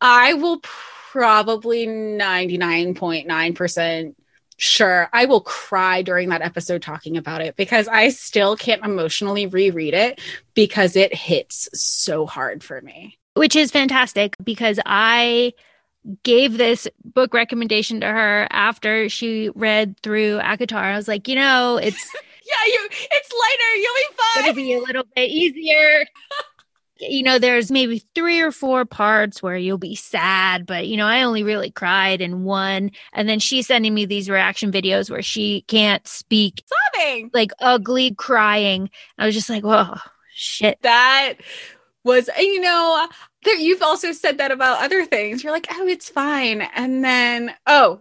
I 0.00 0.34
will 0.34 0.60
probably 0.62 1.86
99.9% 1.86 4.14
sure 4.58 5.08
I 5.12 5.24
will 5.24 5.40
cry 5.40 6.02
during 6.02 6.28
that 6.28 6.42
episode 6.42 6.82
talking 6.82 7.16
about 7.16 7.40
it 7.40 7.56
because 7.56 7.88
I 7.88 8.10
still 8.10 8.56
can't 8.56 8.84
emotionally 8.84 9.46
reread 9.46 9.94
it 9.94 10.20
because 10.54 10.94
it 10.94 11.12
hits 11.12 11.68
so 11.74 12.26
hard 12.26 12.62
for 12.62 12.80
me. 12.80 13.18
which 13.34 13.56
is 13.56 13.72
fantastic 13.72 14.36
because 14.42 14.78
I 14.86 15.54
gave 16.22 16.58
this 16.58 16.88
book 17.04 17.32
recommendation 17.34 18.00
to 18.00 18.06
her 18.06 18.46
after 18.50 19.08
she 19.08 19.50
read 19.54 19.96
through 20.02 20.38
ACOTAR. 20.38 20.76
I 20.82 20.96
was 20.96 21.08
like, 21.08 21.28
you 21.28 21.34
know, 21.36 21.76
it's 21.76 22.10
Yeah, 22.44 22.72
you 22.72 22.88
it's 22.90 23.32
lighter, 23.32 23.76
you'll 23.76 23.94
be 23.94 24.16
fine. 24.42 24.54
be 24.56 24.72
a 24.74 24.80
little 24.80 25.04
bit 25.14 25.30
easier. 25.30 26.06
You 27.04 27.24
know, 27.24 27.40
there's 27.40 27.72
maybe 27.72 28.04
three 28.14 28.40
or 28.40 28.52
four 28.52 28.84
parts 28.84 29.42
where 29.42 29.56
you'll 29.56 29.76
be 29.76 29.96
sad, 29.96 30.66
but 30.66 30.86
you 30.86 30.96
know, 30.96 31.06
I 31.06 31.22
only 31.24 31.42
really 31.42 31.70
cried 31.72 32.20
in 32.20 32.44
one. 32.44 32.92
And 33.12 33.28
then 33.28 33.40
she's 33.40 33.66
sending 33.66 33.92
me 33.92 34.06
these 34.06 34.30
reaction 34.30 34.70
videos 34.70 35.10
where 35.10 35.22
she 35.22 35.62
can't 35.62 36.06
speak, 36.06 36.62
Sobbing. 36.94 37.30
like 37.34 37.50
ugly 37.58 38.14
crying. 38.14 38.88
I 39.18 39.26
was 39.26 39.34
just 39.34 39.50
like, 39.50 39.64
whoa, 39.64 39.96
shit. 40.32 40.78
that 40.82 41.34
was 42.04 42.30
you 42.38 42.60
know 42.60 43.08
you've 43.44 43.82
also 43.82 44.12
said 44.12 44.38
that 44.38 44.50
about 44.50 44.82
other 44.82 45.04
things 45.04 45.42
you're 45.42 45.52
like 45.52 45.66
oh 45.72 45.86
it's 45.86 46.08
fine 46.08 46.62
and 46.74 47.04
then 47.04 47.54
oh 47.66 48.00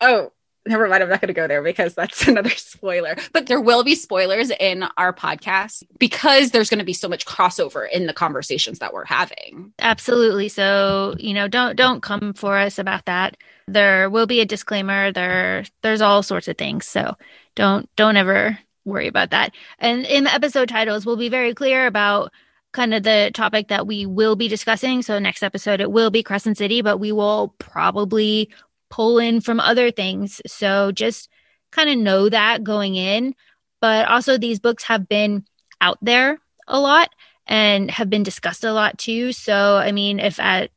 oh 0.00 0.32
never 0.66 0.88
mind 0.88 1.02
i'm 1.02 1.08
not 1.08 1.20
going 1.20 1.28
to 1.28 1.34
go 1.34 1.48
there 1.48 1.62
because 1.62 1.94
that's 1.94 2.26
another 2.28 2.50
spoiler 2.50 3.16
but 3.32 3.46
there 3.46 3.60
will 3.60 3.84
be 3.84 3.94
spoilers 3.94 4.50
in 4.50 4.84
our 4.96 5.12
podcast 5.12 5.82
because 5.98 6.50
there's 6.50 6.70
going 6.70 6.78
to 6.78 6.84
be 6.84 6.92
so 6.92 7.08
much 7.08 7.26
crossover 7.26 7.88
in 7.90 8.06
the 8.06 8.12
conversations 8.12 8.78
that 8.78 8.92
we're 8.92 9.04
having 9.04 9.72
Absolutely. 9.78 10.48
So, 10.48 11.14
you 11.18 11.34
know, 11.34 11.48
don't 11.48 11.76
don't 11.76 12.02
come 12.02 12.32
for 12.34 12.56
us 12.56 12.78
about 12.78 13.06
that. 13.06 13.36
There 13.66 14.08
will 14.08 14.26
be 14.26 14.40
a 14.40 14.46
disclaimer. 14.46 15.12
There 15.12 15.64
there's 15.82 16.00
all 16.00 16.22
sorts 16.22 16.48
of 16.48 16.56
things. 16.56 16.86
So 16.86 17.16
don't 17.54 17.88
don't 17.96 18.16
ever 18.16 18.58
worry 18.84 19.08
about 19.08 19.30
that. 19.30 19.54
And 19.78 20.06
in 20.06 20.24
the 20.24 20.32
episode 20.32 20.68
titles, 20.68 21.04
we'll 21.04 21.16
be 21.16 21.28
very 21.28 21.54
clear 21.54 21.86
about 21.86 22.32
kind 22.72 22.94
of 22.94 23.02
the 23.02 23.30
topic 23.34 23.68
that 23.68 23.86
we 23.86 24.06
will 24.06 24.36
be 24.36 24.48
discussing. 24.48 25.02
So 25.02 25.18
next 25.18 25.42
episode 25.42 25.80
it 25.80 25.92
will 25.92 26.10
be 26.10 26.22
Crescent 26.22 26.58
City, 26.58 26.82
but 26.82 26.98
we 26.98 27.12
will 27.12 27.54
probably 27.58 28.50
pull 28.90 29.18
in 29.18 29.40
from 29.40 29.60
other 29.60 29.90
things. 29.90 30.40
So 30.46 30.92
just 30.92 31.28
kind 31.70 31.90
of 31.90 31.98
know 31.98 32.28
that 32.28 32.64
going 32.64 32.94
in. 32.94 33.34
But 33.80 34.08
also 34.08 34.38
these 34.38 34.60
books 34.60 34.84
have 34.84 35.08
been 35.08 35.44
out 35.80 35.98
there 36.02 36.38
a 36.66 36.78
lot 36.78 37.10
and 37.46 37.90
have 37.90 38.08
been 38.08 38.22
discussed 38.22 38.64
a 38.64 38.72
lot 38.72 38.98
too. 38.98 39.32
So 39.32 39.76
I 39.76 39.92
mean, 39.92 40.20
if 40.20 40.38
at 40.40 40.70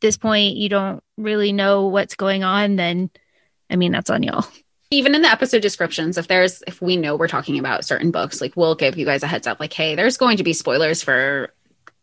this 0.00 0.16
point 0.16 0.56
you 0.56 0.68
don't 0.68 1.02
really 1.16 1.52
know 1.52 1.86
what's 1.86 2.16
going 2.16 2.44
on, 2.44 2.76
then 2.76 3.10
I 3.70 3.76
mean 3.76 3.92
that's 3.92 4.10
on 4.10 4.22
y'all 4.22 4.46
even 4.90 5.14
in 5.14 5.22
the 5.22 5.30
episode 5.30 5.60
descriptions 5.60 6.16
if 6.16 6.28
there's 6.28 6.62
if 6.66 6.80
we 6.80 6.96
know 6.96 7.16
we're 7.16 7.28
talking 7.28 7.58
about 7.58 7.84
certain 7.84 8.10
books 8.10 8.40
like 8.40 8.56
we'll 8.56 8.74
give 8.74 8.96
you 8.96 9.04
guys 9.04 9.22
a 9.22 9.26
heads 9.26 9.46
up 9.46 9.60
like 9.60 9.72
hey 9.72 9.94
there's 9.94 10.16
going 10.16 10.36
to 10.36 10.44
be 10.44 10.52
spoilers 10.52 11.02
for 11.02 11.52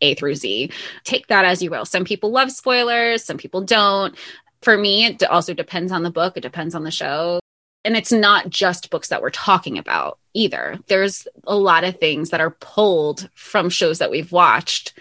a 0.02 0.14
through 0.14 0.34
z. 0.34 0.70
Take 1.04 1.28
that 1.28 1.46
as 1.46 1.62
you 1.62 1.70
will. 1.70 1.86
Some 1.86 2.04
people 2.04 2.30
love 2.30 2.52
spoilers 2.52 3.24
some 3.24 3.38
people 3.38 3.62
don't. 3.62 4.14
For 4.62 4.76
me 4.76 5.06
it 5.06 5.22
also 5.24 5.54
depends 5.54 5.92
on 5.92 6.02
the 6.02 6.10
book. 6.10 6.36
It 6.36 6.42
depends 6.42 6.74
on 6.74 6.84
the 6.84 6.90
show. 6.90 7.40
And 7.84 7.96
it's 7.96 8.12
not 8.12 8.50
just 8.50 8.90
books 8.90 9.08
that 9.08 9.22
we're 9.22 9.30
talking 9.30 9.78
about 9.78 10.18
either. 10.34 10.78
There's 10.88 11.28
a 11.46 11.56
lot 11.56 11.84
of 11.84 11.98
things 11.98 12.30
that 12.30 12.40
are 12.40 12.50
pulled 12.50 13.30
from 13.34 13.70
shows 13.70 14.00
that 14.00 14.10
we've 14.10 14.32
watched 14.32 14.98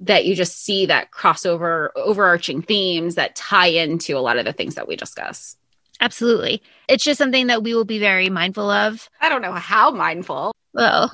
that 0.00 0.24
you 0.24 0.34
just 0.34 0.64
see 0.64 0.86
that 0.86 1.10
crossover 1.10 1.90
overarching 1.94 2.62
themes 2.62 3.16
that 3.16 3.36
tie 3.36 3.66
into 3.66 4.16
a 4.16 4.20
lot 4.20 4.38
of 4.38 4.44
the 4.44 4.52
things 4.52 4.76
that 4.76 4.88
we 4.88 4.96
discuss 4.96 5.56
Absolutely. 6.02 6.60
It's 6.88 7.04
just 7.04 7.16
something 7.16 7.46
that 7.46 7.62
we 7.62 7.74
will 7.74 7.84
be 7.84 8.00
very 8.00 8.28
mindful 8.28 8.68
of. 8.68 9.08
I 9.20 9.28
don't 9.28 9.40
know 9.40 9.52
how 9.52 9.92
mindful. 9.92 10.52
Well, 10.74 11.12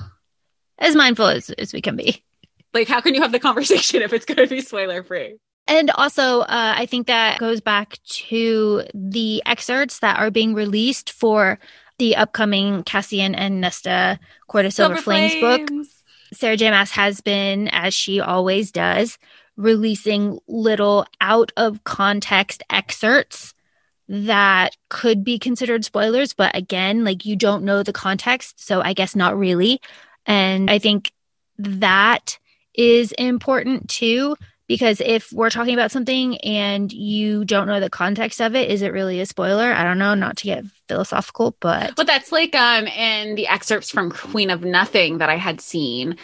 as 0.79 0.95
mindful 0.95 1.27
as, 1.27 1.51
as 1.51 1.73
we 1.73 1.79
can 1.79 1.95
be. 1.95 2.23
Like, 2.73 2.87
how 2.87 2.99
can 2.99 3.13
you 3.13 3.21
have 3.21 3.31
the 3.31 3.39
conversation 3.39 4.01
if 4.01 4.13
it's 4.13 4.25
going 4.25 4.37
to 4.37 4.47
be 4.47 4.61
spoiler 4.61 5.03
free? 5.03 5.37
And 5.67 5.91
also, 5.91 6.39
uh, 6.39 6.73
I 6.75 6.87
think 6.87 7.05
that 7.05 7.37
goes 7.37 7.61
back 7.61 7.99
to 8.05 8.83
the 8.95 9.43
excerpts 9.45 9.99
that 9.99 10.17
are 10.17 10.31
being 10.31 10.55
released 10.55 11.11
for 11.11 11.59
the 11.99 12.15
upcoming 12.15 12.81
Cassian 12.81 13.35
and 13.35 13.61
Nesta 13.61 14.19
Court 14.47 14.65
of 14.65 14.73
Silver, 14.73 14.95
Silver 14.95 15.03
Flames, 15.03 15.33
Flames 15.35 15.69
book. 15.69 15.85
Sarah 16.33 16.57
J. 16.57 16.71
Maas 16.71 16.89
has 16.91 17.21
been, 17.21 17.67
as 17.67 17.93
she 17.93 18.19
always 18.19 18.71
does, 18.71 19.19
releasing 19.55 20.39
little 20.47 21.05
out 21.21 21.51
of 21.57 21.83
context 21.83 22.63
excerpts 22.71 23.53
that 24.09 24.75
could 24.89 25.23
be 25.23 25.37
considered 25.37 25.85
spoilers, 25.85 26.33
but 26.33 26.55
again, 26.55 27.03
like 27.03 27.25
you 27.25 27.35
don't 27.35 27.63
know 27.63 27.83
the 27.83 27.93
context. 27.93 28.59
So 28.65 28.81
I 28.81 28.93
guess 28.93 29.15
not 29.15 29.37
really. 29.37 29.79
And 30.25 30.69
I 30.69 30.79
think 30.79 31.11
that 31.59 32.39
is 32.73 33.11
important 33.13 33.87
too, 33.87 34.35
because 34.67 34.99
if 34.99 35.31
we're 35.31 35.51
talking 35.51 35.75
about 35.75 35.91
something 35.91 36.37
and 36.39 36.91
you 36.91 37.45
don't 37.45 37.67
know 37.67 37.79
the 37.79 37.89
context 37.89 38.41
of 38.41 38.55
it, 38.55 38.71
is 38.71 38.81
it 38.81 38.93
really 38.93 39.19
a 39.19 39.25
spoiler? 39.27 39.71
I 39.71 39.83
don't 39.83 39.99
know, 39.99 40.15
not 40.15 40.37
to 40.37 40.45
get 40.45 40.65
philosophical, 40.87 41.55
but. 41.59 41.95
But 41.95 42.07
that's 42.07 42.31
like 42.31 42.55
um 42.55 42.87
in 42.87 43.35
the 43.35 43.47
excerpts 43.47 43.91
from 43.91 44.11
Queen 44.11 44.49
of 44.49 44.63
Nothing 44.63 45.19
that 45.19 45.29
I 45.29 45.35
had 45.35 45.61
seen. 45.61 46.17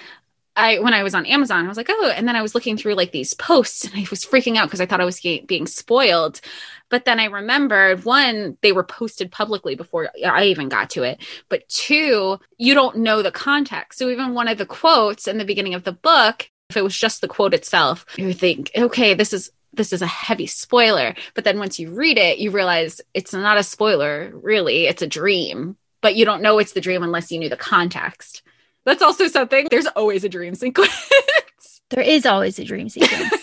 I 0.56 0.80
when 0.80 0.94
I 0.94 1.04
was 1.04 1.14
on 1.14 1.26
Amazon, 1.26 1.66
I 1.66 1.68
was 1.68 1.78
like, 1.78 1.90
oh, 1.90 2.12
and 2.16 2.28
then 2.28 2.36
I 2.36 2.42
was 2.42 2.56
looking 2.56 2.78
through 2.78 2.96
like 2.96 3.12
these 3.12 3.34
posts, 3.34 3.84
and 3.86 3.94
I 3.96 4.06
was 4.10 4.26
freaking 4.26 4.58
out 4.58 4.68
because 4.68 4.82
I 4.82 4.86
thought 4.86 5.02
I 5.02 5.06
was 5.06 5.20
being 5.20 5.68
spoiled. 5.68 6.42
But 6.90 7.06
then 7.06 7.20
I 7.20 7.26
remembered 7.26 8.06
one, 8.06 8.58
they 8.62 8.72
were 8.72 8.84
posted 8.84 9.32
publicly 9.32 9.76
before 9.76 10.10
I 10.26 10.46
even 10.46 10.70
got 10.70 10.92
to 10.92 11.04
it. 11.04 11.22
But 11.50 11.68
two, 11.68 12.40
you 12.58 12.74
don't 12.74 12.98
know 12.98 13.22
the 13.22 13.32
context. 13.32 14.00
So 14.00 14.10
even 14.10 14.34
one 14.34 14.48
of 14.48 14.58
the 14.58 14.66
quotes 14.66 15.28
in 15.28 15.38
the 15.38 15.46
beginning 15.46 15.74
of 15.74 15.84
the 15.84 15.92
book, 15.92 16.50
if 16.70 16.78
it 16.78 16.84
was 16.84 16.98
just 16.98 17.22
the 17.22 17.28
quote 17.28 17.54
itself, 17.54 18.06
you 18.18 18.34
think, 18.34 18.72
okay, 18.76 19.14
this 19.14 19.34
is 19.34 19.52
this 19.74 19.92
is 19.92 20.02
a 20.02 20.08
heavy 20.08 20.48
spoiler. 20.48 21.16
But 21.34 21.44
then 21.44 21.60
once 21.60 21.80
you 21.80 21.92
read 21.92 22.18
it, 22.18 22.38
you 22.38 22.52
realize 22.52 23.02
it's 23.14 23.34
not 23.34 23.58
a 23.58 23.64
spoiler, 23.64 24.32
really. 24.34 24.88
It's 24.88 25.02
a 25.02 25.08
dream. 25.08 25.78
But 26.02 26.16
you 26.16 26.24
don't 26.24 26.42
know 26.42 26.60
it's 26.60 26.74
the 26.74 26.82
dream 26.82 27.04
unless 27.04 27.32
you 27.32 27.40
knew 27.40 27.50
the 27.50 27.58
context. 27.58 28.44
That's 28.86 29.02
also 29.02 29.28
something. 29.28 29.68
There's 29.70 29.88
always 29.88 30.24
a 30.24 30.30
dream 30.30 30.56
sequence. 30.56 31.10
there 31.90 32.04
is 32.04 32.26
always 32.26 32.60
a 32.60 32.64
dream 32.64 32.90
sequence. 32.90 33.34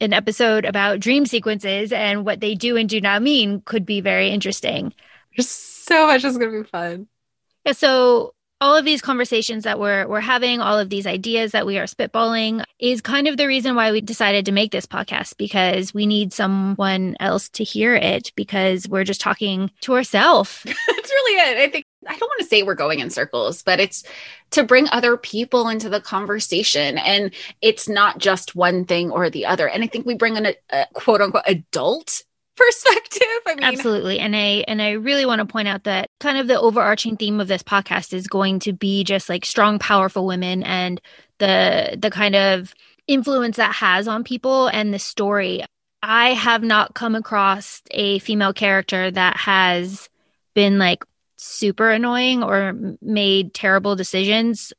An 0.00 0.12
episode 0.12 0.64
about 0.64 1.00
dream 1.00 1.24
sequences 1.24 1.92
and 1.92 2.26
what 2.26 2.40
they 2.40 2.54
do 2.54 2.76
and 2.76 2.88
do 2.88 3.00
not 3.00 3.22
mean 3.22 3.62
could 3.64 3.86
be 3.86 4.00
very 4.00 4.28
interesting. 4.28 4.92
There's 5.36 5.48
so 5.48 6.06
much 6.06 6.24
is 6.24 6.36
going 6.36 6.52
to 6.52 6.62
be 6.62 6.68
fun. 6.68 7.06
Yeah, 7.64 7.72
so 7.72 8.34
all 8.60 8.74
of 8.74 8.84
these 8.84 9.02
conversations 9.02 9.64
that 9.64 9.78
we're 9.78 10.06
we're 10.06 10.20
having, 10.20 10.60
all 10.60 10.78
of 10.78 10.88
these 10.88 11.06
ideas 11.06 11.52
that 11.52 11.66
we 11.66 11.78
are 11.78 11.84
spitballing 11.84 12.64
is 12.78 13.00
kind 13.00 13.28
of 13.28 13.36
the 13.36 13.46
reason 13.46 13.74
why 13.74 13.92
we 13.92 14.00
decided 14.00 14.46
to 14.46 14.52
make 14.52 14.72
this 14.72 14.86
podcast 14.86 15.36
because 15.36 15.92
we 15.92 16.06
need 16.06 16.32
someone 16.32 17.16
else 17.20 17.48
to 17.50 17.64
hear 17.64 17.94
it 17.94 18.32
because 18.34 18.88
we're 18.88 19.04
just 19.04 19.20
talking 19.20 19.70
to 19.82 19.94
ourselves. 19.94 20.60
That's 20.64 20.78
really 21.10 21.50
it. 21.50 21.58
I 21.58 21.70
think 21.70 21.84
I 22.08 22.16
don't 22.16 22.28
want 22.28 22.40
to 22.40 22.46
say 22.46 22.62
we're 22.62 22.74
going 22.74 23.00
in 23.00 23.10
circles, 23.10 23.62
but 23.62 23.80
it's 23.80 24.04
to 24.52 24.62
bring 24.62 24.88
other 24.90 25.16
people 25.16 25.68
into 25.68 25.88
the 25.88 26.00
conversation. 26.00 26.98
And 26.98 27.32
it's 27.60 27.88
not 27.88 28.18
just 28.18 28.54
one 28.54 28.84
thing 28.84 29.10
or 29.10 29.30
the 29.30 29.46
other. 29.46 29.68
And 29.68 29.82
I 29.82 29.86
think 29.86 30.06
we 30.06 30.14
bring 30.14 30.36
in 30.36 30.46
a, 30.46 30.54
a 30.70 30.86
quote 30.94 31.20
unquote 31.20 31.44
adult 31.46 32.22
perspective. 32.56 33.26
I 33.46 33.54
mean, 33.54 33.64
absolutely. 33.64 34.18
And 34.18 34.34
I 34.34 34.64
and 34.66 34.80
I 34.80 34.92
really 34.92 35.26
want 35.26 35.40
to 35.40 35.46
point 35.46 35.68
out 35.68 35.84
that 35.84 36.08
kind 36.20 36.38
of 36.38 36.48
the 36.48 36.60
overarching 36.60 37.16
theme 37.16 37.40
of 37.40 37.48
this 37.48 37.62
podcast 37.62 38.12
is 38.12 38.26
going 38.26 38.60
to 38.60 38.72
be 38.72 39.04
just 39.04 39.28
like 39.28 39.44
strong, 39.44 39.78
powerful 39.78 40.26
women 40.26 40.62
and 40.62 41.00
the 41.38 41.98
the 42.00 42.10
kind 42.10 42.34
of 42.34 42.74
influence 43.06 43.56
that 43.56 43.74
has 43.74 44.08
on 44.08 44.24
people 44.24 44.68
and 44.68 44.92
the 44.92 44.98
story. 44.98 45.64
I 46.02 46.34
have 46.34 46.62
not 46.62 46.94
come 46.94 47.14
across 47.14 47.82
a 47.90 48.18
female 48.20 48.52
character 48.52 49.10
that 49.10 49.36
has 49.36 50.08
been 50.54 50.78
like 50.78 51.04
super 51.36 51.90
annoying 51.90 52.42
or 52.42 52.96
made 53.00 53.54
terrible 53.54 53.94
decisions 53.94 54.72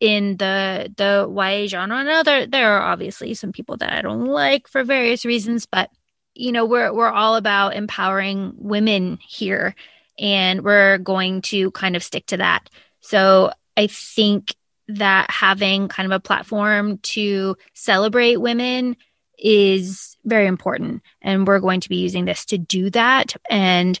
in 0.00 0.36
the 0.36 0.92
the 0.96 1.28
YA 1.28 1.66
genre. 1.66 2.04
Now 2.04 2.22
there 2.22 2.46
there 2.46 2.72
are 2.72 2.82
obviously 2.82 3.34
some 3.34 3.52
people 3.52 3.76
that 3.78 3.92
I 3.92 4.02
don't 4.02 4.26
like 4.26 4.68
for 4.68 4.84
various 4.84 5.24
reasons, 5.24 5.66
but 5.66 5.90
you 6.34 6.52
know 6.52 6.64
we're 6.64 6.92
we're 6.92 7.10
all 7.10 7.36
about 7.36 7.74
empowering 7.74 8.52
women 8.56 9.18
here, 9.26 9.74
and 10.18 10.62
we're 10.62 10.98
going 10.98 11.42
to 11.42 11.70
kind 11.72 11.96
of 11.96 12.02
stick 12.02 12.26
to 12.26 12.38
that. 12.38 12.70
So 13.00 13.52
I 13.76 13.86
think 13.86 14.54
that 14.88 15.30
having 15.30 15.88
kind 15.88 16.06
of 16.12 16.16
a 16.16 16.20
platform 16.20 16.98
to 16.98 17.56
celebrate 17.72 18.36
women 18.36 18.96
is 19.38 20.16
very 20.24 20.46
important, 20.46 21.02
and 21.22 21.46
we're 21.46 21.60
going 21.60 21.80
to 21.80 21.88
be 21.88 21.96
using 21.96 22.24
this 22.24 22.44
to 22.46 22.58
do 22.58 22.90
that 22.90 23.34
and 23.48 24.00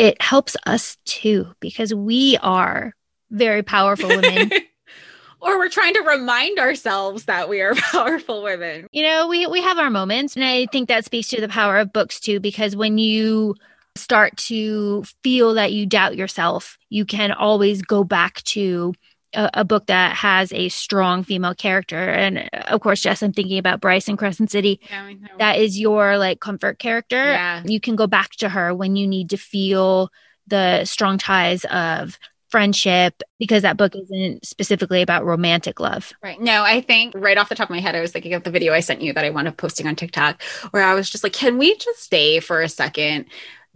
it 0.00 0.20
helps 0.22 0.56
us 0.64 0.96
too 1.04 1.46
because 1.60 1.92
we 1.92 2.38
are 2.40 2.94
very 3.30 3.62
powerful 3.62 4.08
women. 4.08 4.50
or 5.42 5.58
we're 5.58 5.68
trying 5.68 5.92
to 5.92 6.00
remind 6.00 6.58
ourselves 6.58 7.26
that 7.26 7.50
we 7.50 7.60
are 7.60 7.74
powerful 7.92 8.42
women. 8.42 8.86
You 8.92 9.02
know, 9.02 9.28
we 9.28 9.46
we 9.46 9.60
have 9.60 9.78
our 9.78 9.90
moments 9.90 10.36
and 10.36 10.44
I 10.44 10.66
think 10.72 10.88
that 10.88 11.04
speaks 11.04 11.28
to 11.28 11.40
the 11.42 11.48
power 11.48 11.78
of 11.78 11.92
books 11.92 12.18
too 12.18 12.40
because 12.40 12.74
when 12.74 12.96
you 12.96 13.56
start 13.94 14.34
to 14.38 15.04
feel 15.22 15.52
that 15.52 15.72
you 15.72 15.84
doubt 15.84 16.16
yourself, 16.16 16.78
you 16.88 17.04
can 17.04 17.30
always 17.30 17.82
go 17.82 18.02
back 18.02 18.42
to 18.44 18.94
a, 19.34 19.50
a, 19.54 19.64
book 19.64 19.86
that 19.86 20.16
has 20.16 20.52
a 20.52 20.68
strong 20.68 21.22
female 21.22 21.54
character. 21.54 21.96
And 21.96 22.38
uh, 22.38 22.64
of 22.68 22.80
course, 22.80 23.02
Jess, 23.02 23.22
I'm 23.22 23.32
thinking 23.32 23.58
about 23.58 23.80
Bryce 23.80 24.08
in 24.08 24.16
Crescent 24.16 24.50
City. 24.50 24.80
Yeah, 24.90 25.12
that 25.38 25.58
is 25.58 25.78
your 25.78 26.18
like 26.18 26.40
comfort 26.40 26.78
character. 26.78 27.16
Yeah. 27.16 27.62
You 27.64 27.80
can 27.80 27.96
go 27.96 28.06
back 28.06 28.30
to 28.32 28.48
her 28.48 28.74
when 28.74 28.96
you 28.96 29.06
need 29.06 29.30
to 29.30 29.36
feel 29.36 30.10
the 30.46 30.84
strong 30.84 31.18
ties 31.18 31.64
of 31.66 32.18
friendship 32.50 33.22
because 33.38 33.62
that 33.62 33.76
book 33.76 33.94
isn't 33.94 34.44
specifically 34.44 35.02
about 35.02 35.24
romantic 35.24 35.78
love. 35.78 36.12
Right. 36.22 36.40
No, 36.40 36.64
I 36.64 36.80
think 36.80 37.14
right 37.16 37.38
off 37.38 37.48
the 37.48 37.54
top 37.54 37.70
of 37.70 37.74
my 37.74 37.80
head, 37.80 37.94
I 37.94 38.00
was 38.00 38.10
thinking 38.10 38.34
of 38.34 38.42
the 38.42 38.50
video 38.50 38.72
I 38.72 38.80
sent 38.80 39.02
you 39.02 39.12
that 39.12 39.24
I 39.24 39.30
wound 39.30 39.48
up 39.48 39.56
posting 39.56 39.86
on 39.86 39.94
TikTok 39.94 40.42
where 40.72 40.82
I 40.82 40.94
was 40.94 41.08
just 41.08 41.22
like, 41.22 41.32
can 41.32 41.58
we 41.58 41.76
just 41.76 42.02
stay 42.02 42.40
for 42.40 42.60
a 42.60 42.68
second 42.68 43.26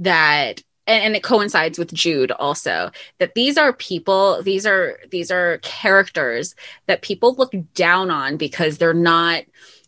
that 0.01 0.63
and, 0.87 1.03
and 1.03 1.17
it 1.17 1.23
coincides 1.23 1.79
with 1.79 1.93
Jude 1.93 2.31
also 2.33 2.91
that 3.19 3.35
these 3.35 3.57
are 3.57 3.73
people 3.73 4.43
these 4.43 4.67
are 4.67 4.99
these 5.11 5.31
are 5.31 5.59
characters 5.59 6.55
that 6.87 7.03
people 7.03 7.35
look 7.35 7.53
down 7.75 8.11
on 8.11 8.37
because 8.37 8.79
they're 8.79 8.95
not 8.95 9.45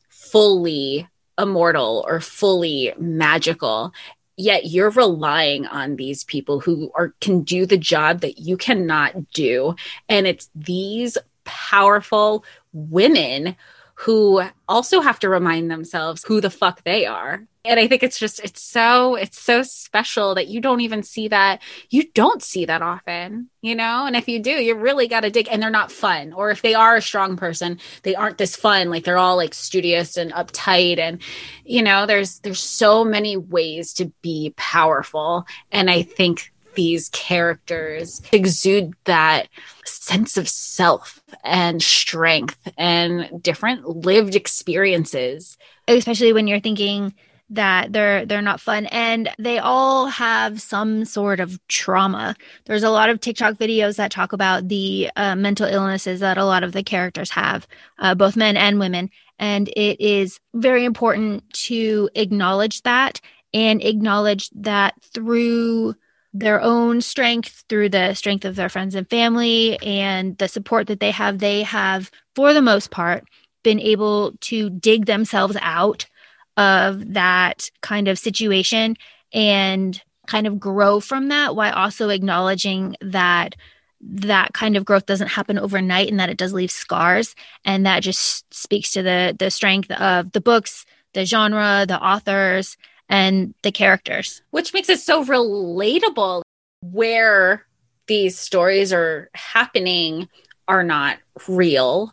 fully 0.09 1.09
immortal 1.38 2.05
or 2.07 2.20
fully 2.20 2.92
magical. 2.99 3.92
Yet 4.36 4.66
you're 4.66 4.90
relying 4.90 5.66
on 5.66 5.97
these 5.97 6.24
people 6.24 6.61
who 6.61 6.90
are 6.94 7.14
can 7.20 7.42
do 7.42 7.64
the 7.64 7.78
job 7.78 8.20
that 8.20 8.38
you 8.38 8.57
cannot 8.57 9.30
do. 9.30 9.74
And 10.09 10.26
it's 10.26 10.51
these 10.55 11.16
powerful 11.44 12.44
women 12.72 13.57
who 13.99 14.42
also 14.68 15.01
have 15.01 15.18
to 15.18 15.28
remind 15.28 15.70
themselves 15.70 16.22
who 16.22 16.40
the 16.40 16.51
fuck 16.51 16.84
they 16.84 17.07
are. 17.07 17.47
And 17.64 17.80
i 17.80 17.88
think 17.88 18.05
it's 18.05 18.18
just 18.18 18.38
it's 18.44 18.62
so 18.62 19.16
it's 19.16 19.40
so 19.40 19.62
special 19.62 20.36
that 20.36 20.49
you 20.49 20.61
don't 20.61 20.82
even 20.82 21.03
see 21.03 21.28
that. 21.28 21.62
You 21.90 22.05
don't 22.14 22.42
see 22.42 22.66
that 22.66 22.82
often 22.82 23.49
you 23.62 23.74
know? 23.74 24.07
And 24.07 24.14
if 24.14 24.28
you 24.28 24.38
do 24.38 24.51
you 24.51 24.74
really 24.76 25.09
got 25.09 25.20
to 25.20 25.30
dig 25.30 25.49
and 25.51 25.62
they're 25.62 25.70
not 25.70 25.90
fun. 25.90 26.32
Or 26.32 26.51
if 26.51 26.62
they 26.62 26.74
are 26.74 26.97
a 26.97 27.03
strong 27.03 27.36
person 27.36 27.80
they 28.03 28.14
aren't 28.14 28.38
this 28.38 28.55
fun. 28.55 28.90
Like 28.90 29.05
they're 29.05 29.18
all 29.18 29.36
like 29.36 29.55
studious 29.55 30.16
and 30.16 30.32
uptight. 30.32 30.99
And 30.99 31.20
you 31.64 31.82
know 31.82 32.07
there's 32.07 32.40
there's 32.40 32.61
so 32.61 33.05
many 33.05 33.36
ways 33.36 33.94
to 33.94 34.12
be 34.22 34.53
powerful. 34.57 35.47
And 35.72 35.90
i 35.90 36.03
think 36.03 36.53
these 36.77 37.09
characters 37.11 38.22
exude 38.33 38.95
that 39.05 39.49
sense 39.85 40.37
of 40.37 40.49
self 40.49 41.20
and 41.45 41.83
strength 41.83 42.57
and 42.79 43.43
different 43.43 43.87
lived 43.89 44.35
experiences. 44.35 45.59
Especially 45.89 46.33
when 46.33 46.47
you're 46.47 46.61
thinking 46.61 47.14
that 47.51 47.93
they're 47.93 48.27
they're 48.27 48.43
not 48.43 48.61
fun 48.61 48.87
and 48.87 49.31
they 49.39 49.59
all 49.59 50.07
have 50.07 50.61
some 50.61 51.05
sort 51.05 51.41
of 51.41 51.59
trauma. 51.68 52.35
There's 52.64 52.83
a 52.83 52.91
lot 52.91 53.09
of 53.09 53.20
tiktok 53.20 53.55
videos 53.55 53.97
that 53.97 54.11
talk 54.11 54.33
about 54.33 54.68
the 54.68 55.11
uh, 55.16 55.37
mental 55.37 55.66
illnesses 55.66 56.20
that 56.20 56.39
a 56.39 56.45
lot 56.45 56.64
of 56.64 56.72
the 56.72 56.83
characters 56.83 57.31
have 57.31 57.66
uh, 57.99 58.14
both 58.14 58.37
men 58.37 58.57
and 58.57 58.79
women. 58.79 59.11
And 59.39 59.68
it 59.68 60.01
is 60.01 60.41
very 60.55 60.85
important 60.85 61.49
to 61.66 62.11
acknowledge 62.14 62.83
that 62.83 63.20
and 63.55 63.83
acknowledge 63.83 64.51
that 64.51 64.95
through 65.14 65.95
their 66.39 66.61
own 66.61 67.01
strength 67.01 67.64
through 67.68 67.89
the 67.89 68.14
strength 68.14 68.45
of 68.45 68.57
their 68.57 68.68
friends 68.68 68.95
and 68.95 69.09
family 69.09 69.78
and 69.80 70.37
the 70.39 70.49
support 70.49 70.87
that 70.87 71.01
they 71.01 71.11
have 71.11 71.39
they 71.39 71.62
have 71.62 72.11
for 72.34 72.53
the 72.53 72.62
most 72.62 72.91
part 72.91 73.24
been 73.62 73.80
able 73.80 74.32
to 74.41 74.70
dig 74.70 75.07
themselves 75.07 75.57
out 75.61 76.07
of 76.57 77.14
that 77.14 77.70
kind 77.80 78.09
of 78.09 78.18
situation 78.18 78.97
and 79.32 80.03
kind 80.26 80.47
of 80.47 80.61
grow 80.61 81.01
from 81.01 81.28
that 81.28 81.57
while 81.57 81.72
also 81.72 82.09
acknowledging 82.09 82.97
that 83.01 83.55
that 84.01 84.53
kind 84.53 84.76
of 84.76 84.84
growth 84.84 85.07
doesn't 85.07 85.28
happen 85.28 85.59
overnight 85.59 86.09
and 86.09 86.20
that 86.20 86.28
it 86.28 86.37
does 86.37 86.53
leave 86.53 86.70
scars. 86.70 87.34
And 87.64 87.87
that 87.87 88.03
just 88.03 88.53
speaks 88.53 88.93
to 88.93 89.03
the 89.03 89.34
the 89.39 89.51
strength 89.51 89.91
of 89.91 90.32
the 90.32 90.41
books 90.41 90.84
the 91.14 91.24
genre 91.24 91.87
the 91.89 91.99
authors 91.99 92.76
and 93.09 93.54
the 93.62 93.72
characters 93.72 94.42
which 94.50 94.74
makes 94.74 94.88
it 94.88 95.00
so 95.00 95.24
relatable 95.24 96.42
where 96.82 97.64
these 98.07 98.38
stories 98.38 98.92
are 98.92 99.30
happening 99.34 100.28
are 100.68 100.82
not 100.82 101.18
real 101.48 102.12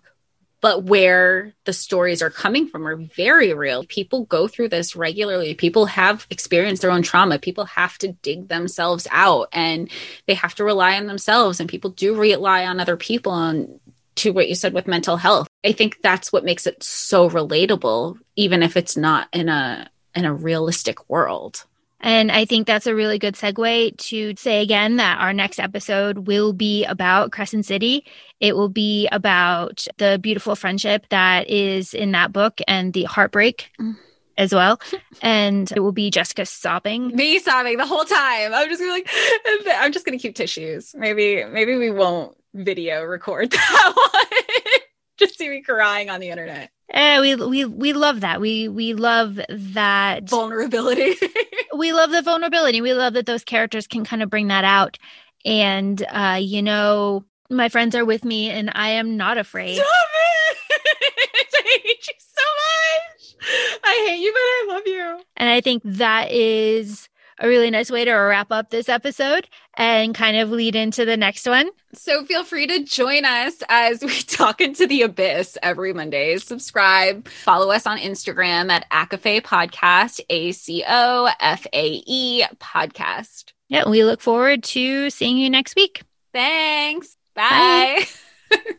but 0.63 0.85
where 0.85 1.53
the 1.65 1.73
stories 1.73 2.21
are 2.21 2.29
coming 2.29 2.69
from 2.69 2.87
are 2.87 2.95
very 2.95 3.53
real. 3.53 3.83
People 3.83 4.23
go 4.23 4.47
through 4.47 4.69
this 4.69 4.95
regularly. 4.95 5.53
People 5.55 5.87
have 5.87 6.25
experienced 6.29 6.81
their 6.81 6.89
own 6.89 7.01
trauma. 7.01 7.37
People 7.37 7.65
have 7.65 7.97
to 7.97 8.13
dig 8.13 8.47
themselves 8.47 9.05
out 9.11 9.49
and 9.51 9.91
they 10.25 10.33
have 10.35 10.55
to 10.55 10.63
rely 10.63 10.95
on 10.95 11.05
themselves. 11.05 11.59
And 11.59 11.67
people 11.67 11.89
do 11.89 12.15
rely 12.15 12.65
on 12.65 12.79
other 12.79 12.95
people 12.95 13.33
and 13.33 13.77
to 14.15 14.31
what 14.31 14.47
you 14.47 14.55
said 14.55 14.73
with 14.73 14.87
mental 14.87 15.17
health. 15.17 15.49
I 15.65 15.73
think 15.73 16.01
that's 16.01 16.31
what 16.31 16.45
makes 16.45 16.65
it 16.65 16.81
so 16.81 17.29
relatable, 17.29 18.17
even 18.37 18.63
if 18.63 18.77
it's 18.77 18.95
not 18.95 19.27
in 19.33 19.49
a 19.49 19.89
in 20.15 20.25
a 20.25 20.33
realistic 20.33 21.09
world. 21.09 21.65
And 22.03 22.33
I 22.33 22.43
think 22.43 22.67
that's 22.67 22.85
a 22.85 22.93
really 22.93 23.17
good 23.17 23.35
segue 23.35 23.97
to 23.97 24.33
say 24.35 24.61
again 24.61 24.97
that 24.97 25.19
our 25.19 25.31
next 25.31 25.57
episode 25.57 26.27
will 26.27 26.51
be 26.51 26.83
about 26.83 27.31
Crescent 27.31 27.65
City. 27.65 28.05
It 28.41 28.57
will 28.57 28.67
be 28.67 29.07
about 29.09 29.87
the 29.97 30.19
beautiful 30.21 30.57
friendship 30.57 31.07
that 31.09 31.49
is 31.49 31.93
in 31.93 32.11
that 32.11 32.33
book 32.33 32.59
and 32.67 32.91
the 32.91 33.05
heartbreak. 33.05 33.71
Mm. 33.79 33.95
As 34.35 34.51
well, 34.51 34.81
and 35.21 35.71
it 35.73 35.79
will 35.81 35.91
be 35.91 36.09
Jessica 36.09 36.47
sobbing. 36.47 37.15
Me 37.15 37.37
sobbing 37.37 37.77
the 37.77 37.85
whole 37.85 38.03
time. 38.03 38.51
I'm 38.51 38.67
just 38.67 38.81
gonna 38.81 38.91
like, 38.91 39.07
I'm 39.77 39.91
just 39.91 40.07
gonna 40.07 40.17
keep 40.17 40.33
tissues. 40.33 40.95
Maybe, 40.97 41.45
maybe 41.45 41.75
we 41.75 41.91
won't 41.91 42.35
video 42.55 43.03
record 43.03 43.51
that 43.51 43.93
one. 43.95 44.81
just 45.17 45.37
see 45.37 45.49
me 45.49 45.61
crying 45.61 46.09
on 46.09 46.19
the 46.19 46.29
internet. 46.29 46.71
Eh, 46.93 47.19
we 47.21 47.35
we 47.35 47.65
we 47.65 47.93
love 47.93 48.21
that. 48.21 48.39
We 48.39 48.67
we 48.67 48.93
love 48.93 49.39
that 49.49 50.29
vulnerability. 50.29 51.15
we 51.75 51.91
love 51.91 52.11
the 52.11 52.21
vulnerability. 52.21 52.81
We 52.81 52.93
love 52.93 53.13
that 53.13 53.25
those 53.25 53.43
characters 53.43 53.87
can 53.87 54.05
kind 54.05 54.21
of 54.21 54.29
bring 54.29 54.47
that 54.47 54.63
out. 54.63 54.99
And 55.43 56.05
uh, 56.11 56.37
you 56.39 56.61
know, 56.61 57.25
my 57.49 57.69
friends 57.69 57.95
are 57.95 58.05
with 58.05 58.23
me, 58.23 58.49
and 58.51 58.71
I 58.75 58.89
am 58.89 59.17
not 59.17 59.39
afraid. 59.39 59.75
Stop 59.75 59.87
it! 59.87 60.57
I 61.55 61.79
hate 61.83 62.07
you 62.07 62.13
so 62.19 62.43
much. 62.61 63.79
I 63.83 64.05
hate 64.07 64.19
you, 64.21 64.31
but 64.31 64.39
I 64.39 64.65
love 64.75 64.83
you. 64.85 65.23
And 65.37 65.49
I 65.49 65.61
think 65.61 65.81
that 65.85 66.31
is 66.31 67.09
a 67.39 67.47
really 67.47 67.69
nice 67.69 67.89
way 67.91 68.05
to 68.05 68.13
wrap 68.13 68.51
up 68.51 68.69
this 68.69 68.89
episode 68.89 69.47
and 69.75 70.13
kind 70.13 70.37
of 70.37 70.51
lead 70.51 70.75
into 70.75 71.05
the 71.05 71.17
next 71.17 71.47
one. 71.47 71.69
So 71.93 72.25
feel 72.25 72.43
free 72.43 72.67
to 72.67 72.83
join 72.83 73.25
us 73.25 73.61
as 73.69 74.03
we 74.03 74.21
talk 74.21 74.61
into 74.61 74.87
the 74.87 75.03
abyss 75.03 75.57
every 75.61 75.93
Monday. 75.93 76.37
Subscribe, 76.37 77.27
follow 77.27 77.71
us 77.71 77.85
on 77.85 77.97
Instagram 77.97 78.69
at 78.69 78.89
ACOFAE 78.91 79.41
Podcast, 79.41 80.21
A 80.29 80.51
C 80.51 80.83
O 80.87 81.29
F 81.39 81.65
A 81.73 82.03
E 82.05 82.43
Podcast. 82.59 83.53
Yeah, 83.69 83.89
we 83.89 84.03
look 84.03 84.21
forward 84.21 84.63
to 84.63 85.09
seeing 85.09 85.37
you 85.37 85.49
next 85.49 85.75
week. 85.75 86.03
Thanks. 86.33 87.17
Bye. 87.35 88.05
Bye. 88.49 88.57